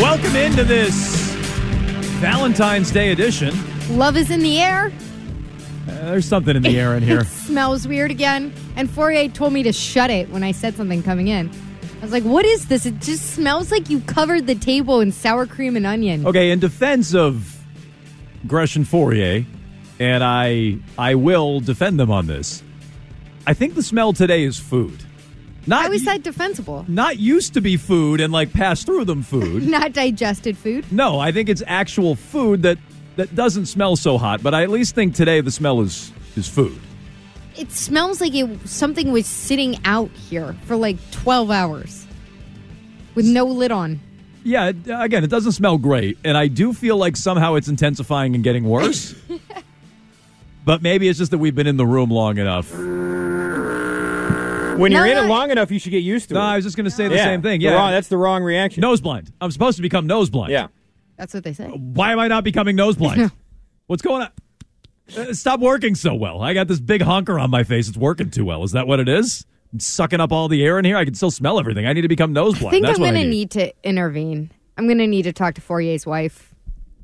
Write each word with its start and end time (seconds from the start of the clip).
Welcome 0.00 0.36
into 0.36 0.64
this 0.64 0.94
Valentine's 2.20 2.90
Day 2.90 3.12
edition. 3.12 3.54
Love 3.96 4.16
is 4.16 4.30
in 4.30 4.40
the 4.40 4.60
air. 4.60 4.92
Uh, 5.88 5.92
there's 6.06 6.26
something 6.26 6.56
in 6.56 6.62
the 6.62 6.78
air 6.78 6.96
in 6.96 7.02
here. 7.04 7.20
It 7.20 7.26
smells 7.26 7.86
weird 7.86 8.10
again. 8.10 8.52
And 8.76 8.88
Fauria 8.88 9.32
told 9.32 9.52
me 9.52 9.62
to 9.62 9.72
shut 9.72 10.10
it 10.10 10.28
when 10.30 10.42
I 10.42 10.52
said 10.52 10.74
something 10.76 11.02
coming 11.02 11.28
in. 11.28 11.50
I 12.00 12.02
was 12.02 12.12
like, 12.12 12.24
what 12.24 12.44
is 12.44 12.66
this? 12.66 12.84
It 12.84 12.98
just 13.00 13.34
smells 13.34 13.70
like 13.70 13.90
you 13.90 14.00
covered 14.00 14.46
the 14.46 14.54
table 14.54 15.00
in 15.00 15.12
sour 15.12 15.46
cream 15.46 15.76
and 15.76 15.86
onion. 15.86 16.26
Okay, 16.26 16.50
in 16.50 16.58
defense 16.58 17.14
of 17.14 17.62
Gresh 18.46 18.76
and 18.76 18.84
Fauria, 18.86 19.44
and 20.00 20.24
I 20.24 20.78
I 20.98 21.14
will 21.14 21.60
defend 21.60 22.00
them 22.00 22.10
on 22.10 22.26
this. 22.26 22.62
I 23.46 23.54
think 23.54 23.74
the 23.76 23.82
smell 23.82 24.12
today 24.12 24.44
is 24.44 24.58
food. 24.58 25.04
Not 25.66 25.84
How 25.86 25.92
is 25.92 26.04
that 26.06 26.22
defensible? 26.22 26.84
not 26.88 27.18
used 27.18 27.54
to 27.54 27.60
be 27.60 27.76
food 27.76 28.20
and 28.20 28.32
like 28.32 28.52
pass 28.52 28.82
through 28.84 29.04
them 29.04 29.22
food. 29.22 29.66
Not 29.68 29.92
digested 29.92 30.56
food. 30.58 30.90
no, 30.90 31.20
I 31.20 31.30
think 31.32 31.48
it's 31.48 31.62
actual 31.66 32.16
food 32.16 32.62
that 32.62 32.78
that 33.16 33.34
doesn't 33.34 33.66
smell 33.66 33.94
so 33.94 34.18
hot, 34.18 34.42
but 34.42 34.54
I 34.54 34.62
at 34.62 34.70
least 34.70 34.94
think 34.94 35.14
today 35.14 35.40
the 35.40 35.50
smell 35.52 35.80
is 35.80 36.10
is 36.36 36.48
food. 36.48 36.78
It 37.56 37.70
smells 37.70 38.20
like 38.20 38.34
it 38.34 38.66
something 38.68 39.12
was 39.12 39.26
sitting 39.26 39.78
out 39.84 40.10
here 40.10 40.56
for 40.66 40.74
like 40.76 40.96
12 41.12 41.50
hours 41.50 42.06
with 43.14 43.26
no 43.26 43.44
lid 43.44 43.70
on. 43.70 44.00
Yeah, 44.42 44.70
it- 44.70 44.76
again, 44.88 45.22
it 45.22 45.30
doesn't 45.30 45.52
smell 45.52 45.78
great, 45.78 46.18
and 46.24 46.36
I 46.36 46.48
do 46.48 46.72
feel 46.72 46.96
like 46.96 47.16
somehow 47.16 47.54
it's 47.54 47.68
intensifying 47.68 48.34
and 48.34 48.42
getting 48.42 48.64
worse. 48.64 49.14
but 50.64 50.82
maybe 50.82 51.08
it's 51.08 51.18
just 51.18 51.30
that 51.30 51.38
we've 51.38 51.54
been 51.54 51.66
in 51.68 51.76
the 51.76 51.86
room 51.86 52.10
long 52.10 52.38
enough. 52.38 52.72
When 54.78 54.92
you're 54.92 55.04
No, 55.06 55.10
in 55.12 55.18
it 55.24 55.28
long 55.28 55.50
enough, 55.50 55.70
you 55.70 55.78
should 55.78 55.90
get 55.90 56.02
used 56.02 56.28
to 56.30 56.34
it. 56.34 56.38
No. 56.38 56.44
I 56.44 56.56
was 56.56 56.64
just 56.64 56.76
going 56.76 56.84
to 56.84 56.90
say 56.90 57.08
the 57.08 57.14
yeah, 57.16 57.24
same 57.24 57.42
thing. 57.42 57.60
the 57.60 57.66
Yeah, 57.66 57.74
wrong- 57.74 57.90
that's 57.92 58.08
the 58.08 58.16
wrong 58.16 58.42
reaction. 58.42 58.80
nose 58.80 59.00
blind. 59.00 59.32
I'm 59.40 59.50
supposed 59.50 59.76
to 59.76 59.82
become 59.82 60.06
nose 60.06 60.30
blind. 60.30 60.52
Yeah. 60.52 60.68
That's 61.16 61.34
what 61.34 61.44
they 61.44 61.52
say. 61.52 61.66
Why 61.68 62.12
am 62.12 62.18
I 62.18 62.28
not 62.28 62.44
becoming 62.44 62.74
nose 62.76 62.96
blind? 62.96 63.30
What's 63.86 64.02
going 64.02 64.22
on? 64.22 64.30
Uh, 65.16 65.32
Stop 65.34 65.60
working 65.60 65.94
so 65.94 66.14
well. 66.14 66.40
I 66.42 66.54
got 66.54 66.68
this 66.68 66.80
big 66.80 67.02
honker 67.02 67.38
on 67.38 67.50
my 67.50 67.64
face. 67.64 67.88
It's 67.88 67.96
working 67.98 68.30
too 68.30 68.44
well. 68.44 68.62
Is 68.64 68.72
that 68.72 68.86
what 68.86 68.98
it 69.00 69.08
is? 69.08 69.44
I'm 69.72 69.80
sucking 69.80 70.20
up 70.20 70.32
all 70.32 70.48
the 70.48 70.64
air 70.64 70.78
in 70.78 70.84
here. 70.84 70.96
I 70.96 71.04
can 71.04 71.14
still 71.14 71.30
smell 71.30 71.58
everything. 71.58 71.86
I 71.86 71.92
need 71.92 72.02
to 72.02 72.08
become 72.08 72.32
nose 72.32 72.56
I 72.62 72.70
think 72.70 72.84
That's 72.84 72.98
I'm 72.98 73.02
going 73.02 73.14
to 73.14 73.20
need. 73.20 73.28
need 73.28 73.50
to 73.52 73.72
intervene. 73.84 74.50
I'm 74.78 74.86
going 74.86 74.98
to 74.98 75.06
need 75.06 75.22
to 75.22 75.32
talk 75.32 75.54
to 75.54 75.60
Fauria's 75.60 76.06
wife. 76.06 76.51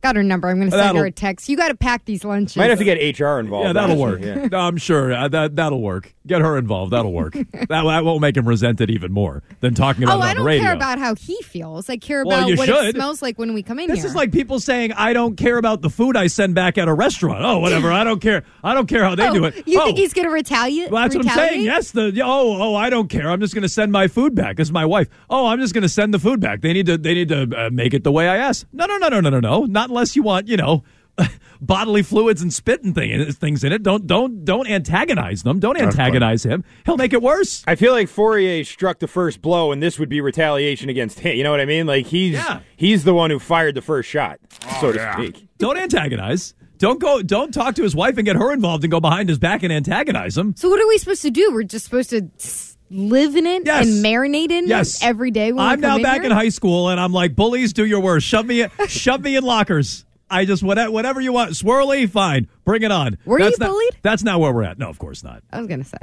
Got 0.01 0.17
her 0.17 0.23
number. 0.23 0.49
I'm 0.49 0.57
going 0.59 0.71
to 0.71 0.77
send 0.77 0.83
That'll- 0.89 1.01
her 1.03 1.07
a 1.07 1.11
text. 1.11 1.49
You 1.49 1.57
got 1.57 1.69
to 1.69 1.75
pack 1.75 2.05
these 2.05 2.25
lunches. 2.25 2.57
Might 2.57 2.71
have 2.71 2.79
to 2.79 2.85
get 2.85 3.19
HR 3.19 3.39
involved. 3.41 3.67
Yeah, 3.67 3.73
that'll 3.73 3.97
work. 3.97 4.21
honestly, 4.21 4.43
yeah. 4.43 4.49
No, 4.51 4.59
I'm 4.59 4.77
sure 4.77 5.13
uh, 5.13 5.29
that 5.29 5.57
that'll 5.57 5.83
work. 5.83 6.15
Get 6.27 6.41
her 6.43 6.59
involved. 6.59 6.93
That'll 6.93 7.13
work. 7.13 7.33
that, 7.53 7.69
that 7.69 8.05
won't 8.05 8.21
make 8.21 8.37
him 8.37 8.47
resent 8.47 8.81
it 8.81 8.91
even 8.91 9.13
more 9.13 9.43
than 9.61 9.75
talking 9.75 10.05
about 10.05 10.19
Oh, 10.19 10.21
it 10.21 10.23
on 10.23 10.29
I 10.29 10.33
the 10.35 10.37
don't 10.39 10.47
radio. 10.47 10.63
care 10.65 10.75
about 10.75 10.99
how 10.99 11.15
he 11.15 11.41
feels. 11.43 11.89
I 11.89 11.97
care 11.97 12.25
Well, 12.25 12.39
about 12.39 12.49
you 12.51 12.57
what 12.57 12.67
should. 12.69 12.85
it 12.85 12.95
smells 12.97 13.23
like 13.23 13.39
when 13.39 13.55
we 13.55 13.63
come 13.63 13.79
in 13.79 13.89
This 13.89 14.01
here. 14.01 14.07
is 14.09 14.15
like 14.15 14.31
people 14.31 14.61
saying, 14.61 14.93
"I 14.93 15.13
don't 15.15 15.37
care 15.37 15.57
about 15.57 15.81
the 15.83 15.91
food 15.91 16.17
I 16.17 16.27
send 16.27 16.55
back 16.55 16.77
at 16.79 16.87
a 16.87 16.95
restaurant." 16.95 17.45
Oh, 17.45 17.59
whatever. 17.61 17.91
I 17.91 18.05
don't 18.05 18.21
care. 18.21 18.45
I 18.63 18.75
don't 18.75 18.87
care 18.87 19.05
how 19.05 19.15
they 19.15 19.27
oh, 19.29 19.35
do 19.35 19.45
it. 19.47 19.67
You 19.67 19.81
oh, 19.81 19.87
think 19.87 19.99
he's 19.99 20.13
going 20.13 20.27
to 20.27 20.33
retaliate? 20.33 20.91
Well, 20.91 21.03
that's 21.03 21.17
what 21.17 21.25
I'm 21.25 21.31
retaliate? 21.31 21.53
saying. 21.55 21.65
Yes, 21.65 21.91
the 21.93 22.13
yeah, 22.13 22.25
oh 22.27 22.61
oh 22.63 22.75
I 22.75 22.91
don't 22.91 23.09
care. 23.09 23.31
I'm 23.31 23.41
just 23.41 23.55
going 23.55 23.63
to 23.63 23.69
send 23.69 23.91
my 23.91 24.07
food 24.09 24.35
back. 24.35 24.57
This 24.57 24.69
is 24.69 24.73
my 24.73 24.85
wife. 24.85 25.09
Oh, 25.31 25.47
I'm 25.47 25.59
just 25.61 25.73
going 25.75 25.83
to 25.83 25.89
send 25.89 26.13
the 26.13 26.19
food 26.19 26.41
back. 26.41 26.61
They 26.61 26.73
need 26.73 26.87
to 26.87 26.99
they 26.99 27.15
need 27.15 27.29
to 27.31 27.67
uh, 27.67 27.71
make 27.71 27.95
it 27.95 28.05
the 28.05 28.13
way 28.13 28.29
I 28.29 28.37
asked. 28.37 28.67
No 28.73 28.85
no 28.87 28.99
no 28.99 29.09
no 29.09 29.21
no 29.21 29.31
no 29.31 29.41
no. 29.41 29.65
Not 29.65 29.88
unless 29.89 30.15
you 30.17 30.23
want 30.23 30.49
you 30.49 30.57
know 30.57 30.85
bodily 31.61 32.03
fluids 32.03 32.41
and 32.43 32.53
spit 32.53 32.83
and 32.85 32.95
thing, 32.95 33.33
things 33.33 33.65
in 33.65 33.73
it. 33.73 33.83
Don't 33.83 34.07
don't 34.07 34.45
don't 34.45 34.69
antagonize 34.69 35.43
them. 35.43 35.59
Don't 35.59 35.77
antagonize 35.81 36.45
him. 36.45 36.65
He'll 36.87 36.97
make 36.97 37.13
it 37.13 37.23
worse. 37.23 37.65
I 37.67 37.75
feel 37.75 37.93
like 37.93 38.09
Fauria 38.09 38.65
struck 38.65 38.99
the 39.01 39.09
first 39.09 39.43
blow, 39.43 39.73
and 39.73 39.83
this 39.83 39.99
would 39.99 40.09
be 40.09 40.21
retaliation 40.21 40.89
against 40.89 41.21
him. 41.21 41.37
You 41.37 41.43
know 41.45 41.51
what 41.51 41.61
I 41.61 41.65
mean? 41.65 41.87
Like 41.87 42.07
he's 42.07 42.35
Yeah. 42.35 42.61
he's 42.77 43.05
the 43.05 43.15
one 43.15 43.31
who 43.31 43.39
fired 43.39 43.75
the 43.75 43.83
first 43.83 44.09
shot, 44.09 44.39
oh, 44.67 44.79
so 44.81 44.93
to 44.93 45.13
speak. 45.15 45.49
Don't 45.59 45.77
antagonize. 45.79 46.55
Don't 46.79 47.01
go. 47.01 47.23
Don't 47.23 47.53
talk 47.53 47.75
to 47.75 47.83
his 47.83 47.97
wife 47.97 48.17
and 48.19 48.25
get 48.25 48.37
her 48.37 48.53
involved 48.53 48.85
and 48.85 48.91
go 48.93 49.01
behind 49.01 49.29
his 49.29 49.41
back 49.41 49.65
and 49.65 49.73
antagonize 49.73 50.39
him. 50.39 50.55
So 50.57 50.69
what 50.69 50.81
are 50.81 50.87
we 50.87 50.97
supposed 50.99 51.23
to 51.23 51.31
do? 51.33 51.51
We're 51.53 51.65
just 51.65 51.85
supposed 51.87 52.11
to 52.11 52.31
s- 52.39 52.68
live 52.91 53.37
in 53.37 53.47
it 53.47 53.63
Yes. 53.67 53.87
and 53.87 54.05
marinate 54.05 54.51
in 54.51 54.67
Yes. 54.67 55.03
it 55.03 55.07
every 55.07 55.31
day. 55.31 55.53
When 55.53 55.65
I'm 55.65 55.81
now 55.81 55.99
back 56.01 56.23
here? 56.23 56.31
in 56.31 56.37
high 56.37 56.49
school, 56.49 56.89
and 56.89 56.99
I'm 57.01 57.13
like, 57.13 57.35
bullies, 57.37 57.73
do 57.73 57.85
your 57.85 58.01
worst. 58.01 58.27
Shove 58.27 58.47
me, 58.47 58.67
shove 58.89 59.23
me 59.23 59.37
in 59.37 59.45
lockers. 59.45 60.05
I 60.31 60.45
just 60.45 60.63
whatever, 60.63 60.91
whatever 60.91 61.21
you 61.21 61.33
want. 61.33 61.53
Swirly, 61.53 62.09
fine. 62.09 62.49
Bring 62.65 62.83
it 62.83 62.91
on. 62.93 63.17
Were 63.25 63.39
that's 63.39 63.53
you 63.59 63.65
not, 63.65 63.71
bullied? 63.71 63.99
That's 64.03 64.23
not 64.23 64.41
where 64.41 64.53
we're 64.53 64.65
at. 64.65 64.79
No, 64.79 64.89
of 64.91 64.99
course 64.99 65.23
not. 65.25 65.43
I 65.51 65.59
was 65.59 65.67
going 65.69 65.83
to 65.83 65.89
say, 65.89 65.97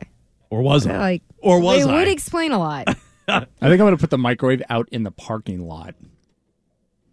Or 0.50 0.62
was 0.64 0.88
I? 0.88 0.98
like, 0.98 1.24
or 1.38 1.60
was 1.60 1.86
it 1.86 1.90
I? 1.90 1.94
would 2.00 2.08
explain 2.08 2.52
a 2.52 2.58
lot. 2.60 2.88
I 3.28 3.40
think 3.40 3.48
I'm 3.62 3.78
going 3.78 3.92
to 3.96 4.02
put 4.02 4.10
the 4.10 4.18
microwave 4.18 4.64
out 4.70 4.90
in 4.92 5.04
the 5.04 5.12
parking 5.12 5.68
lot. 5.68 5.94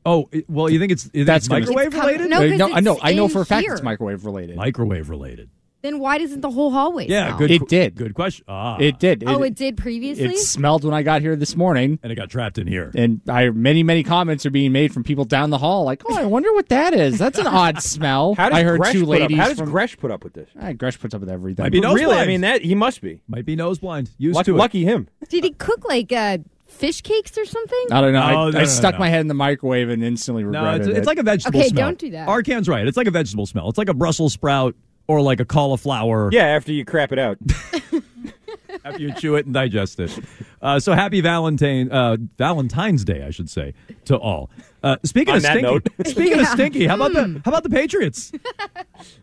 oh, 0.04 0.28
well, 0.48 0.68
you 0.70 0.78
think 0.78 0.92
it's, 0.92 1.04
you 1.06 1.10
think 1.10 1.26
That's 1.26 1.44
it's 1.44 1.48
gonna- 1.48 1.60
microwave 1.66 1.86
It's 1.88 1.96
com- 1.96 2.06
related? 2.06 2.30
no, 2.30 2.66
'cause 2.68 2.76
I 2.76 2.80
know. 2.80 2.98
I 3.02 3.12
know 3.14 3.28
for 3.28 3.42
a 3.42 3.46
fact 3.46 3.62
here. 3.64 3.74
it's 3.74 3.82
microwave 3.82 4.24
related. 4.24 4.56
Microwave 4.56 5.10
related. 5.10 5.50
Then 5.82 5.98
why 5.98 6.18
doesn't 6.18 6.40
the 6.42 6.50
whole 6.50 6.70
hallway 6.70 7.08
Yeah, 7.08 7.26
smell? 7.28 7.38
good. 7.38 7.50
It 7.50 7.58
qu- 7.60 7.66
did. 7.66 7.94
Good 7.96 8.14
question. 8.14 8.44
Ah, 8.46 8.76
It 8.78 9.00
did. 9.00 9.24
Oh, 9.26 9.42
it 9.42 9.56
did 9.56 9.76
previously? 9.76 10.26
It 10.26 10.38
smelled 10.38 10.84
when 10.84 10.94
I 10.94 11.02
got 11.02 11.22
here 11.22 11.34
this 11.34 11.56
morning, 11.56 11.98
and 12.04 12.12
it 12.12 12.14
got 12.14 12.30
trapped 12.30 12.56
in 12.58 12.68
here. 12.68 12.92
and 12.94 13.20
I 13.28 13.50
many 13.50 13.82
many 13.82 14.02
comments 14.04 14.46
are 14.46 14.50
being 14.50 14.70
made 14.72 14.92
from 14.94 15.02
people 15.02 15.24
down 15.24 15.50
the 15.50 15.58
hall, 15.58 15.84
like, 15.84 16.02
"Oh, 16.08 16.16
I 16.16 16.24
wonder 16.24 16.52
what 16.54 16.68
that 16.68 16.94
is. 16.94 17.18
That's 17.18 17.38
an 17.38 17.48
odd 17.48 17.82
smell." 17.82 18.34
How 18.36 18.48
does 18.48 18.58
I 18.58 18.62
heard 18.62 18.80
Gresh 18.80 18.92
two 18.92 19.00
put 19.06 19.14
up, 19.14 19.20
ladies. 19.22 19.36
How 19.38 19.48
does 19.48 19.58
from, 19.58 19.70
Gresh 19.70 19.96
put 19.98 20.10
up 20.12 20.22
with 20.22 20.34
this? 20.34 20.48
Ah, 20.60 20.72
Gresh 20.72 21.00
puts 21.00 21.14
up 21.14 21.20
with 21.20 21.30
everything. 21.30 21.64
Might 21.64 21.72
be 21.72 21.80
nose 21.80 21.96
really? 21.96 22.16
I 22.16 22.26
mean, 22.26 22.42
that 22.42 22.62
he 22.62 22.74
must 22.76 23.00
be. 23.00 23.20
Might 23.28 23.44
be 23.44 23.56
nose 23.56 23.80
blind. 23.80 24.08
Used 24.18 24.36
Lucky, 24.36 24.52
to 24.52 24.54
it. 24.54 24.58
lucky 24.58 24.84
him. 24.84 25.08
Did 25.28 25.42
he 25.42 25.50
cook 25.50 25.84
like 25.88 26.12
uh, 26.12 26.38
fish 26.68 27.00
cakes 27.00 27.36
or 27.36 27.44
something? 27.44 27.86
I 27.90 28.00
don't 28.00 28.12
know. 28.12 28.20
No, 28.20 28.24
I, 28.26 28.50
no, 28.52 28.58
no, 28.60 28.64
stuck 28.66 28.94
no. 28.94 29.00
my 29.00 29.08
head 29.08 29.20
in 29.22 29.26
the 29.26 29.34
microwave 29.34 29.88
and 29.88 30.04
instantly 30.04 30.44
No, 30.44 30.48
regretted 30.60 30.80
it's, 30.82 30.88
it. 30.90 30.96
it's 30.98 31.06
like 31.08 31.18
a 31.18 31.24
vegetable 31.24 31.58
Okay, 31.58 31.68
smell. 31.70 31.88
don't 31.88 31.98
do 31.98 32.10
that. 32.12 32.28
Arcand's 32.28 32.68
right. 32.68 32.86
It's 32.86 32.96
like 32.96 33.08
a 33.08 33.10
vegetable 33.10 33.46
smell. 33.46 33.68
It's 33.68 33.78
like 33.78 33.88
a 33.88 33.94
Brussels 33.94 34.32
sprout 34.32 34.76
or 35.06 35.20
like 35.20 35.40
a 35.40 35.44
cauliflower. 35.44 36.30
Yeah, 36.32 36.46
after 36.46 36.72
you 36.72 36.84
crap 36.84 37.12
it 37.12 37.18
out. 37.18 37.38
after 38.84 39.00
you 39.00 39.12
chew 39.14 39.36
it 39.36 39.44
and 39.46 39.54
digest 39.54 40.00
it. 40.00 40.18
Uh, 40.60 40.78
so 40.78 40.92
happy 40.92 41.20
Valentine 41.20 41.90
uh, 41.90 42.16
Valentine's 42.38 43.04
Day, 43.04 43.24
I 43.24 43.30
should 43.30 43.50
say, 43.50 43.74
to 44.06 44.16
all. 44.16 44.50
Uh, 44.82 44.96
speaking 45.04 45.32
On 45.32 45.36
of 45.36 45.42
that 45.42 45.58
stinky, 45.58 45.62
note. 45.72 45.88
speaking 46.06 46.40
of 46.40 46.46
stinky, 46.48 46.86
how 46.86 46.96
about 46.96 47.12
the 47.12 47.40
how 47.44 47.50
about 47.50 47.62
the 47.62 47.70
Patriots? 47.70 48.32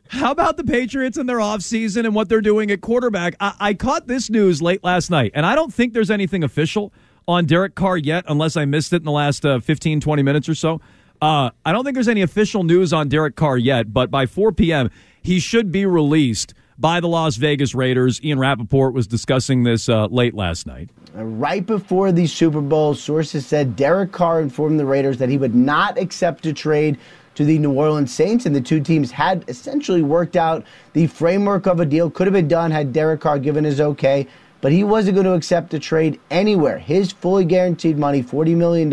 how 0.09 0.31
about 0.31 0.57
the 0.57 0.63
Patriots 0.63 1.17
and 1.17 1.27
their 1.27 1.37
offseason 1.37 2.05
and 2.05 2.15
what 2.15 2.29
they're 2.29 2.41
doing 2.41 2.71
at 2.71 2.81
quarterback? 2.81 3.35
I, 3.39 3.53
I 3.59 3.73
caught 3.73 4.07
this 4.07 4.29
news 4.29 4.61
late 4.61 4.83
last 4.83 5.09
night, 5.09 5.31
and 5.35 5.45
I 5.45 5.55
don't 5.55 5.73
think 5.73 5.93
there's 5.93 6.11
anything 6.11 6.43
official 6.43 6.93
on 7.27 7.45
Derek 7.45 7.75
Carr 7.75 7.97
yet, 7.97 8.25
unless 8.27 8.57
I 8.57 8.65
missed 8.65 8.91
it 8.93 8.97
in 8.97 9.03
the 9.03 9.11
last 9.11 9.45
uh, 9.45 9.59
15, 9.59 10.01
20 10.01 10.23
minutes 10.23 10.49
or 10.49 10.55
so. 10.55 10.81
Uh, 11.21 11.51
I 11.65 11.73
don't 11.73 11.83
think 11.83 11.95
there's 11.95 12.07
any 12.07 12.21
official 12.21 12.63
news 12.63 12.93
on 12.93 13.09
Derek 13.09 13.35
Carr 13.35 13.57
yet, 13.57 13.93
but 13.93 14.09
by 14.09 14.25
4 14.25 14.51
p.m., 14.53 14.89
he 15.21 15.39
should 15.39 15.71
be 15.71 15.85
released 15.85 16.53
by 16.77 16.99
the 16.99 17.07
Las 17.07 17.35
Vegas 17.35 17.75
Raiders. 17.75 18.23
Ian 18.23 18.39
Rapoport 18.39 18.93
was 18.93 19.05
discussing 19.05 19.63
this 19.63 19.89
uh, 19.89 20.05
late 20.07 20.33
last 20.33 20.65
night. 20.65 20.89
Right 21.13 21.65
before 21.65 22.11
the 22.11 22.27
Super 22.27 22.61
Bowl, 22.61 22.95
sources 22.95 23.45
said 23.45 23.75
Derek 23.75 24.11
Carr 24.11 24.41
informed 24.41 24.79
the 24.79 24.85
Raiders 24.85 25.17
that 25.17 25.27
he 25.29 25.37
would 25.37 25.55
not 25.55 25.97
accept 25.97 26.45
a 26.45 26.53
trade 26.53 26.97
to 27.35 27.45
the 27.45 27.57
New 27.57 27.71
Orleans 27.71 28.13
Saints, 28.13 28.45
and 28.45 28.55
the 28.55 28.61
two 28.61 28.79
teams 28.81 29.11
had 29.11 29.45
essentially 29.47 30.01
worked 30.01 30.35
out 30.35 30.65
the 30.93 31.07
framework 31.07 31.67
of 31.67 31.79
a 31.79 31.85
deal. 31.85 32.09
Could 32.09 32.27
have 32.27 32.33
been 32.33 32.47
done 32.47 32.71
had 32.71 32.93
Derek 32.93 33.21
Carr 33.21 33.39
given 33.39 33.63
his 33.63 33.81
okay. 33.81 34.27
but 34.61 34.73
he 34.73 34.83
wasn't 34.83 35.15
going 35.15 35.25
to 35.25 35.33
accept 35.33 35.73
a 35.73 35.79
trade 35.79 36.19
anywhere. 36.31 36.77
His 36.77 37.13
fully 37.13 37.45
guaranteed 37.45 37.97
money, 37.97 38.21
$40 38.21 38.57
million, 38.57 38.89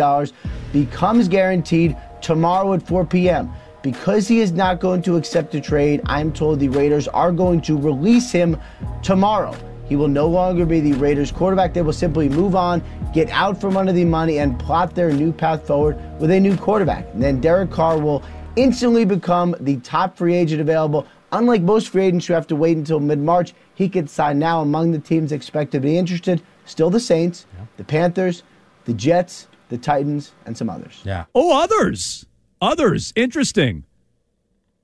becomes 0.72 1.26
guaranteed 1.26 1.96
tomorrow 2.22 2.72
at 2.74 2.86
4 2.86 3.04
p.m. 3.04 3.52
Because 3.86 4.26
he 4.26 4.40
is 4.40 4.50
not 4.50 4.80
going 4.80 5.00
to 5.02 5.14
accept 5.14 5.54
a 5.54 5.60
trade, 5.60 6.00
I'm 6.06 6.32
told 6.32 6.58
the 6.58 6.68
Raiders 6.68 7.06
are 7.06 7.30
going 7.30 7.60
to 7.60 7.78
release 7.78 8.32
him 8.32 8.60
tomorrow. 9.00 9.54
He 9.88 9.94
will 9.94 10.08
no 10.08 10.26
longer 10.26 10.66
be 10.66 10.80
the 10.80 10.94
Raiders 10.94 11.30
quarterback. 11.30 11.72
They 11.72 11.82
will 11.82 11.92
simply 11.92 12.28
move 12.28 12.56
on, 12.56 12.82
get 13.14 13.30
out 13.30 13.60
from 13.60 13.76
under 13.76 13.92
the 13.92 14.04
money, 14.04 14.40
and 14.40 14.58
plot 14.58 14.96
their 14.96 15.12
new 15.12 15.32
path 15.32 15.64
forward 15.68 15.96
with 16.18 16.32
a 16.32 16.40
new 16.40 16.56
quarterback. 16.56 17.06
And 17.14 17.22
then 17.22 17.40
Derek 17.40 17.70
Carr 17.70 17.96
will 17.96 18.24
instantly 18.56 19.04
become 19.04 19.54
the 19.60 19.76
top 19.76 20.16
free 20.16 20.34
agent 20.34 20.60
available. 20.60 21.06
Unlike 21.30 21.62
most 21.62 21.90
free 21.90 22.06
agents 22.06 22.26
who 22.26 22.34
have 22.34 22.48
to 22.48 22.56
wait 22.56 22.76
until 22.76 22.98
mid 22.98 23.20
March, 23.20 23.54
he 23.76 23.88
could 23.88 24.10
sign 24.10 24.40
now 24.40 24.62
among 24.62 24.90
the 24.90 24.98
teams 24.98 25.30
expected 25.30 25.80
to 25.80 25.86
be 25.86 25.96
interested. 25.96 26.42
Still 26.64 26.90
the 26.90 26.98
Saints, 26.98 27.46
the 27.76 27.84
Panthers, 27.84 28.42
the 28.84 28.94
Jets, 28.94 29.46
the 29.68 29.78
Titans, 29.78 30.32
and 30.44 30.58
some 30.58 30.68
others. 30.68 31.02
Yeah. 31.04 31.26
Oh, 31.36 31.56
others. 31.62 32.26
Others. 32.60 33.12
Interesting. 33.16 33.84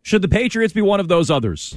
Should 0.03 0.23
the 0.23 0.29
Patriots 0.29 0.73
be 0.75 0.83
one 0.83 1.01
of 1.01 1.09
those 1.09 1.31
others? 1.31 1.75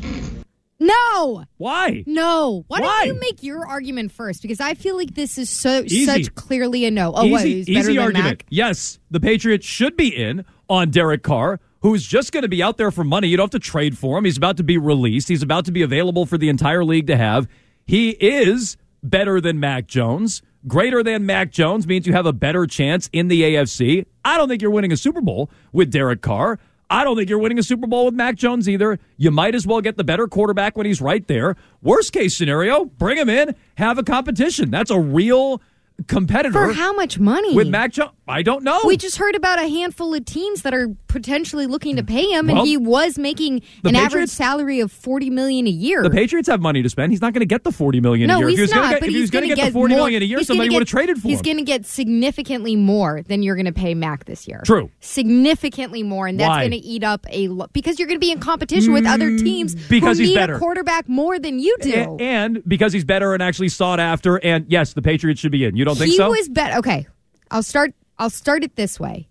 No, 0.77 1.45
Why? 1.57 2.03
no. 2.05 2.65
Why, 2.67 2.81
Why? 2.81 3.05
don't 3.05 3.15
you 3.15 3.19
make 3.21 3.41
your 3.43 3.65
argument 3.65 4.11
first? 4.11 4.41
Because 4.41 4.59
I 4.59 4.73
feel 4.73 4.97
like 4.97 5.15
this 5.15 5.37
is 5.37 5.49
so 5.49 5.83
Easy. 5.85 6.05
such 6.05 6.35
clearly 6.35 6.83
a 6.85 6.91
no. 6.91 7.13
Oh, 7.15 7.23
easy, 7.25 7.63
better 7.73 7.91
easy 7.91 7.97
argument. 7.97 8.25
Mac? 8.39 8.45
Yes, 8.49 8.99
the 9.09 9.21
Patriots 9.21 9.65
should 9.65 9.95
be 9.95 10.09
in 10.09 10.43
on 10.69 10.89
Derek 10.91 11.23
Carr, 11.23 11.61
who's 11.79 12.05
just 12.05 12.33
going 12.33 12.41
to 12.41 12.49
be 12.49 12.61
out 12.61 12.75
there 12.77 12.91
for 12.91 13.05
money. 13.05 13.29
You 13.29 13.37
don't 13.37 13.45
have 13.45 13.61
to 13.61 13.65
trade 13.65 13.97
for 13.97 14.17
him. 14.17 14.25
He's 14.25 14.35
about 14.37 14.57
to 14.57 14.63
be 14.63 14.77
released. 14.77 15.29
He's 15.29 15.43
about 15.43 15.63
to 15.65 15.71
be 15.71 15.81
available 15.81 16.25
for 16.25 16.37
the 16.37 16.49
entire 16.49 16.83
league 16.83 17.07
to 17.07 17.15
have. 17.15 17.47
He 17.85 18.09
is 18.09 18.75
better 19.01 19.39
than 19.39 19.59
Mac 19.61 19.87
Jones. 19.87 20.41
Greater 20.67 21.03
than 21.03 21.27
Mac 21.27 21.51
Jones 21.51 21.85
means 21.85 22.07
you 22.07 22.13
have 22.13 22.25
a 22.25 22.33
better 22.33 22.65
chance 22.65 23.07
in 23.13 23.27
the 23.27 23.43
AFC. 23.43 24.05
I 24.23 24.37
don't 24.37 24.49
think 24.49 24.63
you're 24.63 24.71
winning 24.71 24.91
a 24.91 24.97
Super 24.97 25.21
Bowl 25.21 25.49
with 25.71 25.91
Derek 25.91 26.21
Carr. 26.21 26.57
I 26.89 27.03
don't 27.03 27.15
think 27.15 27.29
you're 27.29 27.39
winning 27.39 27.59
a 27.59 27.63
Super 27.63 27.85
Bowl 27.85 28.05
with 28.05 28.15
Mac 28.15 28.35
Jones 28.35 28.67
either. 28.67 28.97
You 29.17 29.29
might 29.29 29.53
as 29.53 29.67
well 29.67 29.81
get 29.81 29.97
the 29.97 30.03
better 30.03 30.27
quarterback 30.27 30.75
when 30.75 30.87
he's 30.87 31.01
right 31.01 31.25
there. 31.27 31.55
Worst 31.83 32.13
case 32.13 32.35
scenario, 32.35 32.85
bring 32.85 33.17
him 33.17 33.29
in, 33.29 33.55
have 33.75 33.99
a 33.99 34.03
competition. 34.03 34.71
That's 34.71 34.89
a 34.91 34.99
real 34.99 35.61
competitor 36.07 36.51
For 36.67 36.73
how 36.73 36.93
much 36.93 37.19
money? 37.19 37.55
with 37.55 37.67
Mac 37.69 37.91
Jones. 37.91 38.11
I 38.27 38.41
don't 38.41 38.63
know. 38.63 38.81
We 38.85 38.97
just 38.97 39.17
heard 39.17 39.35
about 39.35 39.59
a 39.59 39.67
handful 39.67 40.13
of 40.15 40.25
teams 40.25 40.63
that 40.63 40.73
are 40.73 40.87
potentially 41.07 41.67
looking 41.67 41.95
to 41.97 42.03
pay 42.03 42.25
him, 42.31 42.47
Well, 42.47 42.57
and 42.57 42.67
he 42.67 42.75
was 42.75 43.19
making 43.19 43.61
an 43.83 43.95
average 43.95 44.29
salary 44.31 44.79
of 44.79 44.91
forty 44.91 45.29
million 45.29 45.67
a 45.67 45.69
year. 45.69 46.01
the 46.01 46.09
Patriots 46.09 46.49
have 46.49 46.59
money 46.59 46.81
to 46.81 46.89
spend. 46.89 47.11
He's 47.11 47.21
not 47.21 47.33
going 47.33 47.41
to 47.41 47.45
get 47.45 47.63
the 47.63 47.71
forty 47.71 48.01
million 48.01 48.27
no, 48.27 48.37
a 48.37 48.39
year. 48.39 48.49
he's 48.49 48.59
if 48.59 48.59
he 48.59 48.63
was 48.63 48.71
not. 48.71 48.83
gonna 48.83 48.99
get, 49.01 49.09
he's 49.11 49.29
going 49.29 49.43
going 49.43 49.55
to 49.55 49.61
get 49.61 49.65
the 49.67 49.71
forty 49.73 49.93
more, 49.93 50.05
million 50.05 50.23
a 50.23 50.25
year, 50.25 50.43
somebody 50.43 50.69
would 50.71 50.79
have 50.81 50.87
traded 50.87 51.21
for 51.21 51.27
He's 51.27 51.39
him. 51.39 51.43
going 51.43 51.57
to 51.57 51.63
get 51.63 51.85
significantly 51.85 52.75
more 52.75 53.21
than 53.21 53.43
you're 53.43 53.55
going 53.55 53.65
to 53.67 53.71
pay 53.71 53.93
Mac 53.93 54.25
this 54.25 54.47
year. 54.47 54.61
True. 54.65 54.89
significantly 55.01 56.03
more, 56.03 56.27
and 56.27 56.39
that's 56.39 56.57
going 56.59 56.71
to 56.71 56.77
eat 56.77 57.03
up 57.03 57.25
a 57.29 57.47
lo- 57.47 57.67
because 57.73 57.99
you're 57.99 58.07
going 58.07 58.19
to 58.19 58.25
be 58.25 58.31
in 58.31 58.39
competition 58.39 58.91
with 58.93 59.05
other 59.05 59.37
teams 59.37 59.75
Mm, 59.75 59.89
because 59.89 60.17
who 60.17 60.25
he's 60.25 60.35
better. 60.35 60.55
a 60.55 60.59
quarterback 60.59 61.07
more 61.07 61.37
than 61.39 61.59
you 61.59 61.75
do. 61.81 61.93
A- 62.19 62.23
and 62.23 62.61
because 62.67 62.91
he's 62.93 63.05
better 63.05 63.33
and 63.33 63.41
actually 63.43 63.69
sought 63.69 63.99
after, 63.99 64.37
and 64.37 64.65
yes, 64.67 64.93
the 64.93 65.01
Patriots 65.01 65.39
should 65.39 65.51
be 65.51 65.63
in. 65.65 65.75
You 65.75 65.84
don't 65.85 65.97
think 65.97 66.11
he 66.11 66.17
so? 66.17 66.29
was 66.29 66.49
better. 66.49 66.77
Okay, 66.79 67.07
I'll 67.51 67.63
start. 67.63 67.93
I'll 68.17 68.29
start 68.29 68.63
it 68.63 68.75
this 68.75 68.99
way. 68.99 69.27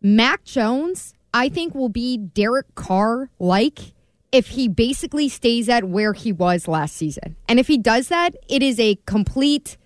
Mac 0.00 0.44
Jones, 0.44 1.14
I 1.34 1.48
think, 1.48 1.74
will 1.74 1.88
be 1.88 2.16
Derek 2.16 2.74
Carr 2.74 3.30
like 3.38 3.92
if 4.30 4.48
he 4.48 4.68
basically 4.68 5.28
stays 5.28 5.68
at 5.68 5.84
where 5.84 6.12
he 6.12 6.32
was 6.32 6.68
last 6.68 6.96
season. 6.96 7.36
And 7.48 7.58
if 7.58 7.66
he 7.66 7.78
does 7.78 8.08
that, 8.08 8.34
it 8.48 8.62
is 8.62 8.78
a 8.78 8.98
complete 9.06 9.76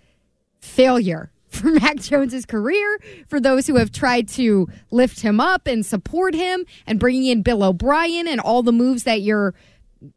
failure 0.60 1.30
for 1.48 1.70
Mac 1.70 1.96
Jones's 1.96 2.46
career, 2.46 2.98
for 3.28 3.38
those 3.38 3.66
who 3.66 3.76
have 3.76 3.92
tried 3.92 4.26
to 4.28 4.68
lift 4.90 5.20
him 5.20 5.38
up 5.38 5.66
and 5.66 5.84
support 5.84 6.34
him, 6.34 6.64
and 6.86 6.98
bringing 6.98 7.26
in 7.26 7.42
Bill 7.42 7.62
O'Brien 7.62 8.26
and 8.26 8.40
all 8.40 8.62
the 8.62 8.72
moves 8.72 9.04
that 9.04 9.20
you're 9.20 9.54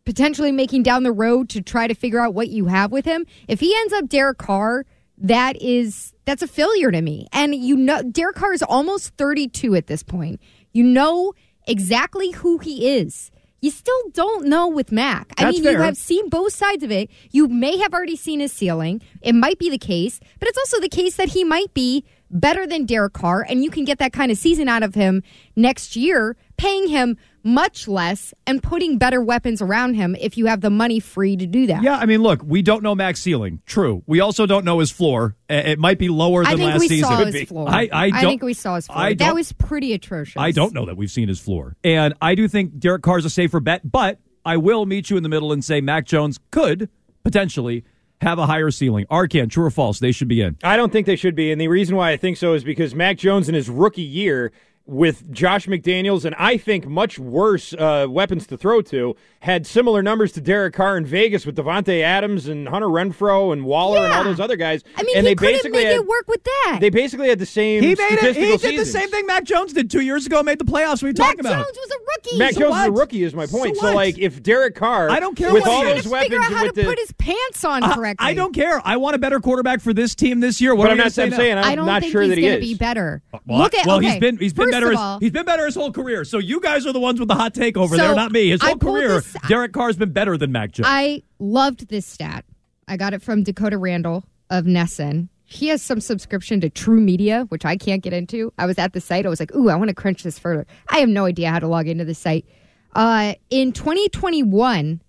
potentially 0.05 0.51
making 0.51 0.81
down 0.81 1.03
the 1.03 1.11
road 1.11 1.49
to 1.49 1.61
try 1.61 1.87
to 1.87 1.93
figure 1.93 2.19
out 2.19 2.33
what 2.33 2.49
you 2.49 2.65
have 2.65 2.91
with 2.91 3.05
him. 3.05 3.25
If 3.47 3.59
he 3.59 3.75
ends 3.75 3.93
up 3.93 4.07
Derek 4.07 4.37
Carr, 4.37 4.85
that 5.17 5.61
is 5.61 6.13
that's 6.25 6.41
a 6.41 6.47
failure 6.47 6.91
to 6.91 7.01
me. 7.01 7.27
And 7.31 7.55
you 7.55 7.75
know 7.75 8.01
Derek 8.03 8.35
Carr 8.35 8.53
is 8.53 8.63
almost 8.63 9.15
32 9.17 9.75
at 9.75 9.87
this 9.87 10.03
point. 10.03 10.39
You 10.73 10.83
know 10.83 11.33
exactly 11.67 12.31
who 12.31 12.57
he 12.57 12.97
is. 12.97 13.31
You 13.61 13.71
still 13.71 14.09
don't 14.11 14.45
know 14.45 14.67
with 14.67 14.91
Mac. 14.91 15.33
I 15.37 15.45
That's 15.45 15.59
mean, 15.59 15.71
you 15.71 15.79
have 15.79 15.97
seen 15.97 16.29
both 16.29 16.53
sides 16.53 16.83
of 16.83 16.91
it. 16.91 17.09
You 17.31 17.47
may 17.47 17.77
have 17.77 17.93
already 17.93 18.15
seen 18.15 18.39
his 18.39 18.53
ceiling. 18.53 19.01
It 19.21 19.33
might 19.33 19.57
be 19.57 19.71
the 19.71 19.79
case, 19.79 20.19
but 20.39 20.47
it's 20.47 20.57
also 20.57 20.79
the 20.79 20.89
case 20.89 21.15
that 21.15 21.29
he 21.29 21.43
might 21.43 21.73
be 21.73 22.05
better 22.29 22.67
than 22.67 22.85
Derek 22.85 23.13
Carr, 23.13 23.45
and 23.47 23.63
you 23.63 23.71
can 23.71 23.85
get 23.85 23.97
that 23.99 24.13
kind 24.13 24.31
of 24.31 24.37
season 24.37 24.67
out 24.67 24.83
of 24.83 24.93
him 24.93 25.23
next 25.55 25.95
year, 25.95 26.35
paying 26.57 26.89
him 26.89 27.17
much 27.45 27.87
less 27.87 28.33
and 28.47 28.61
putting 28.61 28.97
better 28.97 29.21
weapons 29.21 29.61
around 29.61 29.93
him 29.93 30.15
if 30.19 30.37
you 30.37 30.47
have 30.47 30.61
the 30.61 30.69
money 30.69 30.99
free 30.99 31.37
to 31.37 31.45
do 31.45 31.67
that. 31.67 31.83
yeah, 31.83 31.95
I 31.95 32.05
mean, 32.05 32.21
look, 32.23 32.41
we 32.43 32.61
don't 32.61 32.81
know 32.81 32.95
Mac's 32.95 33.21
ceiling. 33.21 33.61
True. 33.65 34.03
We 34.07 34.19
also 34.19 34.45
don't 34.47 34.65
know 34.65 34.79
his 34.79 34.91
floor. 34.91 35.35
It 35.47 35.77
might 35.77 35.99
be 35.99 36.09
lower 36.09 36.43
than 36.43 36.53
I 36.53 36.55
think 36.55 36.71
last 36.71 36.79
we 36.79 36.87
season. 36.87 37.09
saw 37.09 37.23
Could 37.23 37.33
his 37.33 37.47
floor. 37.47 37.69
I, 37.69 37.87
I, 37.93 38.09
don't, 38.09 38.21
think 38.31 38.43
we 38.43 38.55
saw 38.55 38.75
his 38.75 38.87
floor. 38.87 39.13
That 39.13 39.35
was 39.35 39.53
pretty 39.53 39.93
atrocious. 39.93 40.41
I 40.41 40.51
don't 40.51 40.73
know 40.73 40.85
that 40.87 40.97
we've 40.97 41.11
seen 41.11 41.27
his 41.27 41.39
floor. 41.39 41.77
And 41.83 42.15
I 42.19 42.33
do 42.33 42.47
think 42.47 42.79
Derek 42.79 43.03
Carr's 43.03 43.25
a 43.25 43.29
safer 43.29 43.59
bet, 43.59 43.89
but 43.89 44.19
I 44.43 44.57
will 44.57 44.87
meet 44.87 45.11
you 45.11 45.17
in 45.17 45.23
the 45.23 45.29
middle 45.29 45.51
and 45.51 45.63
say 45.63 45.81
Mac 45.81 46.05
Jones 46.05 46.39
could 46.49 46.89
potentially 47.23 47.83
have 48.21 48.39
a 48.39 48.47
higher 48.47 48.71
ceiling. 48.71 49.05
Arcand, 49.11 49.51
true 49.51 49.65
or 49.65 49.71
false? 49.71 49.99
They 49.99 50.11
should 50.11 50.27
be 50.27 50.41
in. 50.41 50.57
I 50.63 50.77
don't 50.77 50.91
think 50.91 51.05
they 51.05 51.15
should 51.15 51.35
be, 51.35 51.51
and 51.51 51.61
the 51.61 51.67
reason 51.67 51.95
why 51.95 52.11
I 52.11 52.17
think 52.17 52.37
so 52.37 52.53
is 52.53 52.63
because 52.63 52.95
Mac 52.95 53.17
Jones 53.17 53.49
in 53.49 53.55
his 53.55 53.69
rookie 53.69 54.01
year 54.01 54.51
with 54.87 55.31
Josh 55.31 55.65
McDaniels 55.67 56.25
and 56.25 56.35
I 56.37 56.57
think 56.57 56.85
much 56.87 57.17
worse 57.17 57.73
uh, 57.73 58.05
weapons 58.09 58.45
to 58.47 58.57
throw 58.57 58.81
to 58.83 59.15
had 59.39 59.65
similar 59.65 60.03
numbers 60.03 60.31
to 60.33 60.41
Derek 60.41 60.73
Carr 60.75 60.97
in 60.97 61.05
Vegas 61.05 61.45
with 61.45 61.55
Davante 61.55 62.01
Adams 62.01 62.47
and 62.47 62.67
Hunter 62.67 62.87
Renfrow 62.87 63.51
and 63.51 63.65
Waller 63.65 64.03
and 64.03 64.13
all 64.13 64.23
those 64.23 64.39
other 64.39 64.55
guys. 64.55 64.83
I 64.95 65.03
mean, 65.03 65.17
and 65.17 65.25
he 65.25 65.31
they 65.31 65.35
couldn't 65.35 65.53
basically 65.55 65.71
make 65.79 65.87
had, 65.87 65.95
it 65.95 66.07
work 66.07 66.27
with 66.27 66.43
that. 66.43 66.77
They 66.81 66.89
basically 66.89 67.29
had 67.29 67.39
the 67.39 67.45
same 67.45 67.81
He 67.81 67.89
made 67.89 67.99
it. 67.99 68.19
statistical 68.19 68.57
He 68.57 68.75
did 68.75 68.79
the 68.79 68.85
same 68.85 69.09
thing 69.09 69.25
Mac 69.25 69.43
Jones 69.43 69.73
did 69.73 69.89
two 69.89 70.01
years 70.01 70.25
ago. 70.25 70.43
Made 70.43 70.59
the 70.59 70.65
playoffs. 70.65 71.01
What 71.01 71.03
are 71.03 71.07
you 71.07 71.13
Mac 71.17 71.27
talking 71.29 71.39
about? 71.41 71.65
Jones 71.65 71.77
was 71.77 71.91
a 71.91 71.99
rookie. 72.15 72.37
Mac 72.37 72.53
So 72.53 72.59
Jones 72.61 72.75
is 72.75 72.85
a 72.85 72.91
rookie, 72.91 73.23
is 73.23 73.33
my 73.33 73.47
point. 73.47 73.77
So 73.77 73.87
So, 73.87 73.95
like, 73.95 74.17
if 74.17 74.41
Derek 74.43 74.75
Carr, 74.75 75.09
I 75.09 75.19
don't 75.19 75.35
care 75.35 75.51
with 75.53 75.63
what 75.63 75.71
all 75.71 75.83
those 75.83 76.07
weapons, 76.07 76.31
figure 76.31 76.39
out 76.39 76.51
how 76.53 76.63
to 76.65 76.71
the, 76.71 76.83
put 76.83 76.99
his 76.99 77.11
pants 77.13 77.63
on 77.63 77.83
Uh, 77.83 77.95
correctly. 77.95 78.25
I 78.27 78.33
don't 78.33 78.53
care. 78.53 78.81
I 78.85 78.97
want 78.97 79.15
a 79.15 79.19
better 79.19 79.39
quarterback 79.39 79.81
for 79.81 79.93
this 79.93 80.15
team 80.15 80.39
this 80.39 80.61
year. 80.61 80.75
What 80.75 80.83
but 80.83 80.89
are 80.89 80.91
I'm 80.91 80.97
we 80.97 80.97
not 80.99 81.03
gonna 81.03 81.11
say 81.11 81.23
I'm 81.23 81.31
saying? 81.31 81.57
I'm 81.57 81.75
don't 81.75 82.01
think 82.01 82.11
sure 82.11 82.21
he's 82.21 82.29
that 82.29 82.37
he 82.37 82.43
gonna 82.43 82.55
is. 82.55 82.65
be 82.65 82.73
better. 82.75 83.21
Look 83.47 83.73
at 83.75 83.85
well, 83.85 83.99
he's 83.99 84.19
been 84.19 84.37
he's 84.37 84.53
been 84.53 84.65
first 84.65 84.74
better. 84.83 84.93
all- 84.97 85.19
he's 85.19 85.31
been 85.31 85.45
better 85.45 85.65
his 85.65 85.75
whole 85.75 85.91
career. 85.91 86.23
So 86.25 86.37
you 86.39 86.59
guys 86.59 86.85
are 86.85 86.93
the 86.93 86.99
ones 86.99 87.19
with 87.19 87.27
the 87.29 87.35
hot 87.35 87.53
take 87.53 87.77
over 87.77 87.95
So, 87.95 88.01
there, 88.01 88.15
not 88.15 88.31
me. 88.31 88.49
His 88.49 88.61
whole 88.61 88.77
career, 88.77 89.21
this- 89.21 89.35
Derek 89.47 89.73
Carr's 89.73 89.97
been 89.97 90.11
better 90.11 90.37
than 90.37 90.51
Mac 90.51 90.71
Jones. 90.71 90.87
I 90.89 91.23
loved 91.39 91.89
this 91.89 92.05
stat. 92.05 92.45
I 92.87 92.97
got 92.97 93.13
it 93.13 93.21
from 93.21 93.43
Dakota 93.43 93.77
Randall 93.77 94.23
of 94.49 94.65
NESN. 94.65 95.29
He 95.47 95.67
has 95.67 95.81
some 95.81 95.99
subscription 95.99 96.59
to 96.61 96.69
TruMedia, 96.69 97.49
which 97.49 97.65
I 97.65 97.77
can't 97.77 98.01
get 98.01 98.13
into. 98.13 98.51
I 98.57 98.65
was 98.65 98.77
at 98.79 98.93
the 98.93 99.01
site. 99.01 99.25
I 99.25 99.29
was 99.29 99.39
like, 99.39 99.53
ooh, 99.55 99.69
I 99.69 99.75
want 99.75 99.89
to 99.89 99.93
crunch 99.95 100.23
this 100.23 100.39
further. 100.39 100.65
I 100.89 100.97
have 100.99 101.09
no 101.09 101.25
idea 101.25 101.51
how 101.51 101.59
to 101.59 101.67
log 101.67 101.87
into 101.87 102.03
the 102.05 102.15
site. 102.15 102.45
Uh, 102.93 103.33
in 103.49 103.71
2021, 103.71 105.01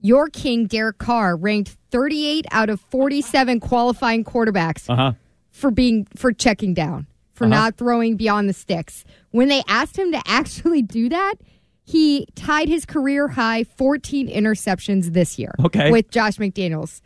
your 0.00 0.28
king, 0.28 0.66
Derek 0.66 0.98
Carr, 0.98 1.36
ranked 1.36 1.76
38 1.90 2.44
out 2.50 2.68
of 2.68 2.80
47 2.80 3.60
qualifying 3.60 4.22
quarterbacks 4.24 4.88
uh 4.90 4.96
huh. 4.96 5.12
for 5.50 5.70
being 5.70 6.06
for 6.14 6.32
checking 6.32 6.74
down, 6.74 7.06
for 7.34 7.44
Uh-huh. 7.44 7.54
not 7.54 7.76
throwing 7.76 8.16
beyond 8.16 8.48
the 8.48 8.52
sticks. 8.52 9.04
When 9.30 9.48
they 9.48 9.62
asked 9.68 9.98
him 9.98 10.12
to 10.12 10.22
actually 10.26 10.82
do 10.82 11.08
that, 11.10 11.34
he 11.82 12.26
tied 12.34 12.68
his 12.68 12.86
career 12.86 13.28
high 13.28 13.64
14 13.64 14.28
interceptions 14.28 15.12
this 15.12 15.38
year. 15.38 15.54
Okay. 15.64 15.90
With 15.90 16.10
Josh 16.10 16.36
McDaniels. 16.38 17.00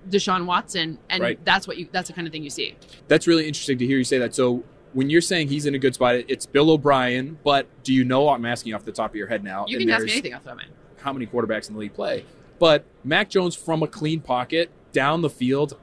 Deshaun 0.09 0.45
Watson, 0.45 0.97
and 1.09 1.21
Right. 1.21 1.43
that's 1.43 1.67
what 1.67 1.77
you 1.77 1.89
that's 1.91 2.07
the 2.07 2.13
kind 2.13 2.25
of 2.27 2.31
thing 2.31 2.43
you 2.43 2.49
see. 2.49 2.75
That's 3.07 3.27
really 3.27 3.47
interesting 3.47 3.77
to 3.79 3.85
hear 3.85 3.97
you 3.97 4.03
say 4.05 4.17
that. 4.19 4.33
So 4.33 4.63
when 4.95 5.09
you're 5.09 5.21
saying 5.21 5.49
he's 5.49 5.65
in 5.65 5.75
a 5.75 5.79
good 5.79 5.93
spot, 5.93 6.15
it's 6.15 6.45
Bill 6.45 6.71
O'Brien. 6.71 7.37
But 7.43 7.67
do 7.83 7.93
you 7.93 8.05
know? 8.05 8.29
I'm 8.29 8.45
asking 8.45 8.69
you 8.69 8.75
off 8.75 8.85
the 8.85 8.93
top 8.93 9.11
of 9.11 9.15
your 9.17 9.27
head 9.27 9.43
now. 9.43 9.65
You 9.67 9.77
can 9.77 9.89
ask 9.89 10.05
me 10.05 10.13
anything 10.13 10.33
off 10.33 10.43
the 10.43 10.49
top 10.51 10.53
of 10.53 10.57
my 10.59 10.63
head. 10.63 10.73
How 11.01 11.11
many 11.11 11.27
quarterbacks 11.27 11.67
in 11.67 11.73
the 11.73 11.81
league 11.81 11.93
play? 11.93 12.23
But 12.59 12.85
Mac 13.03 13.29
Jones 13.29 13.55
from 13.55 13.83
a 13.83 13.87
clean 13.87 14.21
pocket 14.21 14.71
down 14.93 15.21
the 15.21 15.29
field. 15.29 15.77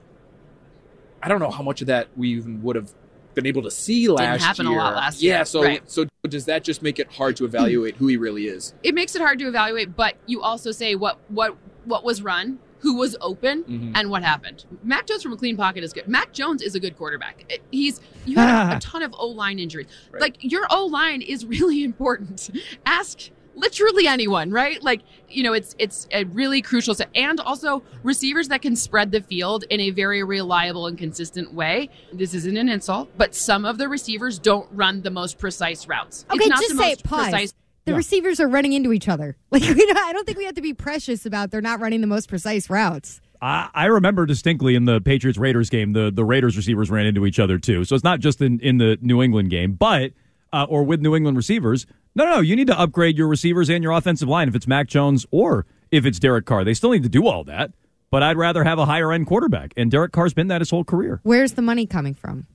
I 1.23 1.29
don't 1.29 1.41
know 1.41 1.51
how 1.51 1.63
much 1.63 1.83
of 1.83 1.89
that 1.89 2.09
we 2.17 2.31
even 2.31 2.63
would 2.63 2.75
have 2.75 2.91
been 3.35 3.47
able 3.47 3.63
to 3.63 3.71
see 3.71 4.09
last 4.09 4.21
year. 4.21 4.33
Didn't 4.33 4.43
happen 4.43 4.67
a 4.67 4.71
year. 4.71 4.79
lot 4.79 4.97
last 4.97 5.23
yeah, 5.23 5.43
so 5.45 5.63
Right. 5.63 5.83
so 5.91 6.07
does 6.27 6.47
that 6.47 6.65
just 6.65 6.83
make 6.83 6.99
it 6.99 7.13
hard 7.13 7.37
to 7.37 7.45
evaluate 7.45 7.97
who 7.97 8.07
he 8.07 8.17
really 8.17 8.47
is? 8.47 8.75
It 8.83 8.95
makes 8.95 9.15
it 9.15 9.21
hard 9.21 9.39
to 9.41 9.47
evaluate, 9.47 9.95
but 9.95 10.17
you 10.27 10.41
also 10.41 10.73
say 10.73 10.95
what 10.95 11.19
what 11.29 11.57
what 11.85 12.03
was 12.03 12.23
run, 12.23 12.59
who 12.83 12.97
was 12.97 13.17
open, 13.21 13.65
Mhm. 13.65 13.93
and 13.95 14.11
what 14.11 14.23
happened. 14.23 14.65
Mac 14.83 15.07
Jones 15.07 15.23
from 15.23 15.33
a 15.33 15.37
clean 15.37 15.57
pocket 15.57 15.83
is 15.85 15.93
good. 15.93 16.07
Mac 16.09 16.33
Jones 16.33 16.61
is 16.63 16.75
a 16.75 16.81
good 16.81 16.97
quarterback. 16.97 17.61
He's 17.71 18.01
you 18.27 18.37
had 18.37 18.73
a, 18.73 18.77
a 18.77 18.81
ton 18.81 19.03
of 19.03 19.15
O 19.19 19.29
line 19.29 19.59
injuries. 19.59 19.87
Right. 20.11 20.21
Like 20.21 20.37
your 20.41 20.67
O 20.71 20.87
line 20.87 21.23
is 21.23 21.45
really 21.47 21.83
important. 21.91 22.51
Ask 22.85 23.31
literally 23.55 24.07
anyone, 24.07 24.51
right? 24.51 24.83
Like 24.83 25.03
you 25.29 25.43
know, 25.45 25.53
it's 25.53 25.75
it's 25.79 26.09
a 26.11 26.25
really 26.25 26.61
crucial 26.61 26.95
set, 26.95 27.09
and 27.15 27.39
also 27.41 27.83
receivers 28.03 28.49
that 28.49 28.63
can 28.63 28.75
spread 28.77 29.13
the 29.13 29.21
field 29.21 29.65
in 29.71 29.79
a 29.81 29.91
very 29.91 30.23
reliable 30.25 30.87
and 30.89 30.99
consistent 30.99 31.55
way. 31.55 31.89
This 32.13 32.35
isn't 32.35 32.57
an 32.57 32.69
insult, 32.69 33.11
but 33.17 33.35
some 33.35 33.65
of 33.65 33.79
the 33.79 33.89
receivers 33.89 34.39
don't 34.39 34.69
run 34.73 35.03
the 35.03 35.11
most 35.11 35.39
precise 35.39 35.87
routes. 35.87 36.25
Okay, 36.31 36.39
it's 36.41 36.49
not 36.49 36.59
just 36.61 36.77
the 36.77 36.83
say 36.83 36.89
most 36.91 37.05
pause. 37.05 37.23
precise 37.31 37.55
The 37.85 37.93
Yeah. 37.93 37.97
receivers 37.97 38.39
are 38.41 38.49
running 38.49 38.73
into 38.73 38.93
each 38.93 39.09
other. 39.09 39.37
Like 39.51 39.63
we 39.63 39.75
don't, 39.87 39.97
I 39.99 40.13
don't 40.13 40.25
think 40.27 40.39
we 40.39 40.45
have 40.45 40.55
to 40.55 40.63
be 40.63 40.73
precious 40.75 41.27
about 41.27 41.51
they're 41.51 41.61
not 41.61 41.81
running 41.81 42.01
the 42.01 42.07
most 42.07 42.29
precise 42.29 42.71
routes. 42.71 43.21
I, 43.41 43.69
I 43.75 43.87
remember 43.87 44.25
distinctly 44.25 44.75
in 44.77 44.85
the 44.85 45.01
Patriots 45.01 45.39
Raiders 45.39 45.69
game, 45.69 45.93
the, 45.93 46.11
the 46.13 46.25
Raiders 46.25 46.57
receivers 46.57 46.91
ran 46.91 47.07
into 47.07 47.27
each 47.27 47.39
other 47.41 47.59
too. 47.59 47.85
So 47.85 47.95
it's 47.97 48.05
not 48.05 48.21
just 48.21 48.41
in, 48.41 48.61
in 48.61 48.79
the 48.79 48.99
New 49.03 49.21
England 49.23 49.51
game, 49.51 49.73
but 49.73 50.13
uh, 50.53 50.67
or 50.69 50.85
with 50.85 51.01
New 51.01 51.17
England 51.17 51.37
receivers. 51.37 51.87
No, 52.15 52.25
no, 52.25 52.35
no. 52.37 52.41
You 52.41 52.55
need 52.57 52.67
to 52.69 52.79
upgrade 52.79 53.17
your 53.19 53.27
receivers 53.29 53.69
and 53.71 53.83
your 53.83 53.93
offensive 53.93 54.29
line 54.29 54.47
if 54.49 54.55
it's 54.55 54.67
Mac 54.69 54.87
Jones 54.87 55.27
or 55.31 55.67
if 55.91 56.07
it's 56.07 56.19
Derek 56.19 56.47
Carr. 56.47 56.63
They 56.65 56.75
still 56.75 56.91
need 56.93 57.03
to 57.03 57.09
do 57.09 57.27
all 57.27 57.43
that, 57.45 57.73
but 58.11 58.23
I'd 58.23 58.37
rather 58.37 58.63
have 58.65 58.79
a 58.79 58.85
higher 58.87 59.13
end 59.13 59.27
quarterback. 59.27 59.73
And 59.77 59.91
Derek 59.91 60.13
Carr's 60.13 60.35
been 60.35 60.49
that 60.49 60.61
his 60.61 60.71
whole 60.71 60.85
career. 60.85 61.21
Where's 61.25 61.53
the 61.53 61.63
money 61.63 61.87
coming 61.87 62.15
from? 62.15 62.47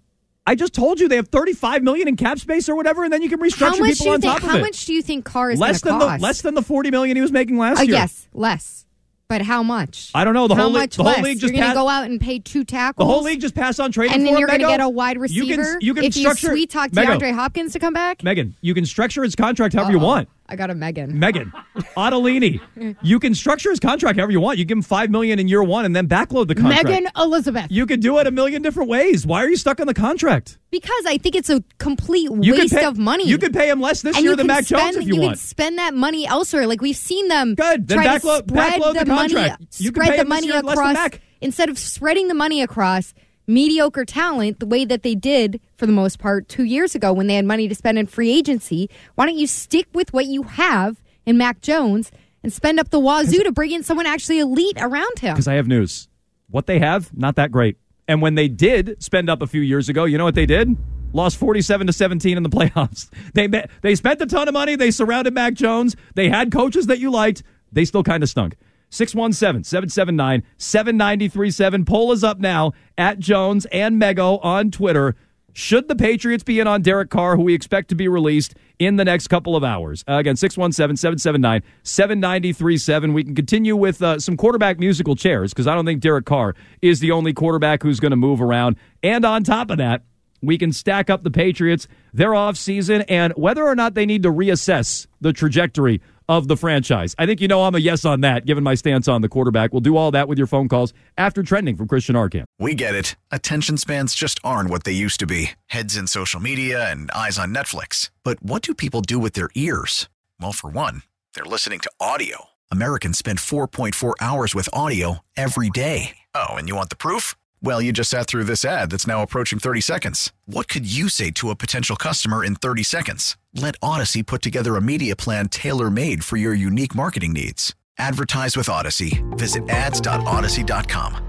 I 0.47 0.55
just 0.55 0.73
told 0.73 0.99
you 1.01 1.09
they 1.09 1.17
have 1.17 1.27
35 1.27 1.83
million 1.83 2.07
in 2.07 2.15
cap 2.15 2.39
space 2.39 2.69
or 2.69 2.75
whatever, 2.75 3.03
and 3.03 3.11
then 3.11 3.21
you 3.21 3.27
can 3.29 3.37
restructure 3.39 3.77
How 3.79 3.85
people 3.85 4.09
on 4.11 4.21
think? 4.21 4.33
top 4.33 4.43
of 4.43 4.49
How 4.49 4.57
it. 4.57 4.61
much 4.61 4.85
do 4.85 4.93
you 4.93 5.01
think 5.01 5.25
Carr 5.25 5.51
is 5.51 5.59
less 5.59 5.81
than 5.81 5.99
cost? 5.99 6.19
the 6.21 6.23
less 6.23 6.41
than 6.41 6.55
the 6.55 6.61
40 6.61 6.89
million 6.89 7.17
he 7.17 7.21
was 7.21 7.33
making 7.33 7.57
last 7.57 7.79
Uh, 7.79 7.83
year. 7.83 7.95
yes, 7.95 8.27
less. 8.33 8.85
But 9.29 9.41
how 9.41 9.61
much? 9.61 10.09
I 10.15 10.23
don't 10.23 10.33
know. 10.33 10.47
The 10.47 10.55
how 10.55 10.61
whole 10.63 10.71
league- 10.71 10.91
the 10.91 11.03
whole 11.03 11.21
league 11.21 11.41
just 11.41 11.51
you're 11.53 11.61
going 11.61 11.73
to 11.73 11.77
go 11.77 11.89
out 11.89 12.05
and 12.05 12.21
pay 12.21 12.39
two 12.39 12.63
tackles. 12.63 13.05
The 13.05 13.13
whole 13.13 13.23
league 13.23 13.41
just 13.41 13.55
passed 13.55 13.77
on 13.77 13.91
trading 13.91 14.15
and 14.15 14.25
then 14.25 14.37
you're 14.37 14.47
going 14.47 14.61
to 14.61 14.67
get 14.67 14.79
a 14.79 14.87
wide 14.87 15.17
receiver. 15.17 15.43
You 15.45 15.57
can, 15.57 15.77
you 15.81 15.93
can 15.93 16.03
if 16.05 16.13
structure 16.13 16.47
you 16.47 16.53
sweet 16.53 16.69
talk 16.69 16.91
DeAndre 16.91 17.33
Hopkins 17.33 17.73
to 17.73 17.79
come 17.79 17.93
back. 17.93 18.19
Meghan, 18.19 18.53
you 18.61 18.73
can 18.73 18.85
structure 18.85 19.23
his 19.23 19.35
contract 19.35 19.73
however 19.75 19.91
you 19.91 19.97
Uh-oh. 19.99 20.05
want. 20.05 20.29
I 20.49 20.55
got 20.55 20.69
a 20.69 20.73
Meghan. 20.73 21.11
Meghan, 21.11 21.51
Ottolini, 21.95 22.59
you 23.01 23.19
can 23.19 23.35
structure 23.35 23.69
his 23.69 23.79
contract 23.79 24.17
however 24.17 24.31
you 24.31 24.39
want. 24.39 24.57
You 24.57 24.65
give 24.65 24.77
him 24.77 24.81
five 24.81 25.09
million 25.09 25.39
in 25.39 25.47
year 25.47 25.63
one 25.63 25.85
and 25.85 25.95
then 25.95 26.07
backload 26.07 26.47
the 26.47 26.55
contract. 26.55 26.85
Meghan 26.87 27.07
Elizabeth. 27.17 27.67
you 27.69 27.85
could 27.85 27.99
do 28.01 28.17
it 28.19 28.27
a 28.27 28.31
million 28.31 28.61
different 28.61 28.89
ways. 28.89 29.25
Why 29.25 29.43
are 29.43 29.49
you 29.49 29.57
stuck 29.57 29.79
on 29.79 29.87
the 29.87 29.93
contract? 29.93 30.57
because 30.69 31.05
I 31.05 31.17
think 31.17 31.35
it's 31.35 31.49
a 31.49 31.63
complete 31.79 32.23
You 32.29 32.51
could 32.53 32.59
waste 32.63 32.73
pay- 32.75 32.83
of 32.85 32.97
money. 32.97 33.25
You 33.27 33.37
could 33.37 33.53
pay 33.53 33.69
him 33.69 33.79
less 33.79 34.01
this 34.01 34.15
and 34.17 34.23
year 34.25 34.35
than 34.35 34.47
can 34.47 34.55
Mac 34.57 34.65
spend, 34.65 34.93
Jones 34.93 34.95
if 34.97 35.07
you, 35.07 35.13
can 35.15 35.23
want. 35.23 35.39
spend 35.39 35.77
that 35.79 35.93
money 35.93 36.27
elsewhere. 36.27 36.67
Like 36.67 36.81
we've 36.81 36.95
seen 36.95 37.27
them 37.29 37.55
Good. 37.55 37.87
Then 37.87 37.97
try 37.99 38.17
backload- 38.19 38.47
to 38.47 38.49
spread 38.53 38.73
backload 38.81 38.93
the 38.99 39.05
money, 39.05 39.33
contract. 39.33 39.79
You 39.79 39.91
can 39.91 40.03
spread 40.03 40.09
pay 40.11 40.15
the 40.17 40.21
him 40.23 40.29
this 40.29 40.35
money 40.35 40.47
year 40.47 40.55
less 40.61 40.63
than 40.63 40.71
across 40.73 40.93
Mac. 40.93 41.21
instead 41.41 41.69
of 41.69 41.79
spreading 41.79 42.27
the 42.27 42.33
money 42.33 42.61
across 42.61 43.13
mediocre 43.47 44.03
talent 44.03 44.59
the 44.59 44.65
way 44.65 44.83
that 44.85 45.03
they 45.03 45.15
did 45.15 45.59
for 45.77 45.85
the 45.85 45.91
most 45.93 46.19
part 46.19 46.49
two 46.49 46.63
years 46.63 46.93
ago 46.95 47.13
when 47.13 47.27
they 47.27 47.35
had 47.35 47.45
money 47.45 47.67
to 47.67 47.75
spend 47.75 47.97
in 47.97 48.05
free 48.05 48.31
agency. 48.31 48.89
Why 49.15 49.25
don't 49.25 49.37
you 49.37 49.47
stick 49.47 49.87
with 49.93 50.11
what 50.13 50.25
you 50.25 50.43
have 50.43 51.01
in 51.25 51.37
Mac 51.37 51.61
Jones 51.61 52.11
and 52.43 52.51
spend 52.51 52.79
up 52.79 52.89
the 52.89 52.99
wazoo 52.99 53.43
to 53.43 53.51
bring 53.51 53.71
in 53.71 53.83
someone 53.83 54.05
actually 54.05 54.39
elite 54.39 54.77
around 54.79 55.19
him? 55.19 55.33
Because 55.33 55.47
I 55.47 55.53
have 55.53 55.67
news. 55.67 56.09
What 56.49 56.67
they 56.67 56.79
have, 56.79 57.15
not 57.17 57.35
that 57.37 57.51
great. 57.51 57.77
And 58.07 58.21
when 58.21 58.35
they 58.35 58.47
did 58.47 59.01
spend 59.01 59.29
up 59.29 59.41
a 59.41 59.47
few 59.47 59.61
years 59.61 59.89
ago, 59.89 60.05
you 60.05 60.17
know 60.17 60.23
what 60.25 60.35
they 60.35 60.45
did? 60.45 60.75
Lost 61.13 61.37
47 61.37 61.87
to 61.87 61.93
17 61.93 62.37
in 62.37 62.43
the 62.43 62.49
playoffs. 62.57 63.09
They 63.33 63.47
ma- 63.47 63.63
they 63.81 63.95
spent 63.95 64.21
a 64.21 64.25
ton 64.25 64.47
of 64.47 64.53
money. 64.53 64.75
They 64.75 64.91
surrounded 64.91 65.33
Mac 65.33 65.53
Jones. 65.53 65.95
They 66.15 66.29
had 66.29 66.51
coaches 66.51 66.87
that 66.87 66.99
you 66.99 67.11
liked. 67.11 67.43
They 67.71 67.85
still 67.85 68.03
kind 68.03 68.23
of 68.23 68.29
stunk. 68.29 68.55
617 68.89 69.63
779 69.63 70.44
7937. 70.58 71.86
Poll 71.86 72.12
is 72.12 72.24
up 72.24 72.39
now 72.39 72.74
at 72.98 73.20
Jones 73.20 73.65
and 73.72 74.01
Mego 74.01 74.44
on 74.44 74.72
Twitter. 74.72 75.15
Should 75.53 75.88
the 75.88 75.96
Patriots 75.96 76.44
be 76.44 76.60
in 76.60 76.67
on 76.67 76.84
Derek 76.84 77.10
Carr, 77.10 77.36
who 77.36 77.41
we 77.41 77.56
expect 77.56 77.89
to 77.89 77.96
be 77.96 78.08
released 78.08 78.53
in 78.77 78.98
the 78.98 79.03
next 79.03 79.27
couple 79.27 79.56
of 79.56 79.63
hours? 79.63 80.03
Uh, 80.08 80.17
again, 80.17 80.36
617 80.36 80.98
779 80.98 81.63
7937. 81.82 83.13
We 83.13 83.24
can 83.24 83.34
continue 83.34 83.75
with 83.75 84.00
uh, 84.03 84.20
some 84.20 84.38
quarterback 84.38 84.79
musical 84.79 85.15
chairs 85.15 85.53
because 85.53 85.65
I 85.65 85.74
don't 85.74 85.86
think 85.86 86.00
Derek 86.00 86.25
Carr 86.25 86.53
is 86.84 87.00
the 87.00 87.10
only 87.10 87.34
quarterback 87.34 87.82
who's 87.82 88.00
going 88.00 88.12
to 88.12 88.17
move 88.17 88.39
around. 88.39 88.75
And 89.01 89.25
on 89.25 89.44
top 89.44 89.72
of 89.72 89.79
that, 89.79 90.03
we 90.44 90.60
can 90.60 90.72
stack 90.72 91.10
up 91.10 91.24
the 91.24 91.32
Patriots, 91.32 91.88
their 92.13 92.32
offseason, 92.32 93.03
and 93.10 93.34
whether 93.36 93.65
or 93.65 93.75
not 93.75 93.96
they 93.96 94.06
need 94.06 94.22
to 94.24 94.32
reassess 94.32 95.08
the 95.20 95.34
trajectory 95.34 96.01
of 96.29 96.48
the 96.48 96.57
franchise. 96.57 97.15
I 97.17 97.25
think 97.25 97.41
you 97.41 97.48
know 97.48 97.63
I'm 97.63 97.75
a 97.75 97.79
yes 97.79 98.05
on 98.05 98.22
that, 98.22 98.46
given 98.46 98.63
my 98.63 98.75
stance 98.75 99.07
on 99.07 99.22
the 99.22 99.29
quarterback. 99.29 99.72
We'll 99.72 99.81
do 99.81 99.98
all 99.98 100.12
that 100.12 100.27
with 100.27 100.38
your 100.38 100.48
phone 100.48 100.67
calls 100.67 100.93
after 101.17 101.43
trending 101.43 101.77
from 101.77 101.88
Christian 101.88 102.15
Arcand. 102.15 102.46
We 102.60 102.75
get 102.75 102.96
it. 102.96 103.15
Attention 103.31 103.77
spans 103.77 104.15
just 104.15 104.39
aren't 104.43 104.69
what 104.69 104.84
they 104.84 104.91
used 104.91 105.19
to 105.19 105.27
be 105.27 105.51
heads 105.67 105.96
in 105.96 106.07
social 106.07 106.39
media 106.39 106.89
and 106.89 107.12
eyes 107.12 107.38
on 107.38 107.53
Netflix. 107.53 108.10
But 108.24 108.41
what 108.41 108.62
do 108.62 108.74
people 108.74 109.01
do 109.01 109.19
with 109.19 109.34
their 109.34 109.50
ears? 109.55 110.10
Well, 110.39 110.53
for 110.53 110.69
one, 110.69 111.03
they're 111.34 111.46
listening 111.46 111.79
to 111.81 111.91
audio. 112.00 112.46
Americans 112.72 113.17
spend 113.17 113.39
4.4 113.39 114.13
hours 114.19 114.55
with 114.55 114.69
audio 114.74 115.19
every 115.36 115.69
day. 115.69 116.17
Oh, 116.34 116.55
and 116.55 116.67
you 116.67 116.75
want 116.75 116.89
the 116.89 116.96
proof? 116.98 117.36
Well, 117.61 117.81
you 117.81 117.91
just 117.91 118.11
sat 118.11 118.27
through 118.27 118.43
this 118.43 118.63
ad 118.63 118.91
that's 118.91 119.07
now 119.07 119.23
approaching 119.23 119.57
30 119.59 119.81
seconds. 119.81 120.31
What 120.45 120.67
could 120.67 120.91
you 120.91 121.09
say 121.09 121.31
to 121.31 121.49
a 121.49 121.55
potential 121.55 121.95
customer 121.95 122.43
in 122.43 122.55
30 122.55 122.83
seconds? 122.83 123.35
Let 123.53 123.75
Odyssey 123.81 124.21
put 124.23 124.41
together 124.41 124.75
a 124.75 124.81
media 124.81 125.15
plan 125.15 125.49
tailor 125.49 125.89
made 125.89 126.23
for 126.23 126.37
your 126.37 126.53
unique 126.53 126.93
marketing 126.93 127.33
needs. 127.33 127.75
Advertise 127.97 128.55
with 128.55 128.69
Odyssey. 128.69 129.23
Visit 129.31 129.67
ads.odyssey.com. 129.69 131.23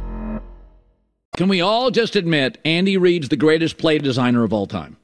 Can 1.36 1.48
we 1.48 1.60
all 1.60 1.90
just 1.90 2.16
admit 2.16 2.58
Andy 2.64 2.96
Reid's 2.96 3.28
the 3.28 3.36
greatest 3.36 3.78
play 3.78 3.98
designer 3.98 4.42
of 4.44 4.52
all 4.52 4.66
time? 4.66 4.96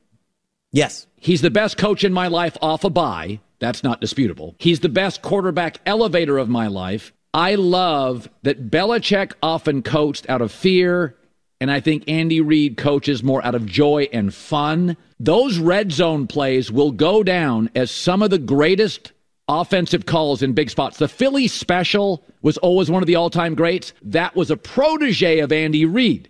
Yes. 0.73 1.07
He's 1.17 1.41
the 1.41 1.51
best 1.51 1.79
coach 1.79 2.05
in 2.05 2.13
my 2.13 2.27
life 2.29 2.57
off 2.61 2.85
a 2.85 2.91
bye. 2.91 3.41
That's 3.61 3.85
not 3.85 4.01
disputable. 4.01 4.57
He's 4.59 4.81
the 4.81 4.89
best 4.89 5.23
quarterback 5.23 5.79
elevator 5.87 6.37
of 6.37 6.49
my 6.49 6.67
life. 6.67 7.13
I 7.35 7.57
love 7.57 8.29
that 8.43 8.71
Belichick 8.71 9.33
often 9.43 9.83
coached 9.83 10.31
out 10.31 10.41
of 10.41 10.53
fear, 10.53 11.17
and 11.61 11.69
I 11.69 11.81
think 11.81 12.05
Andy 12.07 12.41
Reid 12.41 12.77
coaches 12.77 13.25
more 13.25 13.45
out 13.45 13.57
of 13.57 13.67
joy 13.67 14.09
and 14.13 14.33
fun. 14.33 14.97
Those 15.19 15.59
red 15.59 15.91
zone 15.91 16.29
plays 16.29 16.71
will 16.71 16.93
go 16.93 17.25
down 17.25 17.71
as 17.75 17.91
some 17.91 18.23
of 18.23 18.31
the 18.31 18.39
greatest 18.39 19.11
offensive 19.49 20.07
calls 20.07 20.45
in 20.45 20.53
big 20.53 20.71
spots. 20.71 20.99
The 20.99 21.09
Philly 21.09 21.49
special 21.49 22.25
was 22.41 22.57
always 22.59 22.89
one 22.89 23.03
of 23.03 23.09
the 23.09 23.17
all 23.17 23.31
time 23.31 23.57
greats. 23.57 23.93
That 24.01 24.37
was 24.37 24.53
a 24.53 24.57
protege 24.57 25.41
of 25.41 25.51
Andy 25.51 25.85
Reid. 25.87 26.29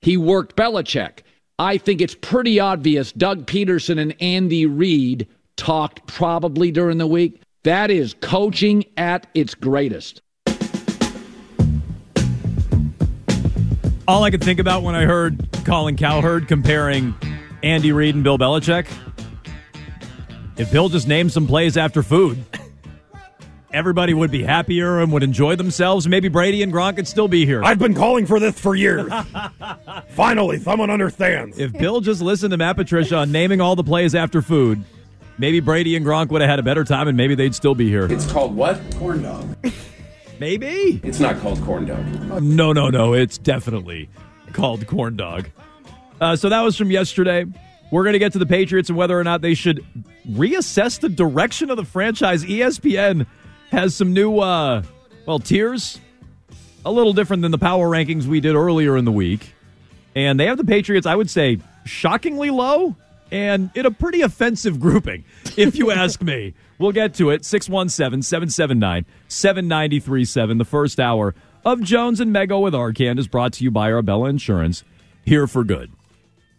He 0.00 0.16
worked 0.16 0.56
Belichick. 0.56 1.18
I 1.58 1.76
think 1.76 2.00
it's 2.00 2.14
pretty 2.14 2.58
obvious 2.58 3.12
Doug 3.12 3.46
Pederson 3.46 4.00
and 4.00 4.16
Andy 4.22 4.64
Reid 4.64 5.28
talked 5.58 6.06
probably 6.06 6.70
during 6.70 6.96
the 6.96 7.06
week. 7.06 7.42
That 7.64 7.90
is 7.90 8.14
coaching 8.22 8.86
at 8.96 9.26
its 9.34 9.54
greatest. 9.54 10.22
All 14.08 14.22
I 14.22 14.30
could 14.30 14.42
think 14.42 14.60
about 14.60 14.84
when 14.84 14.94
I 14.94 15.04
heard 15.04 15.48
Colin 15.64 15.96
Cowherd 15.96 16.46
comparing 16.46 17.14
Andy 17.64 17.90
Reid 17.90 18.14
and 18.14 18.22
Bill 18.22 18.38
Belichick, 18.38 18.86
if 20.56 20.70
Bill 20.70 20.88
just 20.88 21.08
named 21.08 21.32
some 21.32 21.48
plays 21.48 21.76
after 21.76 22.04
food, 22.04 22.44
everybody 23.72 24.14
would 24.14 24.30
be 24.30 24.44
happier 24.44 25.00
and 25.00 25.12
would 25.12 25.24
enjoy 25.24 25.56
themselves. 25.56 26.06
Maybe 26.06 26.28
Brady 26.28 26.62
and 26.62 26.72
Gronk 26.72 26.96
could 26.96 27.08
still 27.08 27.26
be 27.26 27.44
here. 27.44 27.64
I've 27.64 27.80
been 27.80 27.94
calling 27.94 28.26
for 28.26 28.38
this 28.38 28.58
for 28.60 28.76
years. 28.76 29.12
Finally, 30.10 30.60
someone 30.60 30.88
understands. 30.88 31.58
If 31.58 31.72
Bill 31.72 32.00
just 32.00 32.22
listened 32.22 32.52
to 32.52 32.56
Matt 32.56 32.76
Patricia 32.76 33.16
on 33.16 33.32
naming 33.32 33.60
all 33.60 33.74
the 33.74 33.84
plays 33.84 34.14
after 34.14 34.40
food, 34.40 34.84
maybe 35.36 35.58
Brady 35.58 35.96
and 35.96 36.06
Gronk 36.06 36.28
would 36.30 36.42
have 36.42 36.50
had 36.50 36.60
a 36.60 36.62
better 36.62 36.84
time 36.84 37.08
and 37.08 37.16
maybe 37.16 37.34
they'd 37.34 37.56
still 37.56 37.74
be 37.74 37.88
here. 37.88 38.06
It's 38.10 38.30
called 38.30 38.54
what? 38.54 38.80
Corn 38.98 39.22
dog. 39.22 39.56
Maybe. 40.38 41.00
It's 41.02 41.20
not 41.20 41.38
called 41.40 41.62
corn 41.62 41.86
dog. 41.86 42.04
No, 42.42 42.72
no, 42.72 42.90
no. 42.90 43.14
It's 43.14 43.38
definitely 43.38 44.08
called 44.52 44.86
corn 44.86 45.16
dog. 45.16 45.48
Uh, 46.20 46.36
so 46.36 46.48
that 46.48 46.60
was 46.62 46.76
from 46.76 46.90
yesterday. 46.90 47.44
We're 47.90 48.02
going 48.02 48.14
to 48.14 48.18
get 48.18 48.32
to 48.32 48.38
the 48.38 48.46
Patriots 48.46 48.88
and 48.88 48.98
whether 48.98 49.18
or 49.18 49.24
not 49.24 49.42
they 49.42 49.54
should 49.54 49.84
reassess 50.28 50.98
the 51.00 51.08
direction 51.08 51.70
of 51.70 51.76
the 51.76 51.84
franchise. 51.84 52.44
ESPN 52.44 53.26
has 53.70 53.94
some 53.94 54.12
new, 54.12 54.38
uh, 54.38 54.82
well, 55.24 55.38
tiers. 55.38 56.00
A 56.84 56.90
little 56.90 57.12
different 57.12 57.42
than 57.42 57.50
the 57.50 57.58
power 57.58 57.88
rankings 57.88 58.26
we 58.26 58.40
did 58.40 58.54
earlier 58.54 58.96
in 58.96 59.04
the 59.04 59.12
week. 59.12 59.54
And 60.14 60.38
they 60.38 60.46
have 60.46 60.56
the 60.56 60.64
Patriots, 60.64 61.06
I 61.06 61.14
would 61.14 61.28
say, 61.28 61.58
shockingly 61.84 62.50
low 62.50 62.96
and 63.30 63.70
in 63.74 63.86
a 63.86 63.90
pretty 63.90 64.22
offensive 64.22 64.80
grouping, 64.80 65.24
if 65.56 65.76
you 65.76 65.90
ask 65.90 66.22
me. 66.22 66.54
We'll 66.78 66.92
get 66.92 67.14
to 67.14 67.30
it. 67.30 67.44
617 67.44 68.22
779 68.22 69.06
7937. 69.28 70.58
The 70.58 70.64
first 70.64 71.00
hour 71.00 71.34
of 71.64 71.82
Jones 71.82 72.20
and 72.20 72.34
Mego 72.34 72.62
with 72.62 72.74
Arcand 72.74 73.18
is 73.18 73.28
brought 73.28 73.52
to 73.54 73.64
you 73.64 73.70
by 73.70 73.90
Arbella 73.90 74.28
Insurance, 74.28 74.84
here 75.24 75.46
for 75.46 75.64
good. 75.64 75.92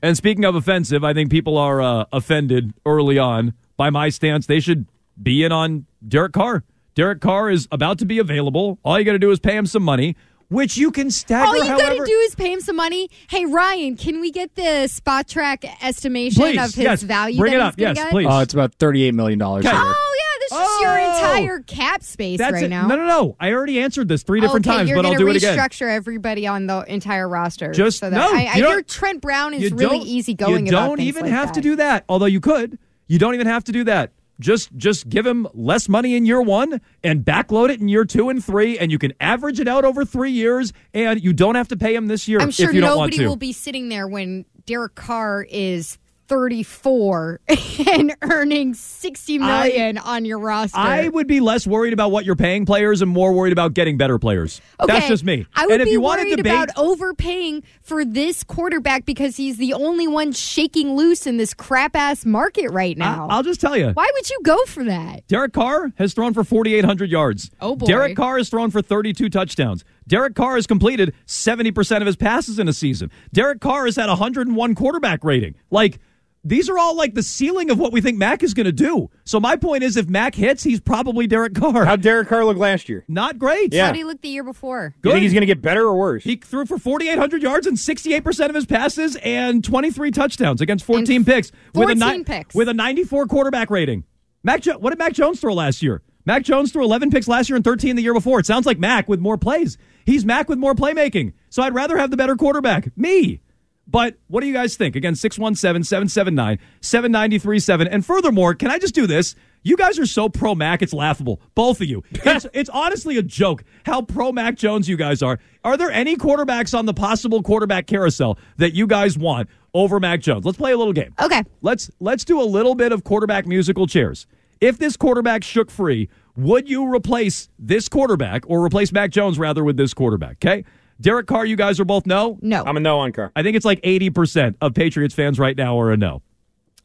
And 0.01 0.17
speaking 0.17 0.45
of 0.45 0.55
offensive, 0.55 1.03
I 1.03 1.13
think 1.13 1.31
people 1.31 1.57
are 1.57 1.81
uh, 1.81 2.05
offended 2.11 2.73
early 2.85 3.17
on 3.17 3.53
by 3.77 3.89
my 3.89 4.09
stance. 4.09 4.45
They 4.45 4.59
should 4.59 4.85
be 5.21 5.43
in 5.43 5.51
on 5.51 5.85
Derek 6.07 6.33
Carr. 6.33 6.63
Derek 6.93 7.21
Carr 7.21 7.49
is 7.49 7.67
about 7.71 7.99
to 7.99 8.05
be 8.05 8.19
available. 8.19 8.79
All 8.83 8.97
you 8.97 9.05
got 9.05 9.13
to 9.13 9.19
do 9.19 9.31
is 9.31 9.39
pay 9.39 9.55
him 9.55 9.65
some 9.65 9.83
money, 9.83 10.15
which 10.49 10.77
you 10.77 10.91
can 10.91 11.11
stagger. 11.11 11.47
All 11.47 11.55
you 11.57 11.63
however, 11.65 11.81
got 11.97 12.05
to 12.05 12.05
do 12.05 12.17
is 12.19 12.35
pay 12.35 12.51
him 12.53 12.61
some 12.61 12.75
money. 12.75 13.09
Hey, 13.29 13.45
Ryan, 13.45 13.97
can 13.97 14.21
we 14.21 14.31
get 14.31 14.55
the 14.55 14.87
spot 14.87 15.27
track 15.27 15.65
estimation 15.83 16.41
Please, 16.41 16.57
of 16.57 16.65
his 16.73 16.77
yes, 16.77 17.01
value 17.03 17.37
bring 17.39 17.51
that 17.53 17.57
it 17.57 17.63
he's 17.63 17.67
up. 17.69 17.77
gonna 17.77 17.89
Yes, 17.89 17.97
get? 18.05 18.11
please. 18.11 18.27
Uh, 18.27 18.39
it's 18.43 18.53
about 18.53 18.77
$38 18.77 19.13
million. 19.13 19.41
Okay. 19.41 19.69
Oh, 19.71 20.15
yeah, 20.19 20.39
this 20.39 20.51
is 20.51 20.81
your 20.81 20.99
Oh. 20.99 21.15
entire 21.15 21.59
cap 21.61 22.01
space 22.03 22.37
That's 22.37 22.53
right 22.53 22.63
it. 22.63 22.69
now. 22.69 22.87
No, 22.87 22.95
no, 22.95 23.05
no. 23.05 23.35
I 23.39 23.51
already 23.51 23.79
answered 23.79 24.07
this 24.07 24.23
three 24.23 24.39
different 24.39 24.65
okay, 24.65 24.77
times, 24.77 24.89
you're 24.89 24.97
but 24.97 25.05
I'll 25.05 25.13
gonna 25.13 25.25
do 25.25 25.29
it 25.31 25.35
again. 25.35 25.57
restructure 25.57 25.89
everybody 25.93 26.47
on 26.47 26.67
the 26.67 26.81
entire 26.87 27.27
roster. 27.27 27.71
Just- 27.73 27.99
so 27.99 28.09
that 28.09 28.15
no, 28.17 28.27
I, 28.31 28.41
I 28.43 28.53
hear 28.55 28.81
Trent 28.83 29.21
Brown 29.21 29.53
is 29.53 29.71
really 29.73 29.97
don't- 29.99 30.07
easygoing. 30.07 30.65
You 30.65 30.71
don't 30.71 30.97
things 30.97 31.07
even 31.09 31.23
like 31.23 31.31
have 31.31 31.47
that. 31.49 31.55
to 31.55 31.61
do 31.61 31.75
that, 31.77 32.05
although 32.07 32.25
you 32.25 32.39
could. 32.39 32.79
You 33.07 33.19
don't 33.19 33.33
even 33.35 33.47
have 33.47 33.63
to 33.65 33.71
do 33.71 33.83
that. 33.85 34.11
Just 34.39 34.75
just 34.77 35.09
give 35.09 35.25
him 35.25 35.47
less 35.53 35.89
money 35.89 36.15
in 36.15 36.25
year 36.25 36.41
one 36.41 36.79
and 37.03 37.25
backload 37.25 37.69
it 37.69 37.79
in 37.81 37.87
year 37.87 38.05
two 38.05 38.29
and 38.29 38.43
three, 38.43 38.77
and 38.77 38.91
you 38.91 38.99
can 38.99 39.13
average 39.19 39.59
it 39.59 39.67
out 39.67 39.83
over 39.83 40.05
three 40.05 40.31
years, 40.31 40.73
and 40.93 41.23
you 41.23 41.33
don't 41.33 41.55
have 41.55 41.67
to 41.69 41.77
pay 41.77 41.95
him 41.95 42.07
this 42.07 42.27
year 42.27 42.39
I'm 42.39 42.51
sure 42.51 42.69
if 42.69 42.75
you 42.75 42.81
don't 42.81 42.97
want 42.97 43.11
nobody 43.13 43.27
will 43.27 43.35
be 43.35 43.53
sitting 43.53 43.89
there 43.89 44.07
when 44.07 44.45
Derek 44.65 44.95
Carr 44.95 45.45
is 45.49 45.97
34 46.27 47.39
and 47.91 48.15
earning 48.21 48.73
60 48.73 49.37
million 49.39 49.97
on 49.97 50.25
your 50.25 50.39
roster. 50.39 50.77
I 50.77 51.07
would 51.07 51.27
be 51.27 51.39
less 51.39 51.65
worried 51.65 51.93
about 51.93 52.11
what 52.11 52.25
you're 52.25 52.35
paying 52.35 52.65
players 52.65 53.01
and 53.01 53.09
more 53.11 53.33
worried 53.33 53.53
about 53.53 53.73
getting 53.73 53.97
better 53.97 54.19
players. 54.19 54.61
Okay. 54.79 54.91
That's 54.93 55.07
just 55.07 55.23
me. 55.23 55.45
I 55.55 55.65
would 55.65 55.73
and 55.73 55.81
if 55.81 55.85
be 55.87 55.91
you 55.91 56.01
want 56.01 56.19
to 56.21 56.25
worried 56.25 56.37
debate, 56.37 56.53
about 56.53 56.69
overpaying 56.77 57.63
for 57.81 58.03
this 58.05 58.43
quarterback 58.43 59.05
because 59.05 59.37
he's 59.37 59.57
the 59.57 59.73
only 59.73 60.07
one 60.07 60.31
shaking 60.31 60.95
loose 60.95 61.25
in 61.27 61.37
this 61.37 61.53
crap 61.53 61.95
ass 61.95 62.25
market 62.25 62.69
right 62.71 62.97
now. 62.97 63.27
I- 63.29 63.35
I'll 63.37 63.43
just 63.43 63.61
tell 63.61 63.77
you. 63.77 63.89
Why 63.91 64.09
would 64.13 64.29
you 64.29 64.39
go 64.43 64.57
for 64.65 64.83
that? 64.83 65.25
Derek 65.27 65.53
Carr 65.53 65.91
has 65.97 66.13
thrown 66.13 66.33
for 66.33 66.43
4,800 66.43 67.09
yards. 67.09 67.49
Oh, 67.61 67.75
boy. 67.75 67.85
Derek 67.85 68.15
Carr 68.15 68.37
has 68.37 68.49
thrown 68.49 68.71
for 68.71 68.81
32 68.81 69.29
touchdowns. 69.29 69.83
Derek 70.07 70.35
Carr 70.35 70.55
has 70.55 70.65
completed 70.67 71.13
70% 71.25 71.99
of 72.01 72.07
his 72.07 72.15
passes 72.15 72.59
in 72.59 72.67
a 72.67 72.73
season. 72.73 73.11
Derek 73.33 73.59
Carr 73.59 73.85
has 73.85 73.95
had 73.97 74.07
101 74.07 74.75
quarterback 74.75 75.23
rating. 75.23 75.55
Like, 75.69 75.99
these 76.47 76.69
are 76.69 76.77
all 76.77 76.95
like 76.95 77.13
the 77.13 77.23
ceiling 77.23 77.69
of 77.69 77.77
what 77.79 77.91
we 77.91 77.99
think 78.01 78.17
Mac 78.17 78.41
is 78.43 78.53
going 78.53 78.65
to 78.65 78.71
do. 78.71 79.09
So 79.25 79.39
my 79.39 79.55
point 79.55 79.83
is, 79.83 79.97
if 79.97 80.07
Mac 80.07 80.33
hits, 80.35 80.63
he's 80.63 80.79
probably 80.79 81.27
Derek 81.27 81.53
Carr. 81.55 81.85
How'd 81.85 82.01
Derek 82.01 82.27
Carr 82.29 82.45
look 82.45 82.57
last 82.57 82.87
year? 82.89 83.03
Not 83.07 83.37
great. 83.37 83.73
Yeah. 83.73 83.87
How 83.87 83.91
did 83.91 83.97
he 83.97 84.03
look 84.03 84.21
the 84.21 84.29
year 84.29 84.43
before? 84.43 84.95
Do 85.01 85.09
you 85.09 85.13
think 85.13 85.23
he's 85.23 85.33
going 85.33 85.41
to 85.41 85.45
get 85.47 85.61
better 85.61 85.83
or 85.83 85.97
worse? 85.97 86.23
He 86.23 86.37
threw 86.37 86.65
for 86.65 86.77
4,800 86.77 87.41
yards 87.41 87.67
and 87.67 87.75
68% 87.77 88.49
of 88.49 88.55
his 88.55 88.65
passes 88.65 89.15
and 89.17 89.63
23 89.63 90.11
touchdowns 90.11 90.61
against 90.61 90.85
14 90.85 91.15
And 91.17 91.25
picks. 91.25 91.51
with 91.73 91.89
a 91.89 91.95
ni- 91.95 92.23
picks. 92.23 92.55
With 92.55 92.69
a 92.69 92.73
94 92.73 93.27
quarterback 93.27 93.69
rating. 93.69 94.03
Mac, 94.43 94.61
jo- 94.61 94.77
what 94.77 94.91
did 94.91 94.99
Mac 94.99 95.13
Jones 95.13 95.41
throw 95.41 95.53
last 95.53 95.81
year? 95.83 96.01
Mac 96.25 96.43
Jones 96.43 96.71
threw 96.71 96.83
11 96.83 97.09
picks 97.09 97.27
last 97.27 97.49
year 97.49 97.55
and 97.55 97.63
13 97.63 97.95
the 97.95 98.01
year 98.01 98.13
before. 98.13 98.39
It 98.39 98.45
sounds 98.45 98.65
like 98.65 98.79
Mac 98.79 99.07
with 99.07 99.19
more 99.19 99.37
plays. 99.37 99.77
He's 100.05 100.25
Mac 100.25 100.49
with 100.49 100.59
more 100.59 100.75
playmaking. 100.75 101.33
So 101.49 101.63
I'd 101.63 101.73
rather 101.73 101.97
have 101.97 102.11
the 102.11 102.17
better 102.17 102.35
quarterback. 102.35 102.95
Me. 102.97 103.41
But 103.87 104.17
what 104.27 104.41
do 104.41 104.47
you 104.47 104.53
guys 104.53 104.75
think? 104.75 104.95
Again, 104.95 105.15
617 105.15 105.83
779 105.83 106.59
7937. 106.81 107.87
And 107.87 108.05
furthermore, 108.05 108.53
can 108.53 108.69
I 108.69 108.79
just 108.79 108.93
do 108.93 109.07
this? 109.07 109.35
You 109.63 109.75
guys 109.75 109.97
are 109.99 110.05
so 110.05 110.29
pro 110.29 110.55
Mac, 110.55 110.81
it's 110.81 110.93
laughable. 110.93 111.41
Both 111.55 111.81
of 111.81 111.87
you. 111.87 112.03
It's, 112.27 112.45
it's 112.53 112.69
honestly 112.69 113.17
a 113.17 113.23
joke 113.23 113.63
how 113.85 114.01
pro 114.01 114.31
Mac 114.31 114.55
Jones 114.55 114.87
you 114.89 114.97
guys 114.97 115.23
are. 115.23 115.39
Are 115.63 115.77
there 115.77 115.89
any 115.91 116.15
quarterbacks 116.17 116.77
on 116.77 116.85
the 116.85 116.93
possible 116.93 117.41
quarterback 117.41 117.87
carousel 117.87 118.37
that 118.57 118.73
you 118.73 118.85
guys 118.85 119.17
want 119.17 119.49
over 119.73 119.99
Mac 119.99 120.19
Jones? 120.19 120.45
Let's 120.45 120.57
play 120.57 120.73
a 120.73 120.77
little 120.77 120.93
game. 120.93 121.13
Okay. 121.19 121.43
Let's 121.61 121.89
let's 121.99 122.25
do 122.25 122.41
a 122.41 122.43
little 122.43 122.75
bit 122.75 122.91
of 122.91 123.03
quarterback 123.03 123.47
musical 123.47 123.87
chairs. 123.87 124.27
If 124.59 124.77
this 124.77 124.97
quarterback 124.97 125.43
shook 125.43 125.71
free, 125.71 126.09
would 126.35 126.69
you 126.69 126.93
replace 126.93 127.49
this 127.57 127.87
quarterback 127.89 128.43
or 128.47 128.63
replace 128.63 128.91
Mac 128.91 129.11
Jones 129.11 129.39
rather 129.39 129.63
with 129.63 129.77
this 129.77 129.93
quarterback? 129.93 130.37
Okay. 130.45 130.65
Derek 130.99 131.27
Carr, 131.27 131.45
you 131.45 131.55
guys 131.55 131.79
are 131.79 131.85
both 131.85 132.05
no? 132.05 132.37
No. 132.41 132.63
I'm 132.65 132.77
a 132.77 132.79
no 132.79 132.99
on 132.99 133.11
Carr. 133.11 133.31
I 133.35 133.43
think 133.43 133.55
it's 133.55 133.65
like 133.65 133.81
80% 133.81 134.55
of 134.61 134.73
Patriots 134.73 135.13
fans 135.13 135.37
right 135.39 135.55
now 135.55 135.79
are 135.79 135.91
a 135.91 135.97
no. 135.97 136.21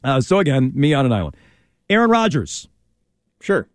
Uh, 0.05 0.21
so 0.21 0.39
again, 0.39 0.73
me 0.75 0.93
on 0.95 1.07
an 1.07 1.13
island. 1.13 1.37
Aaron 1.89 2.11
Rodgers. 2.11 2.69
Sure. 3.41 3.69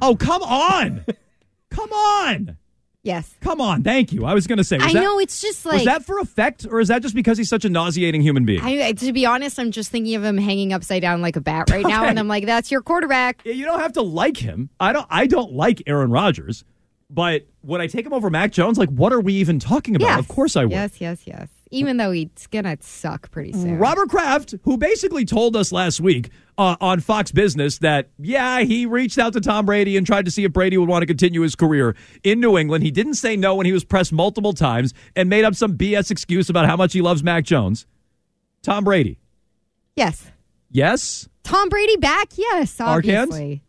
Oh, 0.00 0.16
come 0.16 0.42
on. 0.42 1.04
come 1.70 1.90
on. 1.92 2.56
Yes. 3.02 3.34
Come 3.40 3.60
on. 3.60 3.82
Thank 3.82 4.12
you. 4.12 4.26
I 4.26 4.34
was 4.34 4.46
going 4.46 4.58
to 4.58 4.64
say. 4.64 4.76
was 4.76 4.86
I 4.86 4.92
that- 4.92 5.02
know 5.02 5.18
it's 5.18 5.40
just 5.40 5.64
like. 5.64 5.74
was 5.76 5.84
that 5.86 6.04
for 6.04 6.18
effect 6.18 6.66
or 6.70 6.80
is 6.80 6.88
that 6.88 7.00
just 7.00 7.14
because 7.14 7.38
he's 7.38 7.48
such 7.48 7.64
a 7.64 7.68
nauseating 7.70 8.20
human 8.20 8.44
being? 8.44 8.60
I, 8.60 8.92
to 8.92 9.12
be 9.12 9.24
honest, 9.24 9.58
I'm 9.58 9.70
just 9.70 9.90
thinking 9.90 10.14
of 10.14 10.22
him 10.24 10.36
hanging 10.36 10.72
upside 10.72 11.00
down 11.02 11.22
like 11.22 11.36
a 11.36 11.40
bat 11.40 11.70
right 11.70 11.86
now, 11.86 12.04
and 12.04 12.18
I'm 12.18 12.28
like, 12.28 12.44
"That's 12.44 12.70
your 12.70 12.82
quarterback." 12.82 13.40
You 13.46 13.64
don't 13.64 13.80
have 13.80 13.92
to 13.94 14.02
like 14.02 14.36
him. 14.36 14.68
I 14.78 14.92
don't. 14.92 15.06
I 15.08 15.26
don't 15.26 15.52
like 15.52 15.82
Aaron 15.86 16.10
Rodgers, 16.10 16.64
but 17.10 17.46
would 17.62 17.80
I 17.80 17.86
take 17.86 18.04
him 18.04 18.12
over 18.12 18.28
Mac 18.30 18.52
Jones? 18.52 18.78
Like, 18.78 18.90
what 18.90 19.12
are 19.12 19.20
we 19.20 19.34
even 19.34 19.58
talking 19.58 19.96
about? 19.96 20.06
Yes. 20.06 20.18
Of 20.20 20.28
course 20.28 20.56
I 20.56 20.64
would. 20.64 20.72
Yes, 20.72 21.00
yes, 21.00 21.22
yes. 21.26 21.48
Even 21.70 21.98
though 21.98 22.12
he's 22.12 22.46
gonna 22.50 22.78
suck 22.80 23.30
pretty 23.30 23.52
soon. 23.52 23.76
Robert 23.78 24.08
Kraft, 24.08 24.54
who 24.62 24.78
basically 24.78 25.26
told 25.26 25.54
us 25.54 25.70
last 25.70 26.00
week 26.00 26.30
uh, 26.56 26.76
on 26.80 27.00
Fox 27.00 27.30
Business 27.30 27.78
that, 27.78 28.08
yeah, 28.18 28.60
he 28.60 28.86
reached 28.86 29.18
out 29.18 29.34
to 29.34 29.40
Tom 29.40 29.66
Brady 29.66 29.96
and 29.98 30.06
tried 30.06 30.24
to 30.24 30.30
see 30.30 30.44
if 30.44 30.52
Brady 30.54 30.78
would 30.78 30.88
want 30.88 31.02
to 31.02 31.06
continue 31.06 31.42
his 31.42 31.54
career 31.54 31.94
in 32.24 32.40
New 32.40 32.56
England. 32.56 32.84
He 32.84 32.90
didn't 32.90 33.14
say 33.14 33.36
no 33.36 33.54
when 33.54 33.66
he 33.66 33.72
was 33.72 33.84
pressed 33.84 34.14
multiple 34.14 34.54
times 34.54 34.94
and 35.14 35.28
made 35.28 35.44
up 35.44 35.54
some 35.54 35.76
BS 35.76 36.10
excuse 36.10 36.48
about 36.48 36.64
how 36.64 36.76
much 36.76 36.94
he 36.94 37.02
loves 37.02 37.22
Mac 37.22 37.44
Jones. 37.44 37.86
Tom 38.62 38.84
Brady, 38.84 39.18
Yes. 39.94 40.26
yes? 40.70 41.28
Tom 41.44 41.68
Brady 41.68 41.96
back? 41.96 42.28
Yes, 42.36 42.76
Arcand? 42.78 43.24
obviously. 43.24 43.62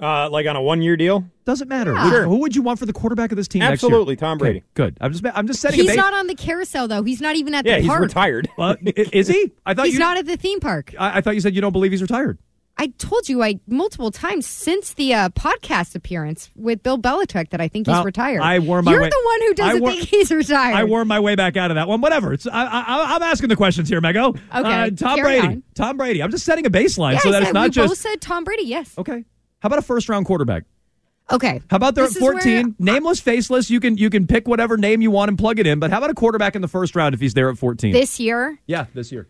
Uh, 0.00 0.28
like 0.30 0.46
on 0.46 0.56
a 0.56 0.62
one 0.62 0.82
year 0.82 0.96
deal? 0.96 1.24
Doesn't 1.48 1.68
matter. 1.68 1.94
Yeah. 1.94 2.02
Who- 2.02 2.10
Sure. 2.10 2.24
Who 2.24 2.36
would 2.40 2.54
you 2.54 2.60
want 2.60 2.78
for 2.78 2.84
the 2.84 2.92
quarterback 2.92 3.32
of 3.32 3.36
this 3.36 3.48
team 3.48 3.60
next 3.60 3.82
year? 3.82 3.88
Absolutely, 3.88 4.16
Tom 4.16 4.36
Brady. 4.36 4.58
Okay, 4.58 4.66
good. 4.74 4.98
I'm 5.00 5.12
just, 5.12 5.24
I'm 5.34 5.46
just 5.46 5.60
setting 5.62 5.80
a 5.80 5.82
He's 5.82 5.92
base. 5.92 5.96
not 5.96 6.12
on 6.12 6.26
the 6.26 6.34
carousel 6.34 6.86
though. 6.88 7.02
He's 7.02 7.22
not 7.22 7.36
even 7.36 7.54
at 7.54 7.64
Yeah, 7.64 7.76
the 7.76 7.80
he's 7.80 7.88
park. 7.88 8.02
retired. 8.02 8.48
Uh, 8.58 8.76
i- 8.86 8.92
is 9.14 9.28
he? 9.28 9.50
I 9.64 9.72
thought 9.72 9.86
He's 9.86 9.94
you. 9.94 10.00
not 10.00 10.18
at 10.18 10.26
the 10.26 10.36
theme 10.36 10.60
park. 10.60 10.94
I, 10.98 11.18
I 11.18 11.20
thought 11.22 11.34
you 11.34 11.40
said 11.40 11.54
you 11.54 11.62
don't 11.62 11.72
believe 11.72 11.90
he's 11.90 12.02
retired. 12.02 12.38
I 12.76 12.88
told 12.98 13.28
you 13.30 13.42
I 13.42 13.58
multiple 13.66 14.10
times 14.10 14.46
since 14.46 14.92
the 14.94 15.14
uh, 15.14 15.28
podcast 15.30 15.94
appearance 15.96 16.50
with 16.54 16.82
Bill 16.82 16.98
Belichick 16.98 17.48
that 17.50 17.60
I 17.62 17.66
think 17.68 17.86
he's 17.86 17.92
Well, 17.94 18.04
retired. 18.04 18.42
I 18.42 18.58
wore 18.60 18.82
my 18.82 18.92
You're 18.92 19.00
way- 19.02 19.08
the 19.08 19.22
one 19.24 19.40
who 19.48 19.54
doesn't 19.54 19.80
wore- 19.80 19.90
think 19.92 20.04
he's 20.08 20.30
retired. 20.30 20.76
I 20.76 20.84
wormed 20.84 21.08
my 21.08 21.18
way 21.18 21.34
back 21.34 21.56
out 21.56 21.70
of 21.70 21.76
that 21.76 21.88
one. 21.88 22.00
Whatever. 22.02 22.34
It's, 22.34 22.46
I, 22.46 22.64
I, 22.66 23.14
I'm 23.16 23.22
asking 23.22 23.48
the 23.48 23.56
questions 23.56 23.88
here, 23.88 24.00
Mego. 24.02 24.36
Okay, 24.36 24.40
Uh, 24.54 24.90
Tom 24.90 25.18
Brady. 25.20 25.46
on. 25.46 25.62
Tom 25.74 25.96
Brady. 25.96 26.22
I'm 26.22 26.30
just 26.30 26.44
setting 26.44 26.66
a 26.66 26.70
baseline 26.70 27.14
yeah, 27.14 27.18
so 27.20 27.30
that 27.32 27.38
said- 27.38 27.42
it's 27.44 27.54
not 27.54 27.64
we 27.64 27.70
just. 27.70 27.88
both 27.88 27.98
said 27.98 28.20
Tom 28.20 28.44
Brady. 28.44 28.64
Yes. 28.66 28.92
Okay. 28.98 29.24
How 29.60 29.66
about 29.68 29.78
a 29.80 29.82
first 29.82 30.08
round 30.08 30.26
quarterback? 30.26 30.64
Okay. 31.30 31.60
How 31.70 31.76
about 31.76 31.94
they're 31.94 32.06
This 32.06 32.16
at 32.16 32.20
14? 32.20 32.76
Nameless, 32.78 33.20
faceless. 33.20 33.70
You 33.70 33.80
can 33.80 33.96
you 33.96 34.08
can 34.10 34.26
pick 34.26 34.48
whatever 34.48 34.76
name 34.76 35.02
you 35.02 35.10
want 35.10 35.28
and 35.28 35.38
plug 35.38 35.58
it 35.58 35.66
in. 35.66 35.78
But 35.78 35.90
how 35.90 35.98
about 35.98 36.10
a 36.10 36.14
quarterback 36.14 36.56
in 36.56 36.62
the 36.62 36.68
first 36.68 36.96
round 36.96 37.14
if 37.14 37.20
he's 37.20 37.34
there 37.34 37.50
at 37.50 37.58
14? 37.58 37.92
This 37.92 38.18
year, 38.18 38.58
yeah, 38.66 38.86
this 38.94 39.12
year. 39.12 39.28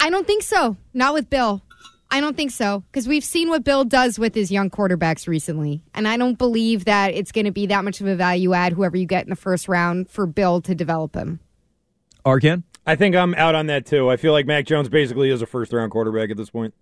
I 0.00 0.10
don't 0.10 0.26
think 0.26 0.42
so. 0.42 0.76
Not 0.92 1.14
with 1.14 1.30
Bill. 1.30 1.62
I 2.10 2.20
don't 2.20 2.36
think 2.36 2.50
so 2.50 2.84
because 2.90 3.08
we've 3.08 3.24
seen 3.24 3.48
what 3.48 3.64
Bill 3.64 3.84
does 3.84 4.18
with 4.18 4.34
his 4.34 4.50
young 4.52 4.70
quarterbacks 4.70 5.26
recently, 5.26 5.82
and 5.94 6.06
I 6.06 6.16
don't 6.16 6.38
believe 6.38 6.84
that 6.84 7.14
it's 7.14 7.32
going 7.32 7.46
to 7.46 7.50
be 7.50 7.66
that 7.66 7.84
much 7.84 8.00
of 8.00 8.06
a 8.06 8.14
value 8.14 8.52
add 8.52 8.72
whoever 8.72 8.96
you 8.96 9.06
get 9.06 9.24
in 9.24 9.30
the 9.30 9.36
first 9.36 9.68
round 9.68 10.08
for 10.10 10.26
Bill 10.26 10.60
to 10.62 10.74
develop 10.74 11.14
him. 11.14 11.40
Arcand? 12.24 12.62
I 12.86 12.96
think 12.96 13.16
I'm 13.16 13.34
out 13.34 13.54
on 13.54 13.66
that 13.66 13.86
too. 13.86 14.10
I 14.10 14.16
feel 14.16 14.32
like 14.32 14.46
Mac 14.46 14.66
Jones 14.66 14.88
basically 14.88 15.30
is 15.30 15.42
a 15.42 15.46
first 15.46 15.72
round 15.72 15.90
quarterback 15.90 16.30
at 16.30 16.36
this 16.36 16.50
point. 16.50 16.74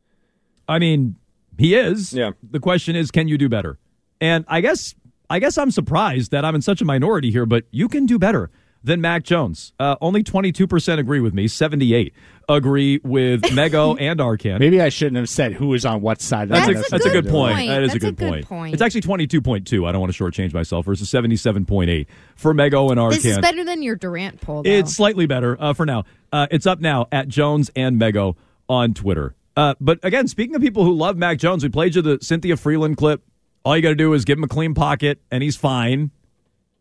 I 0.69 0.79
mean, 0.79 1.17
he 1.59 1.75
is. 1.75 2.13
Yeah. 2.13 2.33
The 2.43 2.61
question 2.61 2.97
is, 2.97 3.11
can 3.11 3.29
you 3.29 3.39
do 3.39 3.49
better? 3.49 3.79
And 4.21 4.45
I 4.49 4.61
guess 4.61 4.95
I 5.31 5.39
guess 5.39 5.57
I'm 5.59 5.71
surprised 5.71 6.31
that 6.31 6.45
I'm 6.45 6.55
in 6.55 6.63
such 6.63 6.81
a 6.81 6.85
minority 6.85 7.31
here, 7.31 7.47
but 7.47 7.65
you 7.71 7.89
can 7.89 8.07
do 8.07 8.19
better 8.19 8.51
than 8.85 9.01
Mac 9.01 9.23
Jones. 9.23 9.73
Uh, 9.79 9.95
only 10.01 10.23
22% 10.25 10.99
agree 10.99 11.21
with 11.21 11.33
me. 11.35 11.47
78 11.47 12.13
agree 12.49 13.01
with 13.05 13.43
Mego 13.53 13.97
and 14.01 14.19
Arcand. 14.21 14.59
Maybe 14.59 14.81
I 14.81 14.89
shouldn't 14.89 15.17
have 15.17 15.29
said 15.29 15.53
who 15.53 15.73
is 15.75 15.87
on 15.87 16.01
what 16.03 16.21
side. 16.21 16.45
of 16.45 16.49
That's, 16.51 16.67
the 16.67 16.73
a, 16.73 16.75
fence. 16.75 16.89
that's 16.91 17.07
a 17.07 17.11
good 17.11 17.29
point. 17.29 17.55
point. 17.55 17.69
That 17.69 17.83
is 17.85 17.93
That's 17.93 17.97
a 17.97 17.99
good, 18.01 18.09
a 18.09 18.13
good 18.13 18.29
point. 18.31 18.49
point. 18.49 18.75
It's 18.75 18.83
actually 18.83 19.03
22.2. 19.03 19.89
I 19.89 19.93
don't 19.93 20.01
want 20.01 20.13
to 20.13 20.23
shortchange 20.25 20.53
myself 20.53 20.85
versus 20.85 21.09
77.8 21.11 22.07
for 22.35 22.53
Mego 22.53 22.91
and 22.91 22.99
Arcand. 22.99 23.11
This 23.13 23.25
is 23.25 23.39
better 23.39 23.65
than 23.65 23.83
your 23.83 23.95
Durant 23.97 24.41
poll. 24.41 24.65
Though. 24.65 24.71
It's 24.71 24.95
slightly 24.95 25.27
better 25.27 25.57
uh, 25.61 25.73
for 25.75 25.87
now. 25.87 26.05
Uh, 26.33 26.49
it's 26.51 26.67
up 26.67 26.81
now 26.81 27.07
at 27.13 27.29
Jones 27.29 27.71
and 27.77 28.01
Mego 28.01 28.35
on 28.69 28.95
Twitter. 28.95 29.35
Uh, 29.57 29.75
but 29.81 29.99
again, 30.03 30.29
speaking 30.29 30.55
of 30.55 30.63
people 30.63 30.85
who 30.85 30.95
love 30.95 31.17
Mac 31.17 31.39
Jones, 31.39 31.63
we 31.63 31.69
played 31.69 31.95
you 31.95 32.03
the 32.03 32.19
Cynthia 32.21 32.57
Frelund 32.57 32.97
clip. 32.97 33.23
All 33.65 33.77
you 33.77 33.83
got 33.83 33.91
to 33.91 33.95
do 33.95 34.13
is 34.15 34.25
give 34.25 34.39
him 34.39 34.45
a 34.45 34.49
clean 34.49 34.75
pocket, 34.75 35.21
and 35.31 35.43
he's 35.43 35.57
fine. 35.57 36.11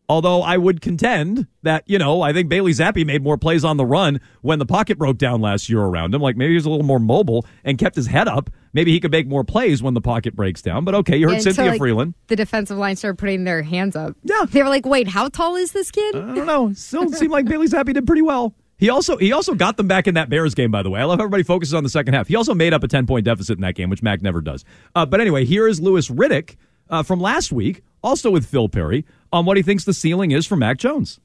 Although 0.08 0.42
I 0.42 0.58
would 0.58 0.82
contend 0.82 1.46
that, 1.62 1.84
you 1.86 1.96
know, 1.96 2.20
I 2.20 2.32
think 2.32 2.48
Bailey 2.48 2.72
Zappe 2.72 3.06
made 3.06 3.22
more 3.22 3.38
plays 3.38 3.64
on 3.64 3.76
the 3.76 3.86
run 3.86 4.20
when 4.42 4.58
the 4.58 4.66
pocket 4.66 4.98
broke 4.98 5.16
down 5.16 5.40
last 5.40 5.70
year 5.70 5.80
around 5.80 6.14
him. 6.14 6.20
Like 6.20 6.36
maybe 6.36 6.50
he 6.50 6.56
was 6.56 6.66
a 6.66 6.70
little 6.70 6.84
more 6.84 6.98
mobile 6.98 7.46
and 7.64 7.78
kept 7.78 7.96
his 7.96 8.08
head 8.08 8.28
up. 8.28 8.50
Maybe 8.74 8.90
he 8.90 9.00
could 9.00 9.12
make 9.12 9.26
more 9.26 9.44
plays 9.44 9.82
when 9.82 9.94
the 9.94 10.00
pocket 10.02 10.34
breaks 10.34 10.60
down. 10.60 10.84
But 10.84 10.96
okay, 10.96 11.16
you 11.16 11.28
heard 11.28 11.36
until, 11.36 11.54
Cynthia 11.54 11.72
like, 11.72 11.80
Frelund. 11.80 12.14
The 12.26 12.36
defensive 12.36 12.76
line 12.76 12.96
started 12.96 13.16
putting 13.16 13.44
their 13.44 13.62
hands 13.62 13.96
up. 13.96 14.16
Yeah. 14.22 14.44
They 14.46 14.62
were 14.62 14.68
like, 14.68 14.84
wait, 14.84 15.08
how 15.08 15.28
tall 15.28 15.56
is 15.56 15.72
this 15.72 15.90
kid? 15.90 16.16
I 16.16 16.34
don't 16.34 16.46
know. 16.46 16.72
Still 16.74 17.10
seemed 17.12 17.30
like 17.30 17.46
Bailey 17.46 17.68
Zappe 17.68 17.94
did 17.94 18.06
pretty 18.06 18.22
well. 18.22 18.54
He 18.82 18.90
also 18.90 19.16
he 19.16 19.30
also 19.30 19.54
got 19.54 19.76
them 19.76 19.86
back 19.86 20.08
in 20.08 20.14
that 20.14 20.28
Bears 20.28 20.56
game, 20.56 20.72
by 20.72 20.82
the 20.82 20.90
way. 20.90 20.98
I 20.98 21.04
love 21.04 21.20
how 21.20 21.22
everybody 21.22 21.44
focuses 21.44 21.72
on 21.72 21.84
the 21.84 21.88
second 21.88 22.14
half. 22.14 22.26
He 22.26 22.34
also 22.34 22.52
made 22.52 22.74
up 22.74 22.82
a 22.82 22.88
ten 22.88 23.06
point 23.06 23.24
deficit 23.24 23.56
in 23.56 23.62
that 23.62 23.76
game, 23.76 23.88
which 23.90 24.02
Mac 24.02 24.22
never 24.22 24.40
does. 24.40 24.64
Uh, 24.96 25.06
but 25.06 25.20
anyway, 25.20 25.44
here 25.44 25.68
is 25.68 25.80
Louis 25.80 26.08
Riddick 26.08 26.56
uh, 26.90 27.04
from 27.04 27.20
last 27.20 27.52
week, 27.52 27.84
also 28.02 28.28
with 28.28 28.44
Phil 28.44 28.68
Perry, 28.68 29.04
on 29.32 29.44
what 29.44 29.56
he 29.56 29.62
thinks 29.62 29.84
the 29.84 29.94
ceiling 29.94 30.32
is 30.32 30.48
for 30.48 30.56
Mac 30.56 30.78
Jones. 30.78 31.20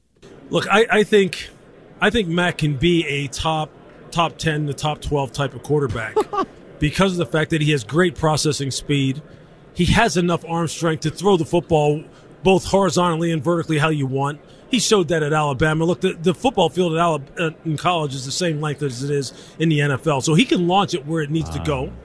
Look, 0.50 0.68
I, 0.70 0.86
I 0.88 1.02
think 1.02 1.50
I 2.00 2.10
think 2.10 2.28
Mac 2.28 2.58
can 2.58 2.76
be 2.76 3.04
a 3.08 3.26
top 3.26 3.70
top 4.12 4.38
ten 4.38 4.68
to 4.68 4.72
top 4.72 5.00
twelve 5.00 5.32
type 5.32 5.52
of 5.52 5.64
quarterback 5.64 6.14
because 6.78 7.10
of 7.10 7.18
the 7.18 7.26
fact 7.26 7.50
that 7.50 7.60
he 7.60 7.72
has 7.72 7.82
great 7.82 8.14
processing 8.14 8.70
speed. 8.70 9.20
He 9.74 9.86
has 9.86 10.16
enough 10.16 10.44
arm 10.44 10.68
strength 10.68 11.00
to 11.00 11.10
throw 11.10 11.36
the 11.36 11.44
football 11.44 12.04
both 12.42 12.64
horizontally 12.64 13.32
and 13.32 13.42
vertically 13.42 13.78
how 13.78 13.88
you 13.88 14.06
want. 14.06 14.40
He 14.70 14.78
showed 14.78 15.08
that 15.08 15.22
at 15.22 15.32
Alabama. 15.32 15.84
Look, 15.84 16.02
the, 16.02 16.12
the 16.12 16.34
football 16.34 16.68
field 16.68 16.92
at 16.92 16.98
Alabama, 16.98 17.48
uh, 17.48 17.50
in 17.64 17.76
college 17.76 18.14
is 18.14 18.26
the 18.26 18.32
same 18.32 18.60
length 18.60 18.82
as 18.82 19.02
it 19.02 19.10
is 19.10 19.32
in 19.58 19.68
the 19.68 19.78
NFL, 19.78 20.22
so 20.22 20.34
he 20.34 20.44
can 20.44 20.68
launch 20.68 20.94
it 20.94 21.06
where 21.06 21.22
it 21.22 21.30
needs 21.30 21.48
to 21.50 21.58
go. 21.60 21.90
Ah. 21.90 22.04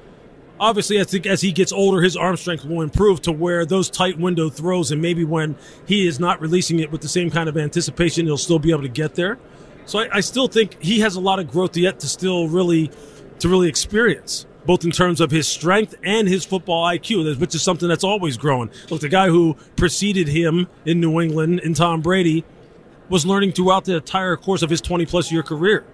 Obviously, 0.59 0.97
as, 0.97 1.13
as 1.25 1.41
he 1.41 1.51
gets 1.51 1.73
older, 1.73 2.01
his 2.01 2.15
arm 2.15 2.37
strength 2.37 2.63
will 2.63 2.81
improve 2.81 3.21
to 3.23 3.33
where 3.33 3.65
those 3.65 3.89
tight 3.89 4.17
window 4.17 4.49
throws, 4.49 4.91
and 4.91 5.01
maybe 5.01 5.25
when 5.25 5.57
he 5.85 6.07
is 6.07 6.19
not 6.19 6.39
releasing 6.39 6.79
it 6.79 6.89
with 6.89 7.01
the 7.01 7.07
same 7.09 7.29
kind 7.29 7.49
of 7.49 7.57
anticipation, 7.57 8.25
he'll 8.25 8.37
still 8.37 8.59
be 8.59 8.71
able 8.71 8.83
to 8.83 8.87
get 8.87 9.15
there. 9.15 9.37
So 9.85 9.99
I, 9.99 10.17
I 10.17 10.19
still 10.21 10.47
think 10.47 10.81
he 10.81 11.01
has 11.01 11.15
a 11.15 11.19
lot 11.19 11.39
of 11.39 11.51
growth 11.51 11.75
yet 11.75 11.99
to 11.99 12.07
still 12.07 12.47
really 12.47 12.91
to 13.39 13.49
really 13.49 13.67
experience, 13.67 14.45
both 14.65 14.85
in 14.85 14.91
terms 14.91 15.21
of 15.21 15.31
his 15.31 15.47
strength 15.47 15.95
and 16.03 16.27
his 16.27 16.45
football 16.45 16.85
IQ, 16.85 17.39
which 17.39 17.55
is 17.55 17.61
something 17.61 17.89
that's 17.89 18.03
always 18.03 18.37
growing. 18.37 18.69
Look, 18.89 19.01
the 19.01 19.09
guy 19.09 19.27
who 19.27 19.55
preceded 19.75 20.27
him 20.27 20.67
in 20.85 20.99
New 20.99 21.19
England, 21.19 21.59
in 21.61 21.73
Tom 21.73 22.01
Brady, 22.01 22.45
was 23.09 23.25
learning 23.25 23.51
throughout 23.51 23.85
the 23.85 23.95
entire 23.95 24.35
course 24.37 24.61
of 24.61 24.69
his 24.69 24.81
20 24.81 25.05
plus 25.05 25.31
year 25.31 25.43
career. 25.43 25.85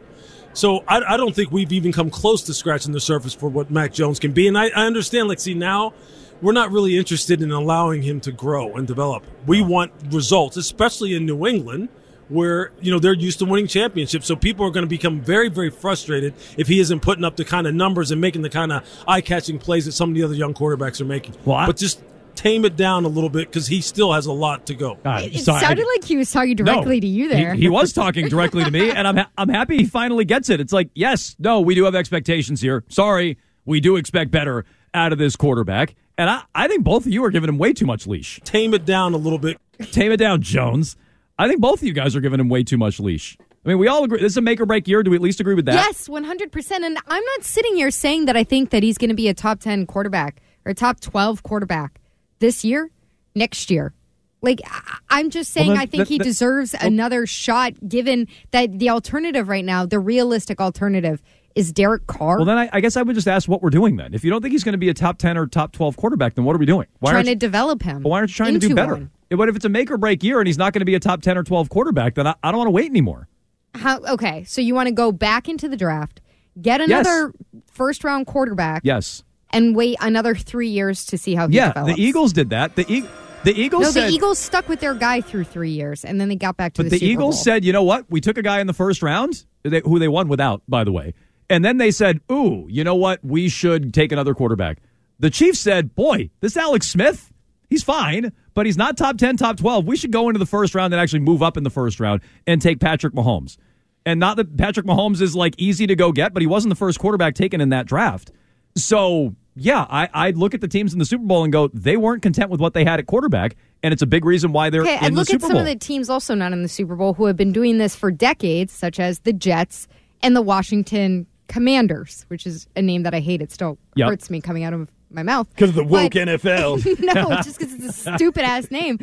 So 0.54 0.84
I, 0.88 1.02
I 1.14 1.18
don't 1.18 1.36
think 1.36 1.52
we've 1.52 1.72
even 1.72 1.92
come 1.92 2.10
close 2.10 2.44
to 2.44 2.54
scratching 2.54 2.92
the 2.92 3.00
surface 3.00 3.34
for 3.34 3.50
what 3.50 3.70
Mac 3.70 3.94
Jones 3.94 4.20
can 4.20 4.32
be. 4.32 4.48
And 4.48 4.58
I, 4.58 4.66
I 4.70 4.86
understand, 4.86 5.28
like, 5.28 5.40
see, 5.40 5.54
now 5.54 5.94
we're 6.42 6.54
not 6.54 6.72
really 6.72 6.98
interested 6.98 7.42
in 7.42 7.52
allowing 7.52 8.02
him 8.02 8.20
to 8.22 8.32
grow 8.32 8.76
and 8.76 8.88
develop. 8.88 9.24
We 9.46 9.62
want 9.62 9.92
results, 10.12 10.58
especially 10.58 11.14
in 11.14 11.26
New 11.26 11.46
England, 11.46 11.90
where, 12.30 12.72
you 12.82 12.92
know, 12.92 13.00
they're 13.00 13.14
used 13.14 13.40
to 13.40 13.46
winning 13.46 13.68
championships. 13.68 14.26
So 14.28 14.36
people 14.36 14.66
are 14.66 14.72
going 14.72 14.86
to 14.86 14.90
become 14.90 15.20
very, 15.22 15.50
very 15.50 15.70
frustrated 15.70 16.34
if 16.58 16.68
he 16.68 16.80
isn't 16.80 17.02
putting 17.02 17.24
up 17.26 17.36
the 17.36 17.46
kind 17.46 17.68
of 17.68 17.74
numbers 17.76 18.12
and 18.12 18.22
making 18.22 18.44
the 18.44 18.50
kind 18.50 18.72
of 18.72 18.84
eye 19.08 19.22
catching 19.22 19.60
plays 19.60 19.86
that 19.86 19.92
some 19.92 20.10
of 20.10 20.16
the 20.16 20.24
other 20.24 20.36
young 20.36 20.54
quarterbacks 20.54 21.02
are 21.02 21.06
making. 21.06 21.36
Well, 21.46 21.58
I- 21.58 21.66
but 21.66 21.78
just 21.78 22.02
tame 22.36 22.64
it 22.64 22.78
down 22.78 23.04
a 23.04 23.08
little 23.10 23.30
bit 23.30 23.48
because 23.50 23.68
he 23.68 23.82
still 23.82 24.14
has 24.14 24.26
a 24.26 24.32
lot 24.32 24.68
to 24.68 24.74
go. 24.74 24.98
It 25.26 25.34
sounded 25.60 25.86
like 25.96 26.06
he 26.06 26.16
was 26.16 26.32
talking 26.32 26.56
directly 26.56 27.00
to 27.02 27.08
you 27.08 27.28
there. 27.28 27.54
He, 27.54 27.62
he 27.64 27.68
was 27.70 27.92
talking 27.92 28.30
directly 28.30 28.64
to 28.64 28.72
me, 28.72 28.90
and 28.92 29.06
I'm 29.08 29.18
ha- 29.18 29.30
I'm 29.38 29.50
happy 29.50 29.76
he 29.78 29.86
finally 29.86 30.24
gets 30.24 30.50
it. 30.50 30.62
It's 30.62 30.72
like, 30.72 30.90
yes, 30.94 31.36
no, 31.38 31.60
we 31.60 31.76
do 31.76 31.84
have 31.84 31.96
expectations 31.96 32.62
here. 32.62 32.86
Sorry, 32.88 33.38
we 33.66 33.82
do 33.82 33.98
expect 33.98 34.32
better 34.32 34.64
out 34.94 35.12
of 35.12 35.18
this 35.20 35.36
quarterback, 35.36 35.96
and 36.18 36.30
I, 36.30 36.44
I 36.56 36.68
think 36.70 36.86
both 36.86 37.06
of 37.06 37.12
you 37.12 37.26
are 37.26 37.30
giving 37.30 37.50
him 37.50 37.58
way 37.58 37.74
too 37.74 37.86
much 37.86 38.08
leash. 38.08 38.40
Tame 38.46 38.74
it 38.74 38.86
down 38.86 39.14
a 39.14 39.18
little 39.18 39.40
bit. 39.40 39.58
Tame 39.92 40.14
it 40.14 40.18
down, 40.18 40.42
Jones. 40.42 40.96
I 41.40 41.48
think 41.48 41.62
both 41.62 41.82
of 41.82 41.88
you 41.88 41.94
guys 41.94 42.16
are 42.16 42.22
giving 42.22 42.40
him 42.40 42.50
way 42.50 42.64
too 42.64 42.78
much 42.78 43.00
leash. 43.00 43.38
I 43.66 43.70
mean, 43.70 43.78
we 43.80 43.88
all 43.88 44.04
agree 44.04 44.20
this 44.20 44.34
is 44.34 44.38
a 44.38 44.42
make 44.42 44.60
or 44.60 44.66
break 44.66 44.88
year. 44.88 45.02
Do 45.04 45.12
we 45.12 45.16
at 45.18 45.22
least 45.22 45.40
agree 45.40 45.54
with 45.56 45.66
that? 45.66 45.74
Yes, 45.74 46.08
100%. 46.08 46.72
And 46.72 46.98
I'm 47.08 47.24
not 47.24 47.44
sitting 47.44 47.76
here 47.76 47.92
saying 47.92 48.26
that 48.26 48.36
I 48.38 48.44
think 48.44 48.70
that 48.72 48.84
he's 48.84 48.98
going 48.98 49.10
to 49.10 49.16
be 49.16 49.30
a 49.30 49.34
top 49.34 49.60
10 49.62 49.86
quarterback 49.86 50.42
or 50.66 50.74
top 50.74 51.00
12 51.00 51.42
quarterback 51.44 52.00
this 52.40 52.64
year, 52.66 52.92
next 53.36 53.72
year. 53.72 53.94
Like, 54.42 54.62
I'm 55.10 55.30
just 55.30 55.52
saying 55.52 55.70
then 55.70 55.78
I 55.78 55.86
think 55.86 56.02
that- 56.02 56.08
he 56.10 56.18
that- 56.18 56.24
deserves 56.26 56.74
another 56.80 57.26
shot 57.26 57.74
given 57.88 58.28
that 58.52 58.78
the 58.80 58.90
alternative 58.90 59.48
right 59.50 59.66
now, 59.66 59.86
the 59.86 60.00
realistic 60.00 60.60
alternative, 60.62 61.22
is 61.56 61.72
Derek 61.74 62.08
Carr. 62.08 62.38
Well, 62.38 62.46
then 62.46 62.58
I, 62.58 62.70
I 62.72 62.80
guess 62.80 62.96
I 62.96 63.02
would 63.02 63.16
just 63.16 63.28
ask 63.28 63.50
what 63.50 63.62
we're 63.62 63.70
doing 63.70 63.98
then. 63.98 64.14
If 64.14 64.24
you 64.24 64.30
don't 64.30 64.42
think 64.42 64.52
he's 64.52 64.64
going 64.64 64.74
to 64.74 64.78
be 64.78 64.90
a 64.90 64.94
top 64.94 65.18
10 65.18 65.38
or 65.38 65.48
top 65.48 65.72
12 65.74 65.98
quarterback, 65.98 66.36
then 66.36 66.46
what 66.46 66.56
are 66.56 66.60
we 66.60 66.66
doing? 66.66 66.88
Why 67.00 67.12
trying 67.12 67.16
aren't 67.18 67.26
to 67.26 67.32
you, 67.32 67.36
develop 67.36 67.82
him. 67.82 68.04
why 68.04 68.20
aren't 68.20 68.30
you 68.30 68.36
trying 68.36 68.54
to 68.54 68.60
do 68.60 68.76
better? 68.76 68.94
one. 68.94 69.10
But 69.30 69.48
if 69.50 69.56
it's 69.56 69.66
a 69.66 69.70
make 69.70 69.92
or 69.92 69.98
break 69.98 70.24
year 70.24 70.40
and 70.40 70.48
he's 70.48 70.58
not 70.58 70.74
going 70.74 70.82
to 70.82 70.86
be 70.86 70.96
a 70.96 71.00
top 71.00 71.22
10 71.22 71.38
or 71.38 71.44
12 71.44 71.70
quarterback, 71.70 72.16
then 72.16 72.26
I, 72.28 72.36
I 72.44 72.52
don't 72.52 72.58
want 72.58 72.68
to 72.68 72.72
wait 72.72 72.90
anymore. 72.90 73.28
How, 73.76 74.00
okay, 74.00 74.44
so 74.46 74.62
you 74.62 74.74
want 74.74 74.88
to 74.88 74.92
go 74.94 75.12
back 75.12 75.48
into 75.48 75.70
the 75.70 75.78
draft, 75.78 76.22
get 76.60 76.80
Yes. 76.82 76.90
another 77.06 77.34
first 77.72 78.04
round 78.04 78.26
quarterback, 78.26 78.82
Yes. 78.84 79.24
and 79.52 79.76
wait 79.76 79.98
another 80.02 80.34
three 80.36 80.70
years 80.70 81.06
to 81.08 81.18
see 81.18 81.36
how 81.36 81.48
he 81.48 81.56
Yeah, 81.56 81.68
develops. 81.70 81.96
the 81.96 82.02
Eagles 82.04 82.34
did 82.34 82.50
that. 82.50 82.76
The, 82.76 82.92
e- 82.92 83.06
the 83.44 83.54
Eagles 83.58 83.84
no, 83.84 83.92
said, 83.92 84.10
the 84.10 84.14
Eagles 84.14 84.40
stuck 84.40 84.68
with 84.68 84.80
their 84.80 84.96
guy 84.96 85.22
through 85.22 85.44
three 85.46 85.70
years, 85.72 86.04
and 86.04 86.20
then 86.20 86.28
they 86.30 86.36
got 86.36 86.58
back 86.58 86.74
to 86.74 86.84
But 86.84 86.90
the, 86.92 86.98
the, 87.00 87.06
Eagles 87.06 87.36
Bowl. 87.36 87.44
said, 87.44 87.64
you 87.64 87.72
know 87.72 87.84
what? 87.84 88.06
We 88.10 88.20
took 88.22 88.38
a 88.38 88.42
guy 88.42 88.60
in 88.60 88.68
the 88.68 88.74
first 88.74 89.04
round, 89.04 89.46
they, 89.64 89.82
who 89.86 90.00
they 90.00 90.08
won 90.08 90.28
without, 90.28 90.64
by 90.68 90.84
the 90.84 90.92
way. 90.92 91.14
And 91.52 91.64
then 91.64 91.78
they 91.78 91.92
said, 91.92 92.20
ooh, 92.32 92.66
you 92.70 92.84
know 92.84 92.96
what? 92.96 93.24
We 93.24 93.48
should 93.50 93.94
take 93.94 94.12
another 94.12 94.34
quarterback. 94.34 94.80
The 95.20 95.30
Chiefs 95.30 95.60
said, 95.60 95.96
boy, 95.96 96.30
this 96.42 96.58
Alex 96.58 96.88
Smith, 96.88 97.32
he's 97.70 97.84
fine, 97.84 98.32
but 98.54 98.66
he's 98.66 98.78
not 98.78 98.98
top 98.98 99.18
10, 99.18 99.38
top 99.38 99.58
12. 99.58 99.86
We 99.86 99.96
should 99.96 100.12
go 100.12 100.30
into 100.30 100.40
the 100.40 100.46
first 100.46 100.76
round 100.76 100.94
and 100.94 101.00
actually 101.02 101.20
move 101.20 101.42
up 101.44 101.58
in 101.58 101.64
the 101.64 101.70
first 101.70 102.00
round 102.00 102.22
and 102.48 102.62
take 102.62 102.80
Patrick 102.80 103.14
Mahomes. 103.14 103.58
And 104.06 104.20
not 104.20 104.38
that 104.38 104.58
Patrick 104.58 104.86
Mahomes 104.86 105.22
is 105.22 105.36
like 105.36 105.56
easy 105.58 105.86
to 105.88 105.96
go 105.96 106.12
get, 106.12 106.34
but 106.34 106.42
he 106.42 106.48
wasn't 106.48 106.70
the 106.70 106.76
first 106.76 107.00
quarterback 107.00 107.36
taken 107.36 107.62
in 107.62 107.70
that 107.70 107.86
draft. 107.86 108.32
So, 108.76 109.36
yeah, 109.56 109.86
I, 109.90 110.10
I'd 110.14 110.38
look 110.38 110.54
at 110.54 110.62
the 110.62 110.68
teams 110.68 110.94
in 110.94 111.00
the 111.00 111.06
Super 111.06 111.26
Bowl 111.26 111.44
and 111.44 111.52
go, 111.52 111.68
they 111.74 111.98
weren't 111.98 112.22
content 112.22 112.50
with 112.50 112.62
what 112.62 112.74
they 112.74 112.86
had 112.86 113.00
at 113.00 113.08
quarterback. 113.08 113.56
And 113.84 113.94
it's 113.94 114.02
a 114.02 114.08
big 114.08 114.26
reason 114.26 114.52
why 114.52 114.70
they're 114.70 114.82
Okay, 114.82 114.98
in 114.98 115.04
and 115.06 115.16
the 115.16 115.20
look 115.20 115.30
at 115.34 115.42
some 115.42 115.52
Bowl. 115.52 115.60
of 115.62 115.66
the 115.66 115.76
teams 115.76 116.10
also 116.10 116.34
not 116.34 116.54
in 116.54 116.64
the 116.64 116.68
Super 116.70 116.96
Bowl 116.96 117.14
who 117.14 117.26
have 117.26 117.36
been 117.38 117.52
doing 117.52 117.78
this 117.78 117.96
for 117.96 118.12
decades, 118.12 118.74
such 118.74 119.00
as 119.00 119.20
the 119.20 119.34
Jets 119.34 119.88
and 120.22 120.36
the 120.36 120.42
Washington 120.42 121.26
Commanders, 121.48 122.26
which 122.30 122.46
is 122.46 122.68
a 122.76 122.82
name 122.82 123.04
that 123.04 123.14
I 123.14 123.20
hate. 123.20 123.42
It 123.42 123.52
still 123.52 123.78
Yep. 123.96 124.08
hurts 124.10 124.30
me 124.30 124.40
coming 124.42 124.64
out 124.64 124.74
of 124.74 124.90
my 125.10 125.24
mouth 125.24 125.48
Because 125.50 125.70
of 125.70 125.76
the 125.76 125.84
woke 125.84 126.14
But- 126.14 126.28
NFL. 126.28 127.00
no, 127.16 127.36
just 127.44 127.60
because 127.60 127.74
it's 127.74 128.06
a 128.06 128.16
stupid 128.18 128.44
ass 128.44 128.70
name. 128.72 129.00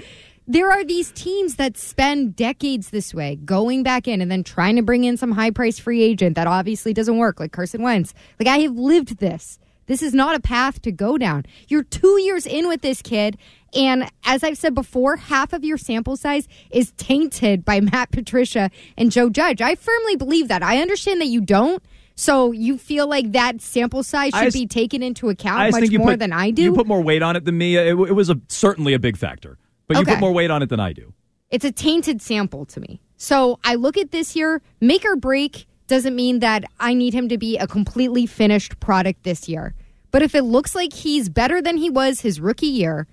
there 0.47 0.71
are 0.71 0.85
these 0.85 1.11
teams 1.13 1.57
that 1.57 1.77
spend 1.77 2.37
decades 2.37 2.91
this 2.91 3.13
way, 3.13 3.37
going 3.45 3.83
back 3.83 4.07
in 4.07 4.21
and 4.21 4.31
then 4.31 4.45
trying 4.45 4.77
to 4.77 4.83
bring 4.83 5.05
in 5.05 5.17
some 5.17 5.33
high 5.33 5.51
price 5.51 5.79
free 5.79 6.03
agent 6.03 6.37
that 6.37 6.47
obviously 6.47 6.93
doesn't 6.93 7.19
work, 7.19 7.41
like 7.41 7.53
Carson 7.53 7.83
Wentz. 7.83 8.15
Like 8.39 8.49
I 8.49 8.59
have 8.59 8.77
lived 8.77 9.19
this. 9.19 9.59
This 9.87 10.03
is 10.03 10.13
not 10.15 10.35
a 10.35 10.41
path 10.41 10.83
to 10.83 10.91
go 10.91 11.17
down. 11.17 11.47
You're 11.69 11.85
two 11.85 12.21
years 12.21 12.45
in 12.45 12.67
with 12.67 12.81
this 12.83 13.01
kid, 13.03 13.39
and 13.73 14.11
as 14.25 14.43
I've 14.43 14.59
said 14.59 14.75
before, 14.75 15.15
half 15.17 15.53
of 15.53 15.63
your 15.63 15.79
sample 15.79 16.17
size 16.17 16.49
is 16.73 16.91
tainted 16.97 17.65
by 17.65 17.81
Matt 17.81 18.11
Patricia 18.11 18.71
and 18.99 19.13
Joe 19.13 19.31
Judge. 19.31 19.61
I 19.61 19.77
firmly 19.77 20.17
believe 20.17 20.49
that. 20.49 20.63
I 20.65 20.81
understand 20.83 21.21
that 21.21 21.29
you 21.29 21.41
don't. 21.41 21.81
So 22.17 22.51
you 22.53 22.79
feel 22.79 23.07
like 23.09 23.33
that 23.33 23.61
sample 23.61 24.03
size 24.03 24.33
should 24.35 24.47
s- 24.49 24.53
be 24.55 24.67
taken 24.67 25.03
into 25.03 25.29
account 25.29 25.71
much 25.71 25.81
think 25.81 25.93
you 25.93 25.99
more 25.99 26.13
put- 26.13 26.19
than 26.21 26.33
I 26.33 26.51
do. 26.51 26.63
You 26.63 26.73
put 26.73 26.87
more 26.87 27.03
weight 27.03 27.23
on 27.23 27.37
it 27.37 27.45
than 27.45 27.59
me. 27.59 27.77
It, 27.77 27.89
it 27.89 27.95
was 28.15 28.31
a, 28.31 28.41
certainly 28.49 28.95
a 28.95 28.99
big 28.99 29.17
factor, 29.17 29.59
but 29.87 29.97
you 29.99 30.03
Okay. 30.03 30.13
put 30.13 30.21
more 30.21 30.33
weight 30.33 30.51
on 30.51 30.63
it 30.63 30.69
than 30.71 30.81
I 30.81 30.93
do. 30.93 31.13
It's 31.51 31.65
a 31.65 31.71
tainted 31.73 32.21
sample 32.23 32.65
to 32.67 32.81
me. 32.81 33.01
So 33.19 33.59
I 33.65 33.75
look 33.77 33.97
at 33.97 34.11
this 34.11 34.35
year, 34.35 34.63
make 34.81 35.05
or 35.05 35.15
break 35.17 35.67
doesn't 35.87 36.17
mean 36.17 36.41
that 36.41 36.65
I 36.81 36.95
need 36.95 37.15
him 37.15 37.29
to 37.29 37.39
be 37.39 37.57
a 37.59 37.67
completely 37.67 38.27
finished 38.27 38.81
product 38.81 39.23
this 39.23 39.49
year. 39.49 39.75
But 40.11 40.23
if 40.23 40.35
it 40.35 40.43
looks 40.43 40.75
like 40.75 40.93
he's 40.93 41.29
better 41.29 41.61
than 41.63 41.77
he 41.77 41.91
was 41.91 42.21
his 42.21 42.41
rookie 42.41 42.67
year, 42.67 43.07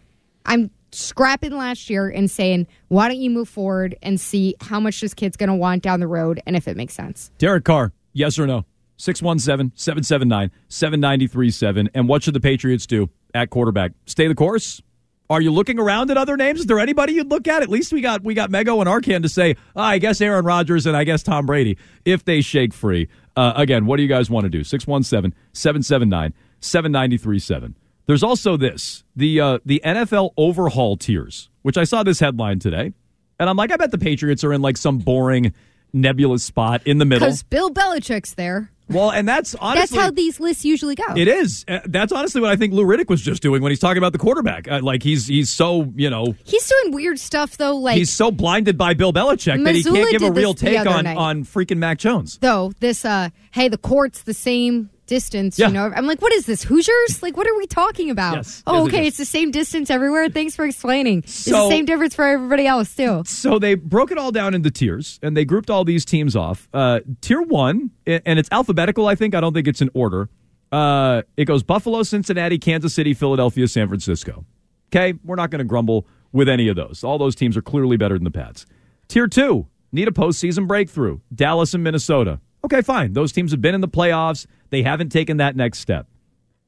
I'm 0.45 0.71
scrapping 0.91 1.55
last 1.57 1.89
year 1.89 2.07
and 2.09 2.31
saying, 2.31 2.67
why 2.87 3.07
don't 3.09 3.19
you 3.19 3.29
move 3.29 3.49
forward 3.49 3.95
and 4.01 4.19
see 4.19 4.55
how 4.61 4.79
much 4.79 5.01
this 5.01 5.13
kid's 5.13 5.37
going 5.37 5.49
to 5.49 5.55
want 5.55 5.83
down 5.83 5.99
the 5.99 6.07
road 6.07 6.41
and 6.47 6.55
if 6.55 6.67
it 6.67 6.77
makes 6.77 6.93
sense. 6.93 7.31
Derek 7.37 7.65
Carr, 7.65 7.91
yes 8.13 8.39
or 8.39 8.47
no? 8.47 8.65
617 8.97 9.71
779 9.75 10.51
7937. 10.67 11.89
And 11.93 12.07
what 12.07 12.23
should 12.23 12.33
the 12.33 12.39
Patriots 12.39 12.85
do 12.85 13.09
at 13.33 13.49
quarterback? 13.49 13.91
Stay 14.05 14.27
the 14.27 14.35
course? 14.35 14.81
Are 15.29 15.41
you 15.41 15.51
looking 15.51 15.79
around 15.79 16.11
at 16.11 16.17
other 16.17 16.37
names? 16.37 16.59
Is 16.59 16.65
there 16.65 16.79
anybody 16.79 17.13
you'd 17.13 17.29
look 17.29 17.47
at? 17.47 17.63
At 17.63 17.69
least 17.69 17.93
we 17.93 18.01
got 18.01 18.23
we 18.23 18.33
got 18.33 18.51
Mego 18.51 18.79
and 18.79 18.89
Arcand 18.89 19.23
to 19.23 19.29
say, 19.29 19.55
"Ah, 19.75 19.87
I 19.87 19.97
guess 19.97 20.21
Aaron 20.21 20.45
Rodgers 20.45 20.85
and 20.85 20.95
I 20.95 21.05
guess 21.05 21.23
Tom 21.23 21.45
Brady 21.45 21.77
if 22.05 22.25
they 22.25 22.41
shake 22.41 22.73
free. 22.73 23.07
Uh, 23.35 23.53
again, 23.55 23.85
what 23.85 23.97
do 23.97 24.03
you 24.03 24.09
guys 24.09 24.29
want 24.29 24.43
to 24.43 24.49
do? 24.49 24.63
617 24.63 25.33
779 25.53 26.33
7937. 26.59 27.75
There's 28.05 28.21
also 28.21 28.57
this 28.57 29.03
the 29.15 29.39
uh, 29.39 29.59
the 29.65 29.81
NFL 29.83 30.31
overhaul 30.37 30.97
tiers, 30.97 31.49
which 31.61 31.77
I 31.77 31.85
saw 31.85 32.03
this 32.03 32.19
headline 32.19 32.59
today. 32.59 32.93
And 33.39 33.49
I'm 33.49 33.57
like, 33.57 33.71
I 33.71 33.77
bet 33.77 33.91
the 33.91 33.97
Patriots 33.97 34.43
are 34.43 34.53
in 34.53 34.61
like 34.61 34.77
some 34.77 34.99
boring, 34.99 35.53
nebulous 35.93 36.43
spot 36.43 36.81
in 36.85 36.97
the 36.97 37.05
middle. 37.05 37.27
Because 37.27 37.43
Bill 37.43 37.69
Belichick's 37.69 38.33
there. 38.33 38.69
Well, 38.89 39.11
and 39.11 39.25
that's 39.27 39.55
honestly 39.55 39.95
That's 39.97 40.05
how 40.07 40.11
these 40.11 40.41
lists 40.41 40.65
usually 40.65 40.95
go. 40.95 41.05
it 41.15 41.27
is. 41.29 41.63
Uh, 41.67 41.79
that's 41.85 42.11
honestly 42.11 42.41
what 42.41 42.51
I 42.51 42.57
think 42.57 42.73
Lou 42.73 42.83
Riddick 42.83 43.07
was 43.09 43.21
just 43.21 43.41
doing 43.41 43.61
when 43.61 43.71
he's 43.71 43.79
talking 43.79 43.97
about 43.97 44.11
the 44.11 44.19
quarterback. 44.19 44.69
Uh, 44.69 44.81
like 44.83 45.01
he's 45.01 45.25
he's 45.25 45.49
so 45.49 45.91
you 45.95 46.09
know 46.09 46.35
He's 46.43 46.67
doing 46.67 46.93
weird 46.93 47.17
stuff, 47.17 47.55
though, 47.57 47.77
like. 47.77 47.95
he's 47.97 48.11
so 48.11 48.29
blinded 48.29 48.77
by 48.77 48.93
Bill 48.93 49.13
Belichick 49.13 49.63
that 49.63 49.73
he 49.73 49.83
can't 49.83 50.11
give 50.11 50.21
a 50.21 50.31
real 50.31 50.53
take 50.53 50.85
on 50.85 51.05
night. 51.05 51.15
on 51.17 51.45
freaking 51.45 51.77
Mac 51.77 51.97
Jones. 51.97 52.37
though 52.39 52.73
this 52.81 53.05
uh 53.05 53.29
hey 53.51 53.69
the 53.69 53.77
court's 53.77 54.23
the 54.23 54.33
same 54.33 54.89
distance 55.05 55.59
Yeah. 55.59 55.67
you 55.67 55.73
know 55.73 55.91
i'm 55.95 56.05
like 56.05 56.21
what 56.21 56.31
is 56.33 56.45
this 56.45 56.63
hoosiers 56.63 57.21
like 57.21 57.35
what 57.35 57.45
are 57.47 57.57
we 57.57 57.67
talking 57.67 58.09
about 58.09 58.37
Yes. 58.37 58.63
oh 58.65 58.85
Yes, 58.85 58.87
okay 58.87 59.01
is. 59.01 59.07
it's 59.09 59.17
the 59.17 59.25
same 59.25 59.51
distance 59.51 59.89
everywhere 59.89 60.29
thanks 60.29 60.55
for 60.55 60.65
explaining 60.65 61.19
it's 61.19 61.45
the 61.45 61.69
same 61.69 61.85
difference 61.85 62.15
for 62.15 62.25
everybody 62.25 62.65
else 62.65 62.95
too 62.95 63.23
So 63.25 63.59
they 63.59 63.75
broke 63.75 64.11
it 64.11 64.17
all 64.17 64.31
down 64.31 64.53
into 64.53 64.71
tiers 64.71 65.19
and 65.21 65.35
they 65.35 65.45
grouped 65.45 65.69
all 65.69 65.83
these 65.83 66.05
teams 66.05 66.35
off. 66.35 66.67
Uh, 66.73 67.01
tier 67.21 67.41
one, 67.41 67.91
and 68.07 68.39
it's 68.39 68.49
alphabetical. 68.51 69.07
I 69.07 69.15
think 69.15 69.35
I 69.35 69.41
don't 69.41 69.53
think 69.53 69.67
it's 69.67 69.81
in 69.81 69.89
order. 69.93 70.29
Uh, 70.71 71.21
it 71.37 71.45
goes 71.45 71.63
Buffalo, 71.63 72.03
Cincinnati, 72.03 72.57
Kansas 72.57 72.93
City, 72.93 73.13
Philadelphia, 73.13 73.67
San 73.67 73.87
Francisco. 73.87 74.45
Okay, 74.91 75.13
we're 75.23 75.35
not 75.35 75.49
going 75.51 75.59
to 75.59 75.65
grumble 75.65 76.07
with 76.31 76.47
any 76.49 76.67
of 76.67 76.75
those. 76.75 77.03
All 77.03 77.17
those 77.17 77.35
teams 77.35 77.55
are 77.57 77.61
clearly 77.61 77.97
better 77.97 78.15
than 78.15 78.23
the 78.23 78.31
Pats. 78.31 78.65
Tier 79.07 79.27
two, 79.27 79.67
need 79.91 80.07
a 80.07 80.11
postseason 80.11 80.67
breakthrough. 80.67 81.19
Dallas 81.33 81.73
and 81.73 81.83
Minnesota. 81.83 82.39
Okay, 82.65 82.81
fine. 82.81 83.13
Those 83.13 83.31
teams 83.31 83.51
have 83.51 83.61
been 83.61 83.75
in 83.75 83.81
the 83.81 83.87
playoffs. 83.87 84.45
They 84.69 84.83
haven't 84.83 85.09
taken 85.09 85.37
that 85.37 85.55
next 85.55 85.79
step. 85.79 86.07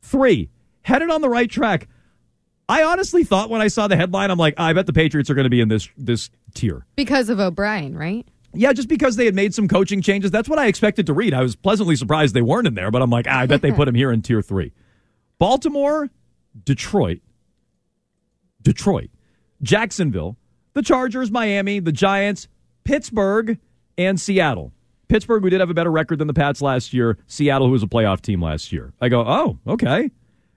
Three, 0.02 0.50
headed 0.82 1.10
on 1.10 1.22
the 1.22 1.30
right 1.30 1.50
track. 1.50 1.88
I 2.68 2.84
honestly 2.84 3.24
thought 3.24 3.50
when 3.50 3.62
I 3.62 3.68
saw 3.68 3.88
the 3.88 3.96
headline, 3.96 4.32
I'm 4.32 4.38
like, 4.40 4.56
I 4.58 4.74
bet 4.74 4.88
the 4.88 4.94
Patriots 4.94 5.30
are 5.30 5.36
going 5.36 5.46
to 5.46 5.50
be 5.50 5.62
in 5.62 5.68
this 5.68 5.88
this 5.98 6.30
tier. 6.54 6.86
because 6.96 7.30
of 7.30 7.40
o'brien 7.40 7.96
right 7.96 8.26
Yeah, 8.54 8.74
just 8.74 8.88
because 8.88 9.18
they 9.18 9.26
had 9.26 9.36
made 9.36 9.54
some 9.54 9.68
coaching 9.68 10.02
changes. 10.02 10.32
That's 10.32 10.50
what 10.50 10.58
I 10.58 10.68
expected 10.68 11.06
to 11.08 11.14
read. 11.14 11.34
I 11.34 11.42
was 11.42 11.56
pleasantly 11.56 11.96
surprised 11.96 12.34
they 12.34 12.42
weren't 12.42 12.68
in 12.68 12.74
there, 12.74 12.90
but 12.92 13.02
I'm 13.02 13.10
like, 13.10 13.28
ah, 13.30 13.40
I 13.40 13.46
bet 13.46 13.62
they 13.62 13.72
put 13.72 13.88
him 13.88 13.96
here 13.96 14.12
in 14.12 14.22
tier 14.22 14.42
three. 14.42 14.74
Baltimore, 15.38 16.10
Detroit, 16.64 17.20
Detroit, 18.62 19.10
Jacksonville, 19.62 20.38
the 20.74 20.82
Chargers, 20.82 21.30
Miami, 21.32 21.80
the 21.80 21.92
Giants, 21.92 22.48
Pittsburgh, 22.84 23.60
and 23.98 24.20
Seattle. 24.20 24.72
Pittsburgh, 25.08 25.44
we 25.44 25.50
did 25.50 25.60
have 25.60 25.70
a 25.70 25.74
better 25.74 25.92
record 25.92 26.20
than 26.20 26.28
the 26.28 26.34
Pats 26.34 26.62
last 26.62 26.94
year. 26.94 27.18
Seattle, 27.28 27.68
who 27.68 27.74
was 27.74 27.84
a 27.84 27.88
playoff 27.88 28.22
team 28.22 28.42
last 28.42 28.72
year. 28.72 28.94
I 29.00 29.10
go, 29.10 29.22
oh, 29.22 29.60
okay. 29.68 30.12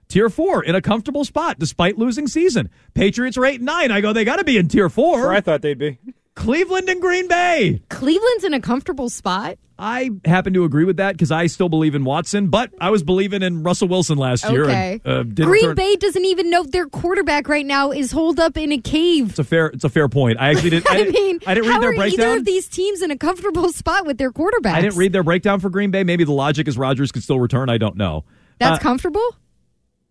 Tier 0.07 0.29
four 0.29 0.63
in 0.63 0.73
a 0.73 0.81
comfortable 0.81 1.23
spot 1.23 1.59
despite 1.59 1.97
losing 1.99 2.27
season. 2.27 2.69
Patriots 2.95 3.37
are 3.37 3.45
eight 3.45 3.57
and 3.57 3.65
nine. 3.65 3.91
I 3.91 4.01
go, 4.01 4.11
they 4.11 4.25
got 4.25 4.37
to 4.37 4.43
be 4.43 4.57
in 4.57 4.67
tier 4.67 4.89
four. 4.89 5.21
Where 5.21 5.31
I 5.31 5.41
thought 5.41 5.61
they'd 5.61 5.77
be. 5.77 5.99
Cleveland 6.39 6.87
and 6.89 7.01
Green 7.01 7.27
Bay. 7.27 7.81
cleveland's 7.89 8.43
in 8.45 8.53
a 8.53 8.59
comfortable 8.61 9.09
spot 9.09 9.57
I 9.81 10.09
happen 10.25 10.53
to 10.55 10.65
agree 10.65 10.83
with 10.83 10.97
that 10.97 11.13
because 11.13 11.31
I 11.31 11.47
still 11.47 11.69
believe 11.69 11.95
in 11.95 12.03
Watson, 12.03 12.47
but 12.49 12.69
I 12.81 12.89
was 12.89 13.01
believing 13.01 13.41
in 13.41 13.63
Russell 13.63 13.87
Wilson 13.87 14.17
last 14.17 14.49
year. 14.49 14.65
okay 14.65 14.99
And, 15.05 15.39
uh, 15.39 15.45
green 15.45 15.63
turn- 15.67 15.75
bay 15.75 15.95
doesn't 15.95 16.25
even 16.25 16.49
know 16.49 16.63
their 16.63 16.85
quarterback 16.87 17.47
right 17.47 17.65
now 17.65 17.91
is 17.91 18.11
holed 18.11 18.41
up 18.41 18.57
in 18.57 18.73
a 18.73 18.77
cave 18.77 19.29
It's 19.29 19.39
a 19.39 19.43
fair. 19.45 19.67
It's 19.67 19.85
a 19.85 19.89
fair 19.89 20.09
point. 20.09 20.37
I 20.37 20.49
actually 20.49 20.71
didn't. 20.71 20.89
I, 20.91 20.99
I 20.99 21.09
mean, 21.09 21.39
I 21.47 21.53
didn't 21.53 21.67
how 21.67 21.75
read 21.75 21.81
their 21.83 21.89
are 21.91 21.93
either 21.93 22.15
breakdown. 22.17 22.37
of 22.39 22.45
these 22.45 22.67
teams 22.67 23.01
in 23.01 23.09
a 23.11 23.17
comfortable 23.17 23.71
spot 23.71 24.05
with 24.05 24.17
their 24.17 24.31
quarterbacks? 24.33 24.73
I 24.73 24.81
didn't 24.81 24.97
read 24.97 25.13
their 25.13 25.23
breakdown 25.23 25.61
for 25.61 25.69
Green 25.69 25.91
Bay. 25.91 26.03
Maybe 26.03 26.25
the 26.25 26.33
logic 26.33 26.67
is 26.67 26.77
Rodgers 26.77 27.13
could 27.13 27.23
still 27.23 27.39
return. 27.39 27.69
I 27.69 27.77
don't 27.77 27.95
know. 27.95 28.25
That's 28.59 28.79
Uh, 28.79 28.83
comfortable. 28.83 29.35